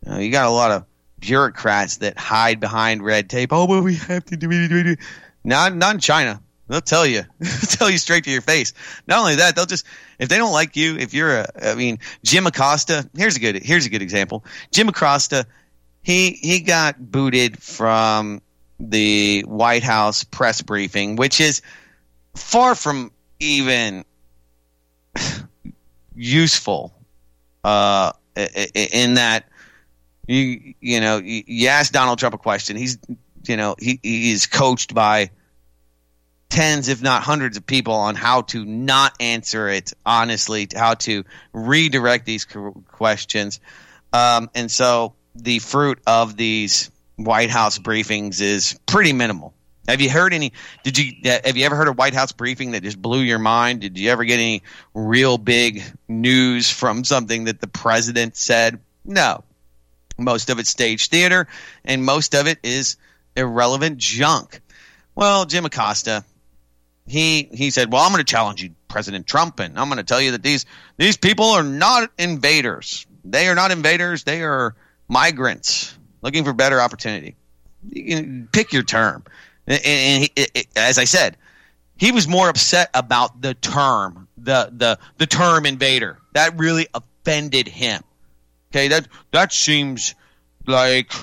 You, 0.06 0.12
know, 0.12 0.20
you 0.20 0.32
got 0.32 0.46
a 0.46 0.52
lot 0.52 0.72
of 0.72 0.86
bureaucrats 1.20 1.98
that 1.98 2.18
hide 2.18 2.60
behind 2.60 3.04
red 3.04 3.30
tape. 3.30 3.54
Oh, 3.54 3.68
but 3.68 3.84
we 3.84 3.96
have 3.96 4.26
to 4.26 4.38
do 4.38 4.50
it. 4.52 5.00
Not 5.44 5.76
not 5.76 5.96
in 5.96 6.00
China. 6.00 6.42
They'll 6.68 6.82
tell 6.82 7.06
you, 7.06 7.24
tell 7.70 7.90
you 7.90 7.98
straight 7.98 8.24
to 8.24 8.32
your 8.32 8.42
face. 8.42 8.74
Not 9.06 9.20
only 9.20 9.36
that, 9.36 9.56
they'll 9.56 9.66
just 9.66 9.86
if 10.18 10.30
they 10.30 10.38
don't 10.38 10.54
like 10.54 10.76
you, 10.76 10.98
if 10.98 11.14
you're 11.14 11.40
a, 11.40 11.48
I 11.62 11.76
mean, 11.76 12.00
Jim 12.24 12.48
Acosta. 12.48 13.10
Here's 13.16 13.36
a 13.36 13.40
good 13.40 13.62
here's 13.62 13.86
a 13.86 13.90
good 13.90 14.02
example. 14.02 14.46
Jim 14.72 14.90
Acosta, 14.90 15.46
he 16.02 16.32
he 16.32 16.62
got 16.62 17.00
booted 17.00 17.62
from 17.62 18.42
the 18.80 19.44
White 19.48 19.84
House 19.84 20.24
press 20.24 20.62
briefing, 20.62 21.16
which 21.16 21.40
is 21.40 21.62
far 22.36 22.76
from 22.76 23.12
even 23.40 24.06
useful 26.16 26.94
uh, 27.64 28.12
in 28.36 29.16
that 29.16 29.48
you 30.28 30.74
you 30.80 31.02
know 31.02 31.18
you, 31.18 31.68
ask 31.68 31.92
Donald 31.92 32.20
Trump 32.20 32.36
a 32.36 32.38
question 32.38 32.78
he's 32.78 32.98
you 33.46 33.58
know 33.58 33.76
he 33.78 34.00
he's 34.02 34.48
coached 34.48 34.94
by 34.94 35.30
tens 36.50 36.88
if 36.88 37.02
not 37.02 37.24
hundreds 37.24 37.58
of 37.58 37.66
people 37.66 37.94
on 37.94 38.16
how 38.16 38.42
to 38.42 38.64
not 38.64 39.14
answer 39.20 39.68
it 39.70 39.94
honestly 40.06 40.68
how 40.76 40.94
to 40.94 41.24
redirect 41.52 42.26
these 42.26 42.46
questions. 42.92 43.60
Um, 44.14 44.52
and 44.54 44.70
so 44.70 45.16
the 45.36 45.58
fruit 45.60 46.00
of 46.06 46.38
these 46.38 46.92
White 47.16 47.50
House 47.50 47.80
briefings 47.80 48.40
is 48.40 48.80
pretty 48.86 49.14
minimal 49.14 49.54
have 49.88 50.00
you 50.00 50.10
heard 50.10 50.34
any? 50.34 50.54
Did 50.84 50.98
you 50.98 51.30
uh, 51.30 51.40
have 51.44 51.58
you 51.58 51.66
ever 51.66 51.76
heard 51.76 51.90
a 51.90 51.94
White 51.94 52.14
House 52.14 52.32
briefing 52.32 52.72
that 52.72 52.84
just 52.84 53.02
blew 53.02 53.20
your 53.20 53.40
mind? 53.40 53.82
Did 53.82 53.98
you 53.98 54.10
ever 54.12 54.24
get 54.24 54.36
any 54.36 54.64
real 54.94 55.38
big 55.38 55.84
news 56.08 56.70
from 56.70 57.04
something 57.04 57.46
that 57.46 57.60
the 57.60 57.68
president 57.68 58.38
said? 58.38 58.80
No. 59.04 59.44
Most 60.18 60.50
of 60.50 60.60
it's 60.60 60.70
stage 60.70 61.10
theater, 61.10 61.48
and 61.84 62.06
most 62.06 62.34
of 62.36 62.48
it 62.48 62.60
is 62.64 62.98
irrelevant 63.36 63.98
junk. 63.98 64.62
Well, 65.16 65.46
Jim 65.46 65.66
Acosta, 65.66 66.24
he 67.06 67.50
he 67.52 67.70
said, 67.70 67.92
"Well, 67.92 68.02
I'm 68.02 68.12
going 68.12 68.24
to 68.24 68.32
challenge 68.32 68.64
you, 68.64 68.76
President 68.88 69.28
Trump, 69.28 69.60
and 69.60 69.78
I'm 69.78 69.90
going 69.90 69.98
to 69.98 70.04
tell 70.04 70.22
you 70.22 70.32
that 70.32 70.44
these 70.44 70.66
these 70.98 71.18
people 71.18 71.48
are 71.48 71.64
not 71.64 72.10
invaders. 72.18 73.06
They 73.26 73.50
are 73.50 73.56
not 73.56 73.72
invaders. 73.72 74.24
They 74.24 74.44
are 74.44 74.76
migrants 75.10 75.98
looking 76.22 76.46
for 76.46 76.54
better 76.54 76.80
opportunity. 76.80 77.36
You 77.90 78.16
can 78.16 78.50
pick 78.50 78.72
your 78.72 78.84
term." 78.84 79.26
And, 79.68 80.24
he, 80.24 80.32
it, 80.36 80.68
as 80.76 80.98
I 80.98 81.06
said, 81.06 81.38
he 81.96 82.12
was 82.12 82.28
more 82.28 82.50
upset 82.50 82.90
about 82.94 83.42
the 83.42 83.54
term, 83.54 84.28
the 84.38 84.70
the 84.76 85.00
the 85.18 85.28
term 85.28 85.66
invader. 85.66 86.20
That 86.34 86.58
really 86.58 86.88
offended 86.94 87.68
him. 87.68 88.04
Okay, 88.72 88.90
that 88.90 89.08
that 89.32 89.54
seems 89.54 90.16
like 90.66 91.14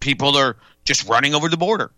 people 0.00 0.36
are 0.36 0.56
just 0.84 1.08
running 1.08 1.34
over 1.34 1.48
the 1.48 1.56
border. 1.56 1.90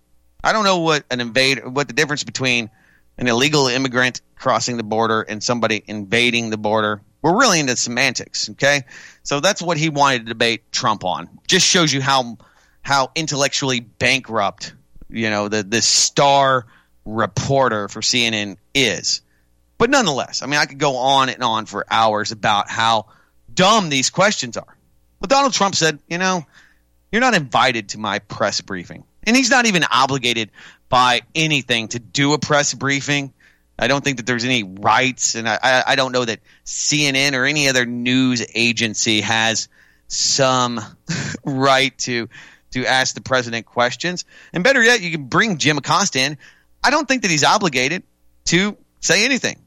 I 0.43 0.53
don't 0.53 0.65
know 0.65 0.81
what 0.81 1.05
an 1.11 1.21
invader, 1.21 1.69
what 1.69 1.89
the 1.89 1.95
difference 1.95 2.25
between 2.25 2.71
an 3.19 3.29
illegal 3.29 3.69
immigrant 3.69 4.21
crossing 4.37 4.77
the 4.77 4.83
border 4.83 5.23
and 5.23 5.43
somebody 5.43 5.83
invading 5.87 6.51
the 6.51 6.59
border. 6.59 7.01
We're 7.23 7.39
really 7.39 7.61
into 7.61 7.77
semantics, 7.77 8.51
okay? 8.51 8.83
So 9.23 9.41
that's 9.41 9.63
what 9.63 9.79
he 9.79 9.89
wanted 9.89 10.21
to 10.21 10.25
debate 10.27 10.71
Trump 10.73 11.05
on. 11.05 11.29
Just 11.47 11.67
shows 11.67 11.93
you 11.93 12.03
how 12.03 12.37
how 12.83 13.11
intellectually 13.15 13.81
bankrupt 13.81 14.75
you 15.15 15.31
know 15.31 15.49
the 15.49 15.63
the 15.63 15.81
star 15.83 16.67
reporter 17.05 17.89
for 17.89 18.01
CNN 18.01 18.57
is. 18.75 19.21
But 19.77 19.91
nonetheless, 19.91 20.43
I 20.43 20.47
mean, 20.47 20.61
I 20.61 20.67
could 20.67 20.79
go 20.79 20.97
on 20.97 21.29
and 21.29 21.43
on 21.43 21.67
for 21.67 21.85
hours 21.91 22.33
about 22.33 22.71
how 22.71 23.07
dumb 23.53 23.89
these 23.89 24.11
questions 24.11 24.57
are. 24.57 24.77
But 25.21 25.31
Donald 25.31 25.53
Trump 25.53 25.75
said, 25.75 25.99
you 26.09 26.19
know, 26.19 26.47
you're 27.11 27.21
not 27.21 27.35
invited 27.35 27.91
to 27.91 27.99
my 27.99 28.19
press 28.21 28.61
briefing. 28.61 29.05
And 29.27 29.37
he's 29.37 29.51
not 29.51 29.67
even 29.67 29.85
obligated 29.91 30.51
by 30.89 31.23
anything 31.35 31.89
to 31.89 31.99
do 31.99 32.35
a 32.35 32.39
press 32.39 32.75
briefing. 32.75 33.33
I 33.79 33.89
don't 33.89 34.05
think 34.05 34.19
that 34.19 34.27
there's 34.27 34.45
any 34.45 34.63
rights, 34.63 35.35
and 35.35 35.49
I, 35.49 35.83
I 35.87 35.97
don't 35.97 36.13
know 36.13 36.25
that 36.25 36.41
CNN 36.65 37.33
or 37.33 37.45
any 37.45 37.69
other 37.69 37.87
news 37.87 38.47
agency 38.55 39.21
has 39.23 39.69
some 40.07 40.81
right 41.45 41.97
to 41.99 42.29
to 42.75 42.87
ask 42.87 43.15
the 43.15 43.21
president 43.21 43.67
questions. 43.67 44.25
And 44.53 44.63
better 44.63 44.83
yet, 44.83 45.01
you 45.01 45.11
can 45.11 45.25
bring 45.25 45.59
Jim 45.59 45.79
Acosta 45.79 46.21
in. 46.21 46.39
I 46.83 46.91
don't 46.91 47.09
think 47.09 47.23
that 47.23 47.31
he's 47.31 47.45
obligated 47.45 48.03
to 48.47 48.77
say 49.01 49.25
anything. 49.25 49.59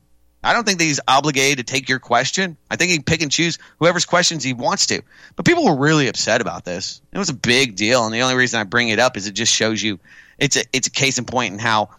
I 0.44 0.54
don't 0.54 0.66
think 0.66 0.78
that 0.80 0.86
he's 0.86 1.00
obligated 1.08 1.66
to 1.66 1.74
take 1.74 1.90
your 1.90 2.00
question. 2.00 2.58
I 2.70 2.76
think 2.76 2.92
he 2.92 2.98
can 2.98 3.04
pick 3.04 3.22
and 3.22 3.32
choose 3.32 3.58
whoever's 3.80 4.06
questions 4.06 4.44
he 4.44 4.54
wants 4.54 4.86
to. 4.88 5.02
But 5.36 5.46
people 5.46 5.66
were 5.66 5.76
really 5.76 6.08
upset 6.08 6.42
about 6.42 6.64
this. 6.64 7.02
It 7.12 7.18
was 7.18 7.30
a 7.30 7.34
big 7.34 7.76
deal, 7.76 8.06
and 8.06 8.14
the 8.14 8.22
only 8.22 8.36
reason 8.36 8.60
I 8.60 8.64
bring 8.64 8.90
it 8.90 9.00
up 9.00 9.18
is 9.18 9.28
it 9.28 9.34
just 9.34 9.54
shows 9.54 9.82
you 9.82 10.00
it's 10.38 10.56
a 10.56 10.64
it's 10.72 10.88
a 10.88 10.92
case 10.92 11.18
in 11.18 11.26
point 11.26 11.54
in 11.54 11.60
how 11.60 11.90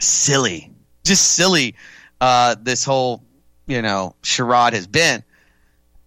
silly, 0.00 0.70
just 1.04 1.32
silly, 1.32 1.74
uh, 2.20 2.54
this 2.60 2.84
whole 2.84 3.22
you 3.66 3.82
know 3.82 4.14
charade 4.22 4.74
has 4.74 4.86
been. 4.86 5.24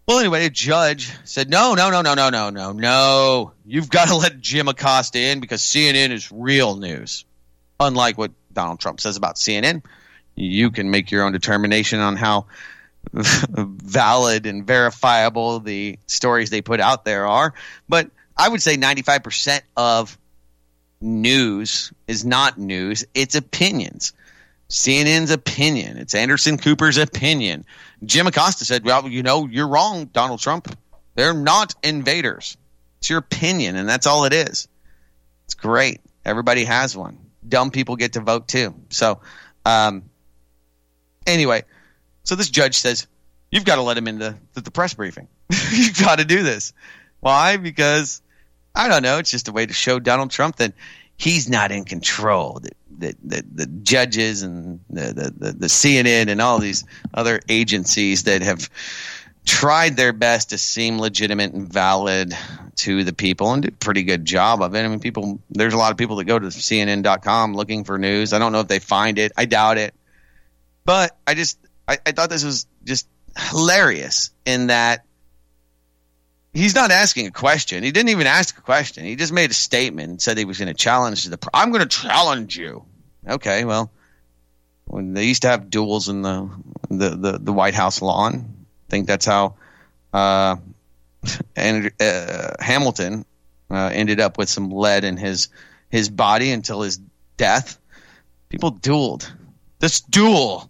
Well, 0.08 0.20
anyway, 0.20 0.46
a 0.46 0.50
judge 0.50 1.12
said, 1.24 1.50
"No, 1.50 1.76
no, 1.76 1.90
no, 1.90 2.02
no, 2.02 2.14
no, 2.16 2.30
no, 2.30 2.50
no, 2.50 2.72
no. 2.72 3.53
You've 3.66 3.90
got 3.90 4.10
to 4.10 4.16
let 4.16 4.40
Jim 4.40 4.68
Acosta 4.68 5.20
in 5.20 5.40
because 5.40 5.62
CNN 5.62 6.12
is 6.12 6.32
real 6.32 6.76
news. 6.76 7.26
Unlike 7.80 8.18
what 8.18 8.32
Donald 8.52 8.80
Trump 8.80 9.00
says 9.00 9.18
about 9.18 9.36
CNN, 9.36 9.84
you 10.36 10.72
can 10.72 10.92
make 10.92 11.12
your 11.12 11.24
own 11.24 11.32
determination 11.32 12.00
on 12.00 12.16
how 12.16 12.46
valid 13.14 14.46
and 14.46 14.66
verifiable 14.66 15.60
the 15.60 15.98
stories 16.08 16.50
they 16.50 16.62
put 16.62 16.80
out 16.80 17.06
there 17.06 17.26
are. 17.26 17.54
But 17.88 18.10
I 18.36 18.50
would 18.50 18.62
say 18.62 18.78
95% 18.78 19.62
of 19.78 20.18
news 21.02 21.92
is 22.08 22.26
not 22.26 22.58
news, 22.58 23.06
it's 23.14 23.36
opinions. 23.36 24.14
CNN's 24.70 25.30
opinion. 25.30 25.98
It's 25.98 26.16
Anderson 26.16 26.58
Cooper's 26.58 26.98
opinion. 26.98 27.66
Jim 28.04 28.26
Acosta 28.26 28.66
said, 28.66 28.84
Well, 28.84 29.08
you 29.08 29.22
know, 29.22 29.46
you're 29.46 29.68
wrong, 29.68 30.06
Donald 30.06 30.40
Trump. 30.40 30.76
They're 31.14 31.34
not 31.34 31.76
invaders. 31.84 32.58
It's 33.04 33.10
your 33.10 33.20
opinion, 33.20 33.76
and 33.76 33.90
that's 33.90 34.08
all 34.08 34.24
it 34.24 34.32
is. 34.32 34.70
It's 35.44 35.56
great. 35.56 36.00
Everybody 36.24 36.64
has 36.64 36.96
one. 36.96 37.18
Dumb 37.46 37.70
people 37.70 37.98
get 37.98 38.14
to 38.14 38.22
vote 38.22 38.48
too. 38.48 38.76
So, 38.92 39.20
um, 39.66 40.04
anyway, 41.28 41.64
so 42.24 42.36
this 42.36 42.50
judge 42.50 42.76
says, 42.76 43.08
You've 43.52 43.66
got 43.66 43.76
to 43.76 43.82
let 43.82 43.98
him 43.98 44.08
into 44.08 44.38
the, 44.54 44.62
the 44.62 44.72
press 44.72 44.94
briefing. 44.94 45.28
You've 45.74 46.00
got 46.00 46.20
to 46.20 46.24
do 46.24 46.44
this. 46.44 46.72
Why? 47.20 47.58
Because, 47.58 48.22
I 48.74 48.88
don't 48.88 49.04
know, 49.04 49.18
it's 49.18 49.32
just 49.32 49.50
a 49.50 49.52
way 49.52 49.66
to 49.66 49.74
show 49.74 50.00
Donald 50.00 50.32
Trump 50.32 50.56
that 50.56 50.72
he's 51.18 51.50
not 51.50 51.74
in 51.74 51.84
control. 51.84 52.62
That 52.62 52.78
the, 52.90 53.16
the, 53.22 53.46
the 53.54 53.66
judges 53.66 54.44
and 54.44 54.80
the, 54.90 55.34
the, 55.38 55.52
the 55.52 55.68
CNN 55.68 56.30
and 56.30 56.40
all 56.40 56.60
these 56.60 56.86
other 57.14 57.42
agencies 57.50 58.24
that 58.24 58.44
have 58.44 58.70
tried 59.46 59.98
their 59.98 60.14
best 60.14 60.52
to 60.52 60.58
seem 60.58 61.00
legitimate 61.00 61.54
and 61.54 61.72
valid 61.72 62.34
to 62.76 63.04
the 63.04 63.14
people 63.14 63.52
and 63.52 63.64
did 63.64 63.74
a 63.74 63.78
pretty 63.78 64.04
good 64.04 64.26
job 64.26 64.62
of 64.62 64.76
it. 64.76 64.84
I 64.84 64.88
mean, 64.88 65.00
people, 65.00 65.40
there's 65.50 65.74
a 65.74 65.78
lot 65.78 65.92
of 65.92 65.98
people 65.98 66.18
that 66.18 66.26
go 66.26 66.40
to 66.40 66.48
CNN.com 66.48 67.54
looking 67.54 67.84
for 67.84 67.98
news. 67.98 68.34
I 68.34 68.40
don't 68.40 68.52
know 68.52 68.62
if 68.62 68.68
they 68.68 68.80
find 68.80 69.20
it. 69.20 69.32
I 69.38 69.46
doubt 69.46 69.78
it. 69.78 69.94
But 70.86 71.18
I 71.28 71.34
just, 71.34 71.58
I, 71.88 71.98
I 72.06 72.12
thought 72.12 72.30
this 72.30 72.44
was 72.44 72.68
just 72.84 73.08
hilarious 73.38 74.32
in 74.46 74.68
that 74.68 75.06
he's 76.54 76.76
not 76.76 76.92
asking 76.92 77.28
a 77.28 77.32
question. 77.32 77.84
He 77.84 77.92
didn't 77.92 78.10
even 78.10 78.28
ask 78.28 78.58
a 78.58 78.62
question. 78.62 79.06
He 79.06 79.16
just 79.16 79.34
made 79.34 79.52
a 79.52 79.56
statement 79.56 80.10
and 80.10 80.22
said 80.22 80.38
he 80.38 80.46
was 80.46 80.60
going 80.60 80.68
to 80.68 80.74
challenge 80.74 81.26
the. 81.26 81.40
I'm 81.54 81.72
going 81.72 81.88
to 81.88 81.88
challenge 81.88 82.58
you. 82.58 82.86
Okay, 83.28 83.66
well, 83.66 83.92
when 84.86 85.14
they 85.14 85.26
used 85.26 85.44
to 85.44 85.48
have 85.50 85.70
duels 85.70 86.10
in 86.10 86.22
the 86.22 86.50
the 86.90 87.10
the, 87.10 87.40
the 87.40 87.54
White 87.54 87.74
House 87.74 88.02
lawn, 88.02 88.63
think 88.90 89.08
that's 89.08 89.26
how 89.26 89.56
uh, 90.14 90.58
and 91.56 91.92
uh, 92.00 92.52
Hamilton 92.60 93.26
uh, 93.70 93.90
ended 93.94 94.20
up 94.20 94.38
with 94.38 94.50
some 94.50 94.70
lead 94.70 95.04
in 95.04 95.18
his 95.18 95.50
his 95.90 96.10
body 96.10 96.52
until 96.52 96.82
his 96.82 97.00
death. 97.38 97.80
People 98.50 98.72
dueled. 98.72 99.30
This 99.80 100.02
duel. 100.02 100.70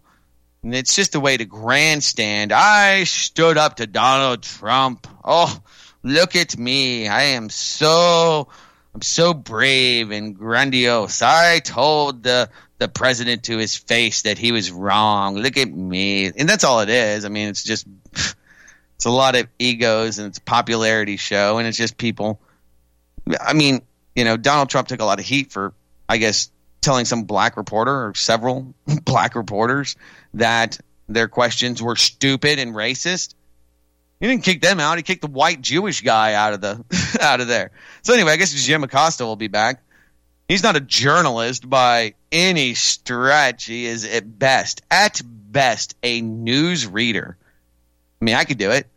And 0.64 0.74
it's 0.74 0.96
just 0.96 1.16
a 1.16 1.20
way 1.20 1.36
to 1.36 1.46
grandstand. 1.46 2.54
I 2.54 3.04
stood 3.04 3.58
up 3.58 3.78
to 3.78 3.88
Donald 3.88 4.44
Trump. 4.44 5.08
Oh, 5.24 5.62
look 6.04 6.38
at 6.38 6.58
me. 6.58 7.08
I 7.08 7.24
am 7.24 7.50
so 7.50 8.48
I'm 8.94 9.02
so 9.02 9.34
brave 9.34 10.12
and 10.12 10.38
grandiose. 10.38 11.22
I 11.22 11.60
told 11.60 12.24
the 12.24 12.50
the 12.84 12.90
president 12.90 13.44
to 13.44 13.58
his 13.58 13.78
face 13.78 14.24
that 14.24 14.38
he 14.38 14.52
was 14.52 14.70
wrong. 14.70 15.36
Look 15.36 15.56
at 15.56 15.72
me. 15.72 16.26
And 16.26 16.50
that's 16.50 16.66
all 16.66 16.82
it 16.82 16.90
is. 16.90 17.24
I 17.24 17.30
mean, 17.30 17.48
it's 17.48 17.64
just 17.64 17.88
it's 18.14 19.06
a 19.06 19.10
lot 19.10 19.38
of 19.38 19.48
egos 19.58 20.20
and 20.20 20.28
it's 20.28 20.40
a 20.40 20.42
popularity 20.42 21.16
show 21.16 21.60
and 21.60 21.68
it's 21.68 21.78
just 21.78 21.98
people 21.98 22.42
I 23.40 23.54
mean, 23.54 23.84
you 24.18 24.26
know, 24.26 24.36
Donald 24.36 24.70
Trump 24.70 24.90
took 24.90 25.00
a 25.00 25.06
lot 25.06 25.20
of 25.20 25.26
heat 25.26 25.54
for 25.54 25.74
I 26.10 26.18
guess 26.18 26.52
telling 26.82 27.06
some 27.06 27.24
black 27.24 27.56
reporter 27.56 28.08
or 28.08 28.14
several 28.16 28.74
black 29.06 29.36
reporters 29.36 29.96
that 30.34 30.78
their 31.08 31.30
questions 31.30 31.82
were 31.82 31.96
stupid 31.96 32.60
and 32.60 32.76
racist. 32.76 33.34
He 34.20 34.28
didn't 34.28 34.44
kick 34.44 34.62
them 34.62 34.82
out. 34.82 34.98
He 34.98 35.04
kicked 35.04 35.22
the 35.22 35.28
white 35.28 35.62
Jewish 35.62 36.02
guy 36.02 36.34
out 36.34 36.52
of 36.52 36.60
the 36.60 37.18
out 37.22 37.40
of 37.40 37.48
there. 37.48 37.72
So 38.02 38.14
anyway, 38.14 38.34
I 38.34 38.36
guess 38.36 38.52
Jim 38.52 38.84
Acosta 38.84 39.24
will 39.24 39.38
be 39.38 39.48
back. 39.48 39.82
He's 40.48 40.64
not 40.64 40.76
a 40.76 40.82
journalist 40.82 41.70
by 41.70 42.16
any 42.32 42.74
stretch. 42.74 43.66
He 43.66 43.86
is 43.86 44.04
at 44.04 44.38
best, 44.38 44.82
at 44.92 45.22
best, 45.26 45.96
a 46.04 46.22
news 46.22 46.86
reader. 46.86 47.38
I 48.22 48.26
mean, 48.26 48.36
I 48.36 48.44
could 48.44 48.58
do 48.58 48.72
it. 48.72 48.88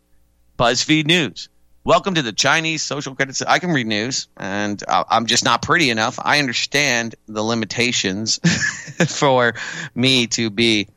BuzzFeed 0.59 1.05
News. 1.05 1.47
Welcome 1.85 2.15
to 2.15 2.21
the 2.21 2.33
Chinese 2.33 2.83
social 2.83 3.15
credit. 3.15 3.41
I 3.47 3.59
can 3.59 3.71
read 3.71 3.87
news, 3.87 4.27
and 4.35 4.83
I'm 4.89 5.25
just 5.25 5.45
not 5.45 5.61
pretty 5.61 5.89
enough. 5.89 6.19
I 6.21 6.39
understand 6.39 7.15
the 7.27 7.41
limitations 7.41 8.39
for 9.07 9.53
me 9.95 10.27
to 10.27 10.49
be 10.49 10.89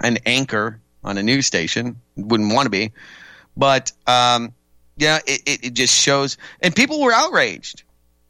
an 0.00 0.18
anchor 0.26 0.80
on 1.04 1.18
a 1.18 1.22
news 1.22 1.46
station. 1.46 2.00
Wouldn't 2.16 2.52
want 2.52 2.66
to 2.66 2.70
be, 2.70 2.90
but 3.56 3.92
um, 4.08 4.54
yeah, 4.96 5.20
it, 5.24 5.42
it, 5.46 5.64
it 5.66 5.74
just 5.74 5.94
shows. 5.94 6.36
And 6.60 6.74
people 6.74 7.00
were 7.00 7.12
outraged. 7.12 7.84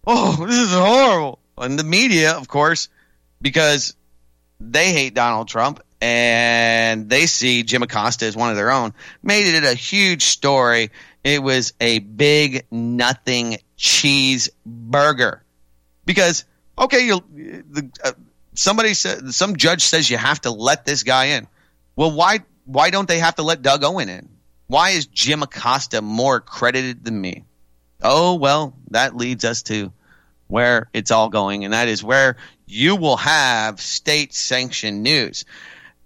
Oh, 0.07 0.37
this 0.47 0.59
is 0.59 0.73
horrible. 0.73 1.39
And 1.57 1.79
the 1.79 1.85
media, 1.85 2.37
of 2.37 2.49
course, 2.49 2.89
because 3.41 3.97
they 4.61 4.93
hate 4.93 5.15
Donald 5.15 5.49
Trump 5.49 5.81
and 6.01 7.09
they 7.09 7.27
see 7.27 7.63
Jim 7.63 7.83
Acosta 7.83 8.27
as 8.27 8.37
one 8.37 8.51
of 8.51 8.57
their 8.57 8.71
own, 8.71 8.95
made 9.23 9.47
it 9.47 9.65
a 9.65 9.75
huge 9.75 10.25
story. 10.25 10.91
It 11.25 11.43
was 11.43 11.73
a 11.81 11.99
big 11.99 12.67
nothing 12.71 13.59
cheeseburger 13.77 15.41
because 16.05 16.45
okay, 16.79 17.07
you 17.07 17.23
the 17.71 17.91
uh, 18.05 18.13
somebody 18.55 18.95
said 18.95 19.35
some 19.35 19.57
judge 19.57 19.83
says 19.83 20.09
you 20.09 20.17
have 20.17 20.41
to 20.43 20.51
let 20.51 20.85
this 20.85 21.03
guy 21.03 21.27
in. 21.27 21.47
Well, 21.97 22.13
why 22.13 22.41
why 22.65 22.91
don't 22.91 23.09
they 23.09 23.19
have 23.19 23.37
to 23.37 23.43
let 23.43 23.63
Doug 23.63 23.83
Owen 23.85 24.09
in? 24.09 24.29
Why 24.69 24.91
is 24.91 25.07
Jim 25.07 25.43
Acosta 25.43 26.03
more 26.03 26.37
accredited 26.37 27.05
than 27.05 27.21
me? 27.21 27.45
Oh 28.03 28.37
well, 28.37 28.75
that 28.91 29.17
leads 29.17 29.45
us 29.45 29.63
to 29.65 29.93
where 30.47 30.89
it's 30.93 31.11
all 31.11 31.29
going, 31.29 31.65
and 31.65 31.73
that 31.75 31.89
is 31.89 32.03
where 32.03 32.37
you 32.67 32.97
will 32.97 33.17
have 33.17 33.81
state 33.81 34.35
sanctioned 34.35 35.03
news. 35.03 35.45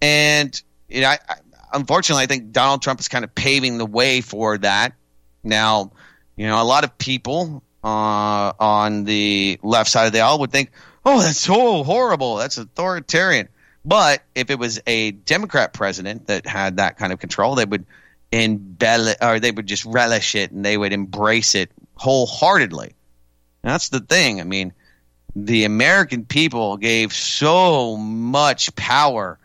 And 0.00 0.60
you 0.88 1.02
know, 1.02 1.08
I, 1.08 1.18
I, 1.28 1.34
unfortunately, 1.72 2.24
I 2.24 2.26
think 2.26 2.52
Donald 2.52 2.82
Trump 2.82 3.00
is 3.00 3.08
kind 3.08 3.24
of 3.24 3.34
paving 3.34 3.78
the 3.78 3.86
way 3.86 4.20
for 4.20 4.58
that. 4.58 4.94
Now, 5.44 5.92
you 6.36 6.46
know, 6.46 6.60
a 6.60 6.64
lot 6.64 6.84
of 6.84 6.96
people 6.98 7.62
uh, 7.84 8.52
on 8.58 9.04
the 9.04 9.58
left 9.62 9.90
side 9.90 10.06
of 10.06 10.12
the 10.12 10.20
aisle 10.20 10.38
would 10.40 10.52
think, 10.52 10.70
"Oh, 11.04 11.20
that's 11.20 11.38
so 11.38 11.84
horrible. 11.84 12.36
That's 12.36 12.58
authoritarian." 12.58 13.48
But 13.84 14.22
if 14.34 14.50
it 14.50 14.58
was 14.58 14.80
a 14.86 15.10
Democrat 15.10 15.72
president 15.72 16.28
that 16.28 16.46
had 16.46 16.76
that 16.76 16.96
kind 16.96 17.12
of 17.12 17.18
control, 17.18 17.56
they 17.56 17.64
would 17.64 17.84
embellish 18.32 19.16
or 19.20 19.38
they 19.38 19.50
would 19.50 19.66
just 19.66 19.84
relish 19.84 20.34
it 20.34 20.50
and 20.50 20.64
they 20.64 20.76
would 20.76 20.92
embrace 20.92 21.54
it 21.54 21.70
wholeheartedly. 21.94 22.94
And 23.62 23.72
that's 23.72 23.90
the 23.90 24.00
thing. 24.00 24.40
I 24.40 24.44
mean, 24.44 24.72
the 25.36 25.64
American 25.64 26.24
people 26.24 26.78
gave 26.78 27.12
so 27.12 27.96
much 27.96 28.74
power 28.74 29.38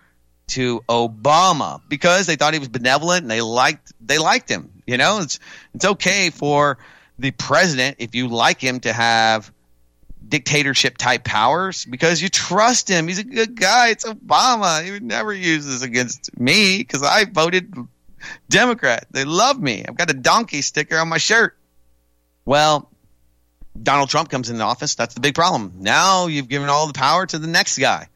to 0.47 0.81
Obama 0.87 1.81
because 1.87 2.25
they 2.25 2.37
thought 2.37 2.53
he 2.53 2.59
was 2.59 2.69
benevolent 2.69 3.23
and 3.23 3.31
they 3.31 3.41
liked 3.41 3.91
they 4.01 4.17
liked 4.17 4.49
him. 4.49 4.71
You 4.85 4.97
know, 4.97 5.19
it's 5.19 5.39
it's 5.73 5.85
okay 5.85 6.29
for 6.29 6.77
the 7.19 7.31
president, 7.31 7.97
if 7.99 8.15
you 8.15 8.27
like 8.27 8.61
him 8.61 8.79
to 8.81 8.93
have 8.93 9.51
dictatorship 10.27 10.97
type 10.97 11.23
powers 11.23 11.85
because 11.85 12.21
you 12.21 12.29
trust 12.29 12.89
him. 12.89 13.07
He's 13.07 13.19
a 13.19 13.23
good 13.23 13.55
guy. 13.55 13.89
It's 13.89 14.05
Obama. 14.05 14.83
He 14.83 14.91
would 14.91 15.03
never 15.03 15.33
use 15.33 15.65
this 15.65 15.81
against 15.81 16.37
me 16.39 16.79
because 16.79 17.03
I 17.03 17.25
voted 17.25 17.73
Democrat. 18.49 19.07
They 19.11 19.25
love 19.25 19.61
me. 19.61 19.85
I've 19.87 19.97
got 19.97 20.09
a 20.09 20.13
donkey 20.13 20.61
sticker 20.61 20.97
on 20.97 21.09
my 21.09 21.17
shirt. 21.17 21.57
Well, 22.45 22.89
Donald 23.81 24.09
Trump 24.09 24.29
comes 24.29 24.49
into 24.49 24.63
office. 24.63 24.95
That's 24.95 25.13
the 25.13 25.21
big 25.21 25.35
problem. 25.35 25.73
Now 25.79 26.27
you've 26.27 26.47
given 26.47 26.69
all 26.69 26.87
the 26.87 26.93
power 26.93 27.25
to 27.25 27.37
the 27.37 27.47
next 27.47 27.77
guy. 27.77 28.07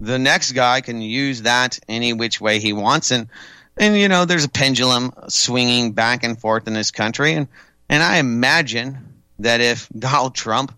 The 0.00 0.18
next 0.18 0.52
guy 0.52 0.80
can 0.80 1.00
use 1.00 1.42
that 1.42 1.78
any 1.88 2.12
which 2.12 2.40
way 2.40 2.60
he 2.60 2.72
wants. 2.72 3.10
And, 3.10 3.28
and 3.76 3.96
you 3.96 4.08
know, 4.08 4.24
there's 4.24 4.44
a 4.44 4.48
pendulum 4.48 5.12
swinging 5.28 5.92
back 5.92 6.24
and 6.24 6.38
forth 6.38 6.66
in 6.66 6.72
this 6.72 6.90
country. 6.90 7.34
And, 7.34 7.48
and 7.88 8.02
I 8.02 8.18
imagine 8.18 9.20
that 9.40 9.60
if 9.60 9.88
Donald 9.98 10.34
Trump 10.34 10.76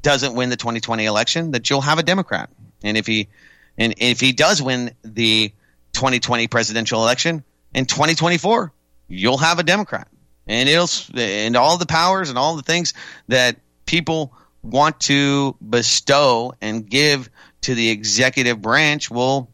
doesn't 0.00 0.34
win 0.34 0.50
the 0.50 0.56
2020 0.56 1.04
election, 1.04 1.52
that 1.52 1.68
you'll 1.70 1.80
have 1.80 1.98
a 1.98 2.02
Democrat. 2.02 2.50
And 2.82 2.96
if 2.96 3.06
he 3.06 3.28
and 3.78 3.94
if 3.98 4.20
he 4.20 4.32
does 4.32 4.60
win 4.60 4.92
the 5.02 5.52
2020 5.92 6.48
presidential 6.48 7.02
election 7.02 7.44
in 7.74 7.86
2024, 7.86 8.72
you'll 9.08 9.38
have 9.38 9.58
a 9.58 9.62
Democrat. 9.62 10.08
And 10.46 10.68
it'll 10.68 10.88
and 11.16 11.56
all 11.56 11.78
the 11.78 11.86
powers 11.86 12.28
and 12.28 12.38
all 12.38 12.56
the 12.56 12.62
things 12.62 12.94
that 13.28 13.56
people 13.86 14.32
want 14.62 14.98
to 15.00 15.56
bestow 15.68 16.54
and 16.60 16.88
give 16.88 17.30
to 17.62 17.74
the 17.74 17.90
executive 17.90 18.60
branch 18.60 19.10
will 19.10 19.48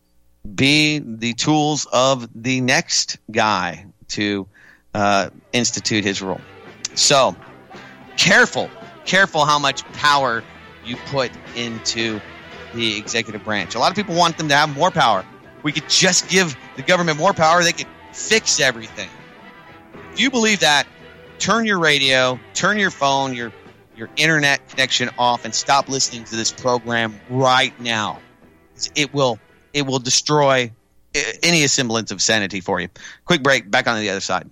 be 0.55 0.99
the 0.99 1.35
tools 1.35 1.87
of 1.93 2.29
the 2.35 2.61
next 2.63 3.19
guy 3.31 3.87
to 4.09 4.47
uh, 4.95 5.29
institute 5.53 6.05
his 6.05 6.23
rule. 6.23 6.41
So 6.95 7.37
careful 8.17 8.71
careful 9.09 9.45
how 9.45 9.59
much 9.59 9.85
power 9.95 10.45
you 10.85 10.97
put 11.07 11.33
into 11.57 12.21
the 12.75 12.97
executive 12.97 13.43
branch. 13.43 13.75
A 13.75 13.79
lot 13.79 13.91
of 13.91 13.97
people 13.97 14.15
want 14.15 14.37
them 14.37 14.49
to 14.49 14.55
have 14.55 14.75
more 14.77 14.91
power. 14.91 15.25
We 15.63 15.73
could 15.73 15.89
just 15.89 16.29
give 16.29 16.57
the 16.77 16.83
government 16.83 17.19
more 17.19 17.33
power, 17.33 17.65
they 17.65 17.73
could 17.73 17.89
fix 18.13 18.61
everything. 18.61 19.09
If 20.13 20.21
you 20.21 20.31
believe 20.31 20.61
that, 20.61 20.87
turn 21.39 21.67
your 21.67 21.79
radio, 21.79 22.39
turn 22.55 22.79
your 22.79 22.91
phone, 22.91 23.35
your 23.35 23.53
your 23.97 24.09
internet 24.17 24.67
connection 24.69 25.11
off 25.19 25.45
and 25.45 25.53
stop 25.53 25.89
listening 25.89 26.23
to 26.25 26.37
this 26.37 26.53
program 26.53 27.19
right 27.29 27.79
now. 27.81 28.21
It 28.95 29.13
will 29.13 29.39
it 29.73 29.87
will 29.87 29.99
destroy 29.99 30.71
any 31.43 31.67
semblance 31.67 32.11
of 32.11 32.23
sanity 32.23 32.61
for 32.61 32.81
you. 32.81 32.89
Quick 33.25 33.43
break, 33.43 33.71
back 33.71 33.87
on 33.87 33.99
the 33.99 34.11
other 34.11 34.21
side. 34.21 34.49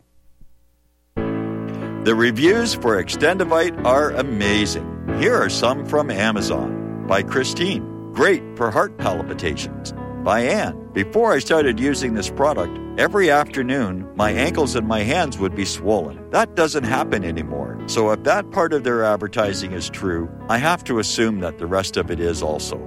The 1.14 2.14
reviews 2.14 2.74
for 2.74 3.02
Extendovite 3.02 3.84
are 3.84 4.10
amazing. 4.12 4.92
Here 5.18 5.34
are 5.34 5.48
some 5.48 5.84
from 5.86 6.10
Amazon. 6.10 7.06
By 7.06 7.22
Christine, 7.22 8.12
great 8.12 8.42
for 8.56 8.70
heart 8.70 8.96
palpitations. 8.98 9.92
By 10.22 10.42
Anne, 10.42 10.85
before 10.96 11.34
I 11.34 11.40
started 11.40 11.78
using 11.78 12.14
this 12.14 12.30
product, 12.30 12.80
every 12.98 13.28
afternoon 13.28 14.08
my 14.16 14.30
ankles 14.30 14.74
and 14.76 14.88
my 14.88 15.00
hands 15.00 15.36
would 15.36 15.54
be 15.54 15.66
swollen. 15.66 16.30
That 16.30 16.54
doesn't 16.54 16.84
happen 16.84 17.22
anymore. 17.22 17.78
So 17.86 18.12
if 18.12 18.22
that 18.22 18.50
part 18.50 18.72
of 18.72 18.82
their 18.82 19.04
advertising 19.04 19.72
is 19.72 19.90
true, 19.90 20.26
I 20.48 20.56
have 20.56 20.82
to 20.84 20.98
assume 20.98 21.40
that 21.40 21.58
the 21.58 21.66
rest 21.66 21.98
of 21.98 22.10
it 22.10 22.18
is 22.18 22.42
also. 22.42 22.78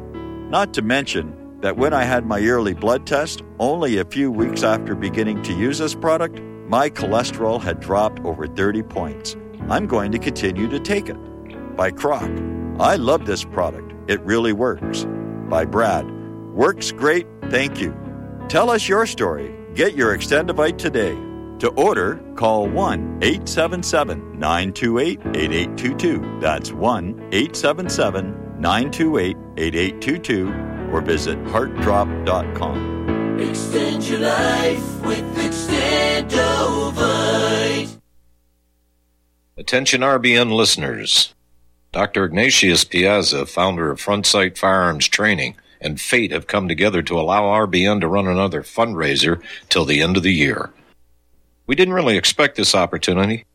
Not 0.50 0.74
to 0.74 0.82
mention 0.82 1.60
that 1.62 1.78
when 1.78 1.94
I 1.94 2.02
had 2.02 2.26
my 2.26 2.40
yearly 2.40 2.74
blood 2.74 3.06
test, 3.06 3.44
only 3.60 4.00
a 4.00 4.06
few 4.06 4.32
weeks 4.32 4.64
after 4.64 4.96
beginning 4.96 5.44
to 5.44 5.54
use 5.54 5.78
this 5.78 5.94
product, 5.94 6.42
my 6.68 6.90
cholesterol 6.90 7.62
had 7.62 7.80
dropped 7.80 8.26
over 8.26 8.48
30 8.48 8.82
points. 8.82 9.38
I'm 9.70 9.86
going 9.86 10.12
to 10.14 10.18
continue 10.18 10.68
to 10.68 10.80
take 10.80 11.10
it. 11.10 11.76
By 11.76 11.92
Croc. 11.92 12.32
I 12.80 12.96
love 12.96 13.28
this 13.28 13.44
product. 13.44 13.94
It 14.10 14.20
really 14.22 14.52
works. 14.52 15.06
By 15.48 15.66
Brad. 15.66 16.10
Works 16.56 16.92
great. 16.92 17.28
Thank 17.50 17.82
you. 17.82 17.96
Tell 18.48 18.70
us 18.70 18.88
your 18.88 19.06
story. 19.06 19.54
Get 19.74 19.96
your 19.96 20.16
Extendovite 20.18 20.78
today. 20.78 21.16
To 21.60 21.68
order, 21.76 22.16
call 22.36 22.68
1 22.68 23.20
877 23.22 24.40
928 24.40 25.20
8822. 25.36 26.40
That's 26.40 26.72
1 26.72 27.30
877 27.32 28.60
928 28.60 29.38
8822 29.58 30.48
or 30.92 31.02
visit 31.02 31.38
heartdrop.com. 31.48 33.40
Extend 33.40 34.08
your 34.08 34.20
life 34.20 35.02
with 35.06 35.24
Extendovite. 35.38 37.98
Attention 39.58 40.02
RBN 40.02 40.52
listeners. 40.54 41.34
Dr. 41.92 42.26
Ignatius 42.26 42.84
Piazza, 42.84 43.46
founder 43.46 43.92
of 43.92 44.00
Frontsight 44.00 44.58
Firearms 44.58 45.08
Training, 45.08 45.56
and 45.82 46.00
Fate 46.00 46.32
have 46.32 46.48
come 46.48 46.68
together 46.68 47.02
to 47.04 47.20
allow 47.20 47.44
RBN 47.44 48.02
to 48.02 48.08
run 48.08 48.28
another 48.28 48.64
fundraiser 48.64 49.42
till 49.70 49.86
the 49.86 50.02
end 50.02 50.18
of 50.18 50.24
the 50.24 50.34
year. 50.34 50.72
We 51.68 51.76
didn't 51.76 51.94
really 51.94 52.18
expect 52.18 52.56
this 52.56 52.76
opportunity, 52.76 53.46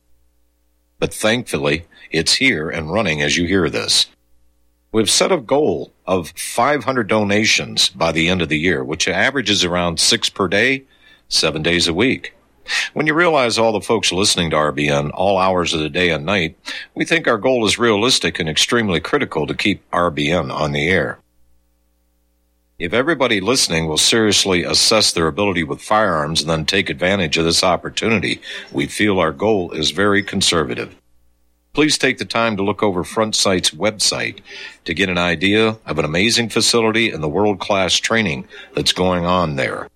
but 0.98 1.12
thankfully 1.12 1.86
it's 2.10 2.34
here 2.34 2.70
and 2.70 2.92
running 2.92 3.22
as 3.22 3.36
you 3.36 3.46
hear 3.46 3.68
this. 3.68 4.06
We've 4.92 5.10
set 5.10 5.32
a 5.32 5.38
goal 5.38 5.92
of 6.06 6.30
500 6.36 7.08
donations 7.08 7.88
by 7.88 8.12
the 8.12 8.28
end 8.28 8.42
of 8.42 8.48
the 8.48 8.58
year, 8.58 8.84
which 8.84 9.08
averages 9.08 9.64
around 9.64 9.98
six 9.98 10.28
per 10.28 10.46
day, 10.46 10.84
seven 11.28 11.62
days 11.62 11.88
a 11.88 11.94
week. 11.94 12.32
When 12.92 13.06
you 13.06 13.14
realize 13.14 13.58
all 13.58 13.72
the 13.72 13.80
folks 13.80 14.12
listening 14.12 14.50
to 14.50 14.56
RBN 14.56 15.10
all 15.12 15.38
hours 15.38 15.74
of 15.74 15.80
the 15.80 15.90
day 15.90 16.10
and 16.10 16.24
night, 16.24 16.56
we 16.94 17.04
think 17.04 17.26
our 17.26 17.38
goal 17.38 17.66
is 17.66 17.78
realistic 17.78 18.38
and 18.38 18.48
extremely 18.48 19.00
critical 19.00 19.46
to 19.46 19.54
keep 19.54 19.82
RBN 19.90 20.52
on 20.52 20.72
the 20.72 20.88
air. 20.88 21.18
If 22.76 22.92
everybody 22.92 23.40
listening 23.40 23.86
will 23.86 23.98
seriously 23.98 24.64
assess 24.64 25.12
their 25.12 25.28
ability 25.28 25.62
with 25.62 25.80
firearms 25.80 26.40
and 26.40 26.50
then 26.50 26.66
take 26.66 26.90
advantage 26.90 27.38
of 27.38 27.44
this 27.44 27.62
opportunity, 27.62 28.40
we 28.72 28.88
feel 28.88 29.20
our 29.20 29.30
goal 29.30 29.70
is 29.70 29.92
very 29.92 30.24
conservative. 30.24 30.96
Please 31.72 31.96
take 31.96 32.18
the 32.18 32.24
time 32.24 32.56
to 32.56 32.64
look 32.64 32.82
over 32.82 33.04
Front 33.04 33.36
Sight's 33.36 33.70
website 33.70 34.40
to 34.86 34.92
get 34.92 35.08
an 35.08 35.18
idea 35.18 35.78
of 35.86 36.00
an 36.00 36.04
amazing 36.04 36.48
facility 36.48 37.10
and 37.10 37.22
the 37.22 37.28
world 37.28 37.60
class 37.60 37.94
training 37.94 38.48
that's 38.74 38.92
going 38.92 39.24
on 39.24 39.54
there. 39.54 39.88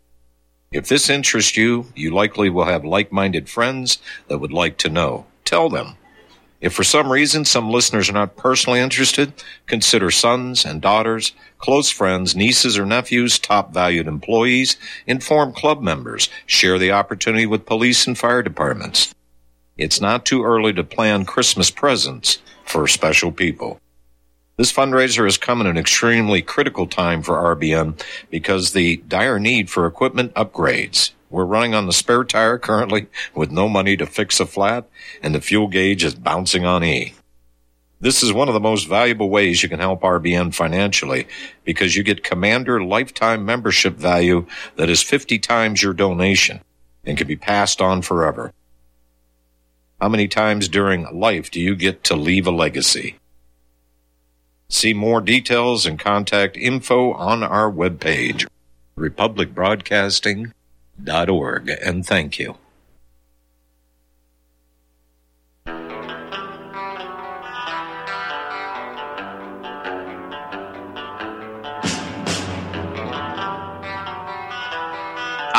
If 0.71 0.87
this 0.87 1.11
interests 1.11 1.57
you, 1.57 1.87
you 1.97 2.15
likely 2.15 2.49
will 2.49 2.67
have 2.67 2.85
like 2.85 3.11
minded 3.11 3.49
friends 3.49 3.99
that 4.29 4.39
would 4.39 4.53
like 4.53 4.77
to 4.79 4.89
know. 4.89 5.27
Tell 5.45 5.69
them. 5.69 5.97
If 6.61 6.73
for 6.73 6.83
some 6.83 7.13
reason 7.13 7.45
some 7.45 7.71
listeners 7.71 8.11
are 8.11 8.15
not 8.15 8.37
personally 8.37 8.81
interested, 8.81 9.33
consider 9.67 10.11
sons 10.11 10.65
and 10.65 10.81
daughters, 10.81 11.33
close 11.59 11.89
friends, 11.89 12.35
nieces 12.35 12.77
or 12.77 12.85
nephews, 12.85 13.39
top 13.39 13.73
valued 13.73 14.09
employees, 14.09 14.77
inform 15.07 15.53
club 15.53 15.81
members, 15.81 16.29
share 16.47 16.79
the 16.79 16.91
opportunity 16.91 17.47
with 17.47 17.67
police 17.67 18.09
and 18.09 18.19
fire 18.19 18.43
departments. 18.43 19.15
It's 19.77 20.01
not 20.01 20.27
too 20.27 20.43
early 20.43 20.73
to 20.73 20.83
plan 20.83 21.25
Christmas 21.25 21.71
presents 21.71 22.39
for 22.65 22.89
special 22.89 23.31
people. 23.31 23.81
This 24.57 24.73
fundraiser 24.73 25.23
has 25.25 25.39
come 25.39 25.61
at 25.61 25.69
an 25.69 25.79
extremely 25.79 26.43
critical 26.43 26.89
time 26.89 27.23
for 27.23 27.55
RBN 27.55 28.03
because 28.29 28.73
the 28.73 28.97
dire 28.97 29.39
need 29.39 29.71
for 29.71 29.87
equipment 29.87 30.35
upgrades. 30.35 31.13
We're 31.31 31.45
running 31.45 31.75
on 31.75 31.87
the 31.87 31.93
spare 31.93 32.25
tire 32.25 32.59
currently 32.59 33.07
with 33.35 33.51
no 33.51 33.69
money 33.69 33.97
to 33.97 34.07
fix 34.07 34.41
a 34.41 34.47
flat 34.47 34.89
and 35.23 35.35
the 35.35 35.41
fuel 35.41 35.69
gauge 35.69 36.05
is 36.05 36.15
bouncing 36.15 36.65
on 36.65 36.83
E. 36.85 37.15
This 38.01 38.23
is 38.23 38.33
one 38.33 38.49
of 38.49 38.55
the 38.55 38.61
most 38.61 38.89
valuable 38.89 39.29
ways 39.29 39.63
you 39.63 39.69
can 39.69 39.81
help 39.81 40.03
RBN 40.03 40.55
financially 40.55 41.27
because 41.65 41.97
you 41.97 42.05
get 42.05 42.23
Commander 42.23 42.83
lifetime 42.83 43.45
membership 43.45 43.95
value 43.95 44.47
that 44.77 44.89
is 44.89 45.03
50 45.03 45.39
times 45.41 45.83
your 45.83 45.93
donation 45.93 46.61
and 47.05 47.19
can 47.19 47.27
be 47.27 47.37
passed 47.37 47.81
on 47.81 48.03
forever. 48.03 48.53
How 50.01 50.09
many 50.09 50.29
times 50.29 50.69
during 50.69 51.13
life 51.13 51.51
do 51.51 51.61
you 51.61 51.75
get 51.75 52.05
to 52.05 52.15
leave 52.15 52.47
a 52.47 52.53
legacy? 52.53 53.17
See 54.69 54.95
more 54.95 55.21
details 55.21 55.85
and 55.85 55.99
contact 55.99 56.57
info 56.57 57.13
on 57.15 57.43
our 57.43 57.71
webpage, 57.71 58.47
republicbroadcasting.org, 61.03 61.71
and 61.83 62.07
thank 62.07 62.39
you. 62.39 62.57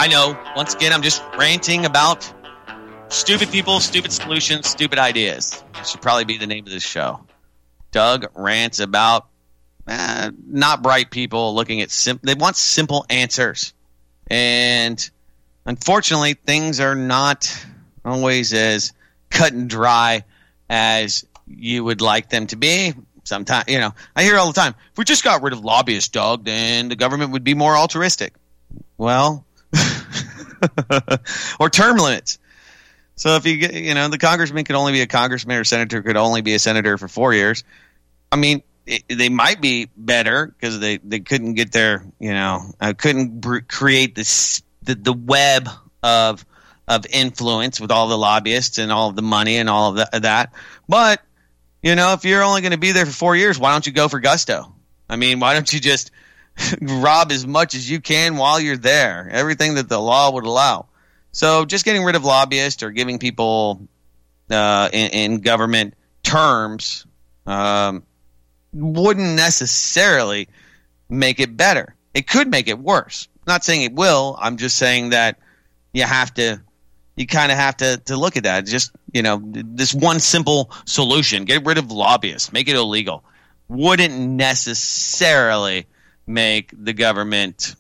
I 0.02 0.08
know, 0.08 0.40
once 0.56 0.74
again, 0.74 0.94
I'm 0.94 1.02
just 1.02 1.22
ranting 1.38 1.86
about 1.86 2.34
Stupid 3.10 3.50
people, 3.50 3.80
stupid 3.80 4.12
solutions, 4.12 4.68
stupid 4.68 5.00
ideas. 5.00 5.64
That 5.74 5.88
should 5.88 6.02
probably 6.02 6.26
be 6.26 6.38
the 6.38 6.46
name 6.46 6.66
of 6.66 6.72
this 6.72 6.84
show. 6.84 7.22
Doug 7.92 8.28
rants 8.36 8.80
about 8.80 9.28
eh, 9.88 10.30
not 10.46 10.84
bright 10.84 11.10
people 11.10 11.56
looking 11.56 11.82
at 11.82 11.90
simple. 11.90 12.28
they 12.28 12.36
want 12.36 12.56
simple 12.56 13.08
answers, 13.10 13.74
and 14.28 15.10
unfortunately, 15.66 16.34
things 16.34 16.80
are 16.80 16.96
not 16.96 17.66
always 18.06 18.54
as 18.54 18.94
cut 19.30 19.54
and 19.54 19.70
dry 19.70 20.24
as 20.70 21.26
you 21.48 21.84
would 21.84 22.02
like 22.02 22.30
them 22.30 22.48
to 22.48 22.56
be. 22.56 22.94
Sometimes, 23.24 23.66
you 23.68 23.80
know, 23.80 23.94
I 24.16 24.24
hear 24.24 24.38
all 24.38 24.48
the 24.48 24.60
time, 24.60 24.74
if 24.92 24.98
we 24.98 25.04
just 25.04 25.24
got 25.24 25.44
rid 25.44 25.54
of 25.54 25.60
lobbyists, 25.64 26.10
Doug, 26.10 26.46
then 26.46 26.90
the 26.90 26.96
government 26.96 27.32
would 27.32 27.44
be 27.44 27.54
more 27.54 27.76
altruistic. 27.76 28.34
Well, 28.98 29.46
or 31.60 31.70
term 31.70 31.98
limits. 31.98 32.40
So 33.16 33.36
if 33.36 33.46
you 33.46 33.58
get, 33.58 33.74
you 33.74 33.94
know, 33.94 34.08
the 34.08 34.18
congressman 34.18 34.64
could 34.64 34.76
only 34.76 34.94
be 34.94 35.02
a 35.02 35.08
congressman 35.08 35.58
or 35.58 35.64
senator 35.64 36.02
could 36.02 36.18
only 36.18 36.42
be 36.42 36.54
a 36.54 36.60
senator 36.60 36.98
for 36.98 37.08
four 37.08 37.34
years. 37.34 37.64
I 38.32 38.38
mean, 38.38 38.64
it, 38.86 39.04
they 39.10 39.30
might 39.30 39.62
be 39.62 39.90
better 39.96 40.48
because 40.48 40.80
they, 40.80 40.98
they 40.98 41.20
couldn't 41.20 41.54
get 41.56 41.72
their, 41.72 42.06
you 42.20 42.32
know, 42.32 42.74
uh, 42.80 42.94
couldn't 42.98 43.42
br- 43.42 43.60
create 43.60 44.16
this 44.16 44.64
the, 44.90 44.96
the 44.96 45.14
web 45.14 45.70
of 46.02 46.46
of 46.88 47.06
influence 47.12 47.80
with 47.80 47.92
all 47.92 48.08
the 48.08 48.18
lobbyists 48.18 48.80
and 48.80 48.92
all 48.92 49.12
the 49.12 49.22
money 49.22 49.58
and 49.58 49.70
all 49.70 49.98
of 49.98 50.24
that. 50.24 50.52
But 50.88 51.22
you 51.84 51.96
know, 51.96 52.14
if 52.14 52.26
you're 52.26 52.44
only 52.44 52.62
going 52.62 52.72
to 52.72 52.80
be 52.80 52.92
there 52.92 53.06
for 53.06 53.12
four 53.12 53.36
years, 53.36 53.60
why 53.60 53.72
don't 53.72 53.86
you 53.86 53.94
go 53.94 54.08
for 54.08 54.20
gusto? 54.20 54.74
I 55.08 55.16
mean, 55.16 55.40
why 55.40 55.54
don't 55.54 55.72
you 55.72 55.80
just 55.80 56.12
rob 56.82 57.32
as 57.32 57.46
much 57.46 57.76
as 57.76 57.90
you 57.90 58.02
can 58.02 58.38
while 58.38 58.60
you're 58.60 58.78
there? 58.78 59.30
Everything 59.32 59.76
that 59.76 59.88
the 59.88 60.00
law 60.00 60.32
would 60.32 60.46
allow. 60.46 60.88
So 61.32 61.66
just 61.66 61.86
getting 61.86 62.04
rid 62.04 62.16
of 62.16 62.26
lobbyists 62.26 62.82
or 62.82 62.90
giving 62.90 63.20
people 63.20 63.88
uh, 64.50 64.90
in, 64.92 65.12
in, 65.12 65.42
government 65.42 65.94
terms 66.24 67.06
um, 67.46 68.04
wouldn't 68.74 69.36
necessarily 69.36 70.50
make 71.08 71.40
it 71.40 71.56
better. 71.56 71.96
It 72.16 72.28
could 72.28 72.50
make 72.50 72.68
it 72.68 72.80
worse. 72.80 73.28
Not 73.50 73.66
saying 73.66 73.82
it 73.82 73.94
will. 73.94 74.38
I'm 74.40 74.58
just 74.58 74.78
saying 74.78 75.10
that 75.10 75.40
you 75.92 76.04
have 76.04 76.34
to 76.36 76.62
you 77.20 77.28
kind 77.28 77.52
of 77.52 77.58
have 77.58 77.76
to, 77.78 77.98
to 78.06 78.16
look 78.16 78.38
at 78.38 78.44
that. 78.44 78.66
Just, 78.66 78.92
you 79.12 79.22
know, 79.22 79.42
this 79.44 79.94
one 79.94 80.22
simple 80.22 80.72
solution 80.86 81.44
get 81.44 81.66
rid 81.66 81.78
of 81.78 81.92
lobbyists, 81.92 82.54
make 82.54 82.70
it 82.70 82.78
illegal, 82.78 83.26
wouldn't 83.68 84.18
necessarily 84.18 85.86
make 86.26 86.72
the 86.74 86.94
government 86.94 87.76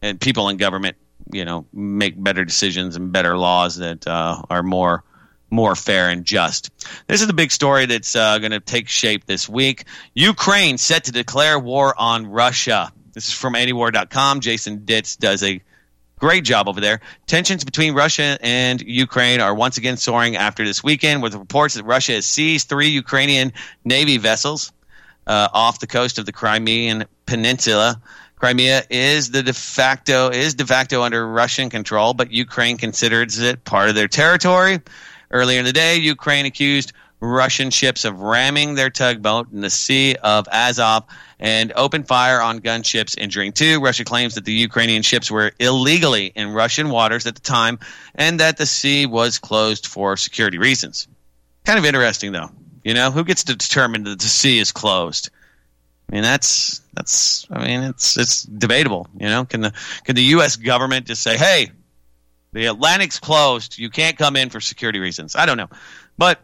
and 0.00 0.20
people 0.20 0.48
in 0.48 0.58
government, 0.58 0.96
you 1.32 1.44
know, 1.44 1.66
make 1.72 2.22
better 2.22 2.44
decisions 2.44 2.94
and 2.94 3.10
better 3.10 3.36
laws 3.36 3.76
that 3.76 4.06
uh, 4.06 4.40
are 4.48 4.62
more 4.62 5.02
more 5.50 5.74
fair 5.74 6.08
and 6.08 6.24
just. 6.24 6.70
This 7.06 7.20
is 7.20 7.26
the 7.26 7.32
big 7.32 7.50
story 7.50 7.86
that's 7.86 8.14
uh, 8.16 8.38
going 8.38 8.50
to 8.52 8.60
take 8.60 8.88
shape 8.88 9.24
this 9.26 9.48
week. 9.48 9.84
Ukraine 10.14 10.78
set 10.78 11.04
to 11.04 11.12
declare 11.12 11.58
war 11.58 11.94
on 11.96 12.26
Russia. 12.26 12.92
This 13.14 13.28
is 13.28 13.34
from 13.34 13.54
antiwar.com. 13.54 14.40
Jason 14.40 14.84
Ditz 14.84 15.16
does 15.16 15.42
a 15.42 15.62
Great 16.18 16.44
job 16.44 16.68
over 16.68 16.80
there. 16.80 17.00
Tensions 17.26 17.64
between 17.64 17.92
Russia 17.92 18.38
and 18.40 18.80
Ukraine 18.80 19.40
are 19.40 19.54
once 19.54 19.78
again 19.78 19.96
soaring 19.96 20.36
after 20.36 20.64
this 20.64 20.82
weekend, 20.82 21.22
with 21.22 21.34
reports 21.34 21.74
that 21.74 21.84
Russia 21.84 22.12
has 22.12 22.24
seized 22.24 22.68
three 22.68 22.88
Ukrainian 22.88 23.52
Navy 23.84 24.18
vessels 24.18 24.72
uh, 25.26 25.48
off 25.52 25.80
the 25.80 25.88
coast 25.88 26.18
of 26.18 26.24
the 26.24 26.32
Crimean 26.32 27.04
Peninsula. 27.26 28.00
Crimea 28.36 28.84
is 28.90 29.32
the 29.32 29.42
de 29.42 29.52
facto 29.52 30.30
is 30.30 30.54
de 30.54 30.64
facto 30.64 31.02
under 31.02 31.26
Russian 31.26 31.68
control, 31.68 32.14
but 32.14 32.30
Ukraine 32.30 32.78
considers 32.78 33.38
it 33.40 33.64
part 33.64 33.88
of 33.88 33.96
their 33.96 34.08
territory. 34.08 34.80
Earlier 35.30 35.58
in 35.58 35.64
the 35.64 35.72
day, 35.72 35.96
Ukraine 35.96 36.46
accused 36.46 36.92
Russian 37.20 37.70
ships 37.70 38.04
of 38.04 38.20
ramming 38.20 38.74
their 38.74 38.90
tugboat 38.90 39.50
in 39.52 39.60
the 39.60 39.70
Sea 39.70 40.16
of 40.22 40.46
Azov 40.48 41.04
and 41.38 41.72
opened 41.74 42.06
fire 42.06 42.40
on 42.40 42.60
gunships, 42.60 43.16
injuring 43.18 43.52
two. 43.52 43.80
Russia 43.80 44.04
claims 44.04 44.34
that 44.34 44.44
the 44.44 44.52
Ukrainian 44.52 45.02
ships 45.02 45.30
were 45.30 45.52
illegally 45.58 46.26
in 46.34 46.50
Russian 46.50 46.90
waters 46.90 47.26
at 47.26 47.34
the 47.34 47.40
time 47.40 47.78
and 48.14 48.40
that 48.40 48.56
the 48.56 48.66
sea 48.66 49.06
was 49.06 49.38
closed 49.38 49.86
for 49.86 50.16
security 50.16 50.58
reasons. 50.58 51.08
Kind 51.64 51.78
of 51.78 51.84
interesting, 51.84 52.32
though. 52.32 52.50
You 52.84 52.92
know, 52.92 53.10
who 53.10 53.24
gets 53.24 53.44
to 53.44 53.56
determine 53.56 54.04
that 54.04 54.18
the 54.18 54.26
sea 54.26 54.58
is 54.58 54.70
closed? 54.70 55.30
I 56.10 56.14
mean, 56.14 56.22
that's 56.22 56.82
that's. 56.92 57.46
I 57.50 57.64
mean, 57.64 57.82
it's 57.82 58.18
it's 58.18 58.42
debatable. 58.42 59.08
You 59.18 59.28
know, 59.28 59.44
can 59.46 59.62
the 59.62 59.72
can 60.04 60.16
the 60.16 60.22
U.S. 60.22 60.56
government 60.56 61.06
just 61.06 61.22
say, 61.22 61.38
"Hey, 61.38 61.70
the 62.52 62.66
Atlantic's 62.66 63.18
closed. 63.18 63.78
You 63.78 63.88
can't 63.88 64.18
come 64.18 64.36
in 64.36 64.50
for 64.50 64.60
security 64.60 64.98
reasons"? 64.98 65.34
I 65.34 65.46
don't 65.46 65.56
know, 65.56 65.70
but 66.18 66.40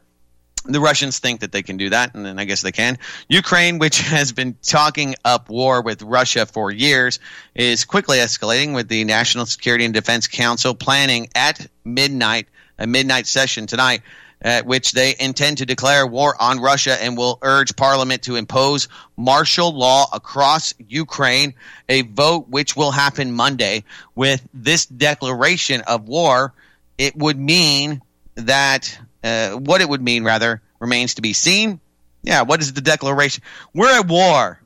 the 0.65 0.81
Russians 0.81 1.19
think 1.19 1.41
that 1.41 1.53
they 1.53 1.63
can 1.63 1.77
do 1.77 1.91
that, 1.91 2.15
and 2.15 2.25
then 2.25 2.39
I 2.39 2.45
guess 2.45 2.63
they 2.63 2.73
can. 2.73 2.99
Ukraine, 3.29 3.79
which 3.79 4.01
has 4.01 4.33
been 4.33 4.57
talking 4.63 5.15
up 5.25 5.49
war 5.49 5.83
with 5.83 6.03
Russia 6.03 6.47
for 6.47 6.71
years, 6.71 7.19
is 7.55 7.85
quickly 7.85 8.19
escalating 8.19 8.75
with 8.75 8.89
the 8.89 9.05
National 9.05 9.47
Security 9.47 9.85
and 9.85 9.95
Defense 9.95 10.29
Council 10.29 10.75
planning 10.75 11.29
at 11.35 11.67
midnight, 11.85 12.49
a 12.79 12.87
midnight 12.87 13.27
session 13.27 13.67
tonight, 13.67 14.03
at 14.43 14.65
which 14.67 14.93
they 14.93 15.15
intend 15.19 15.59
to 15.59 15.67
declare 15.67 16.07
war 16.07 16.35
on 16.41 16.61
Russia 16.61 16.97
and 17.03 17.17
will 17.17 17.39
urge 17.43 17.77
Parliament 17.77 18.23
to 18.23 18.37
impose 18.37 18.89
martial 19.17 19.73
law 19.73 20.07
across 20.13 20.73
Ukraine, 20.89 21.55
a 21.89 22.03
vote 22.03 22.49
which 22.49 22.75
will 22.77 22.91
happen 22.91 23.33
Monday. 23.33 23.85
With 24.15 24.47
this 24.55 24.87
declaration 24.87 25.83
of 25.83 26.09
war, 26.09 26.55
it 26.97 27.17
would 27.17 27.39
mean 27.39 28.01
that 28.35 28.99
uh, 29.23 29.51
what 29.51 29.81
it 29.81 29.89
would 29.89 30.03
mean, 30.03 30.25
rather, 30.25 30.63
remains 30.79 31.15
to 31.15 31.23
be 31.23 31.33
seen. 31.33 31.81
Yeah, 32.23 32.43
what 32.43 32.61
is 32.61 32.73
the 32.73 32.81
declaration? 32.81 33.43
We're 33.75 33.99
at 33.99 34.07
war. 34.07 34.61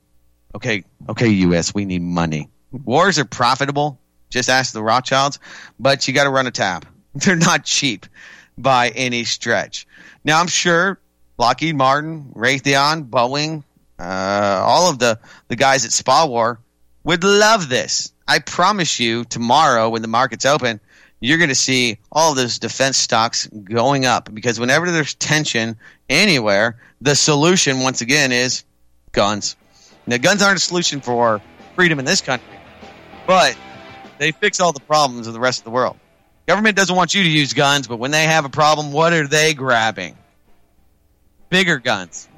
Okay, 0.55 0.84
okay, 1.09 1.28
U.S., 1.28 1.74
we 1.74 1.84
need 1.84 2.02
money. 2.02 2.48
Wars 2.72 3.18
are 3.18 3.24
profitable. 3.24 3.98
Just 4.30 4.48
ask 4.48 4.72
the 4.72 4.82
Rothschilds, 4.82 5.38
but 5.78 6.07
you 6.09 6.14
got 6.14 6.24
to 6.24 6.30
run 6.30 6.46
a 6.46 6.50
tap. 6.50 6.86
They're 7.14 7.36
not 7.36 7.64
cheap 7.64 8.07
by 8.59 8.88
any 8.88 9.24
stretch. 9.24 9.86
Now, 10.24 10.40
I'm 10.40 10.48
sure 10.48 10.98
Lockheed 11.38 11.76
Martin, 11.76 12.32
Raytheon, 12.34 13.09
Boeing, 13.11 13.64
uh, 13.98 14.62
all 14.64 14.90
of 14.90 14.98
the, 14.98 15.18
the 15.48 15.57
guys 15.57 15.84
at 15.84 15.92
SPAWAR 15.92 16.59
would 17.05 17.22
love 17.22 17.68
this. 17.68 18.12
I 18.26 18.38
promise 18.38 18.98
you, 18.98 19.24
tomorrow 19.24 19.90
when 19.90 20.02
the 20.02 20.09
markets 20.09 20.46
open, 20.46 20.80
you're 21.25 21.39
going 21.39 21.49
to 21.49 21.55
see 21.55 21.99
all 22.12 22.35
those 22.35 22.59
defense 22.59 22.99
stocks 22.99 23.47
going 23.47 24.05
up 24.05 24.33
because 24.35 24.61
whenever 24.61 24.91
there's 24.91 25.14
tension 25.14 25.77
anywhere, 26.09 26.77
the 27.01 27.16
solution 27.16 27.81
once 27.81 28.03
again 28.03 28.31
is 28.31 28.64
guns. 29.12 29.57
Now, 30.07 30.18
guns 30.18 30.43
aren't 30.43 30.59
a 30.59 30.61
solution 30.61 31.01
for 31.01 31.41
freedom 31.77 31.99
in 31.99 32.05
this 32.05 32.20
country, 32.20 32.59
but 33.27 33.57
they 34.18 34.33
fix 34.33 34.61
all 34.61 34.72
the 34.72 34.81
problems 34.81 35.27
of 35.27 35.33
the 35.33 35.41
rest 35.41 35.61
of 35.61 35.64
the 35.64 35.70
world. 35.70 35.97
Government 36.47 36.77
doesn't 36.77 36.95
want 36.95 37.14
you 37.14 37.22
to 37.22 37.31
use 37.31 37.55
guns, 37.55 37.89
but 37.89 37.97
when 37.97 38.11
they 38.11 38.25
have 38.25 38.45
a 38.45 38.51
problem, 38.51 38.93
what 38.93 39.14
are 39.14 39.27
they 39.27 39.55
grabbing? 39.55 40.18
Bigger 41.49 41.79
guns. 41.79 42.29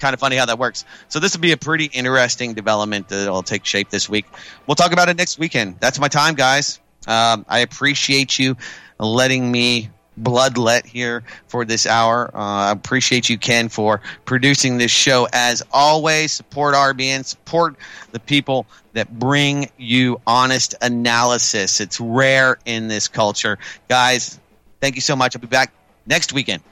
Kind 0.00 0.12
of 0.12 0.18
funny 0.18 0.34
how 0.34 0.46
that 0.46 0.58
works. 0.58 0.84
So 1.06 1.20
this 1.20 1.36
will 1.36 1.40
be 1.40 1.52
a 1.52 1.56
pretty 1.56 1.84
interesting 1.84 2.54
development 2.54 3.10
that 3.10 3.30
will 3.30 3.44
take 3.44 3.64
shape 3.64 3.90
this 3.90 4.08
week. 4.08 4.26
We'll 4.66 4.74
talk 4.74 4.92
about 4.92 5.08
it 5.08 5.16
next 5.16 5.38
weekend. 5.38 5.78
That's 5.78 6.00
my 6.00 6.08
time, 6.08 6.34
guys. 6.34 6.80
Um, 7.06 7.44
I 7.48 7.60
appreciate 7.60 8.38
you 8.38 8.56
letting 8.98 9.50
me 9.50 9.90
bloodlet 10.20 10.86
here 10.86 11.24
for 11.48 11.64
this 11.64 11.86
hour. 11.86 12.30
Uh, 12.34 12.38
I 12.38 12.70
appreciate 12.70 13.28
you, 13.28 13.38
Ken, 13.38 13.68
for 13.68 14.00
producing 14.24 14.78
this 14.78 14.90
show. 14.90 15.28
As 15.32 15.62
always, 15.72 16.32
support 16.32 16.74
RBN, 16.74 17.24
support 17.24 17.76
the 18.12 18.20
people 18.20 18.66
that 18.92 19.18
bring 19.18 19.70
you 19.76 20.20
honest 20.26 20.74
analysis. 20.80 21.80
It's 21.80 22.00
rare 22.00 22.58
in 22.64 22.88
this 22.88 23.08
culture. 23.08 23.58
Guys, 23.88 24.38
thank 24.80 24.94
you 24.94 25.00
so 25.00 25.16
much. 25.16 25.36
I'll 25.36 25.40
be 25.40 25.46
back 25.48 25.72
next 26.06 26.32
weekend 26.32 26.62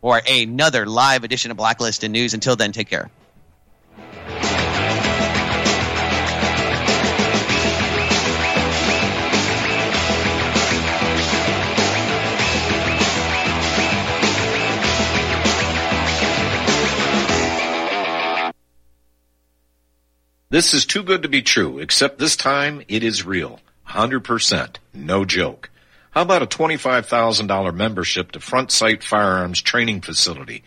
for 0.00 0.20
another 0.28 0.86
live 0.86 1.24
edition 1.24 1.50
of 1.50 1.56
Blacklisted 1.56 2.10
News. 2.10 2.34
Until 2.34 2.56
then, 2.56 2.72
take 2.72 2.88
care. 2.88 3.10
This 20.52 20.74
is 20.74 20.84
too 20.84 21.02
good 21.02 21.22
to 21.22 21.30
be 21.30 21.40
true, 21.40 21.78
except 21.78 22.18
this 22.18 22.36
time 22.36 22.82
it 22.86 23.02
is 23.02 23.24
real. 23.24 23.58
100%. 23.88 24.76
No 24.92 25.24
joke. 25.24 25.70
How 26.10 26.20
about 26.20 26.42
a 26.42 26.46
$25,000 26.46 27.74
membership 27.74 28.32
to 28.32 28.38
Front 28.38 28.70
Sight 28.70 29.02
Firearms 29.02 29.62
Training 29.62 30.02
Facility 30.02 30.62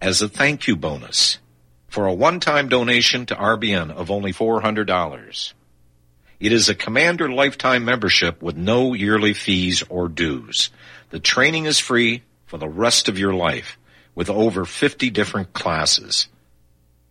as 0.00 0.22
a 0.22 0.28
thank 0.28 0.68
you 0.68 0.76
bonus 0.76 1.38
for 1.88 2.06
a 2.06 2.14
one-time 2.14 2.68
donation 2.68 3.26
to 3.26 3.34
RBN 3.34 3.90
of 3.90 4.08
only 4.08 4.32
$400? 4.32 5.52
It 6.38 6.52
is 6.52 6.68
a 6.68 6.74
Commander 6.76 7.28
lifetime 7.28 7.84
membership 7.84 8.40
with 8.40 8.56
no 8.56 8.94
yearly 8.94 9.34
fees 9.34 9.82
or 9.88 10.08
dues. 10.08 10.70
The 11.10 11.18
training 11.18 11.64
is 11.64 11.80
free 11.80 12.22
for 12.46 12.58
the 12.58 12.68
rest 12.68 13.08
of 13.08 13.18
your 13.18 13.34
life 13.34 13.78
with 14.14 14.30
over 14.30 14.64
50 14.64 15.10
different 15.10 15.52
classes 15.52 16.28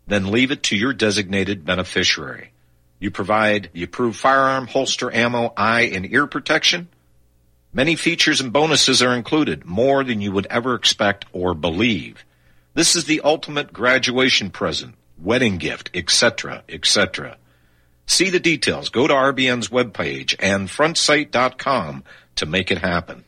then 0.08 0.32
leave 0.32 0.52
it 0.52 0.64
to 0.64 0.76
your 0.76 0.94
designated 0.94 1.66
beneficiary. 1.66 2.52
You 3.00 3.12
provide 3.12 3.70
the 3.74 3.84
approved 3.84 4.18
firearm, 4.18 4.68
holster, 4.68 5.14
ammo, 5.14 5.54
eye, 5.58 5.92
and 5.94 6.12
ear 6.12 6.28
protection. 6.28 6.88
Many 7.74 7.96
features 7.96 8.40
and 8.40 8.54
bonuses 8.54 9.02
are 9.02 9.16
included, 9.16 9.66
more 9.66 10.04
than 10.04 10.22
you 10.22 10.32
would 10.32 10.48
ever 10.48 10.76
expect 10.76 11.26
or 11.34 11.54
believe. 11.54 12.24
This 12.74 12.96
is 12.96 13.06
the 13.06 13.22
ultimate 13.22 13.74
graduation 13.74 14.52
present, 14.52 14.96
wedding 15.18 15.58
gift, 15.58 15.90
etc., 15.94 16.64
etc. 16.70 17.38
See 18.06 18.30
the 18.30 18.40
details. 18.40 18.90
Go 18.90 19.08
to 19.08 19.14
RBN's 19.14 19.70
webpage 19.70 20.36
and 20.40 20.68
frontsight.com 20.68 22.04
to 22.36 22.46
make 22.46 22.72
it 22.72 22.80
happen. 22.80 23.24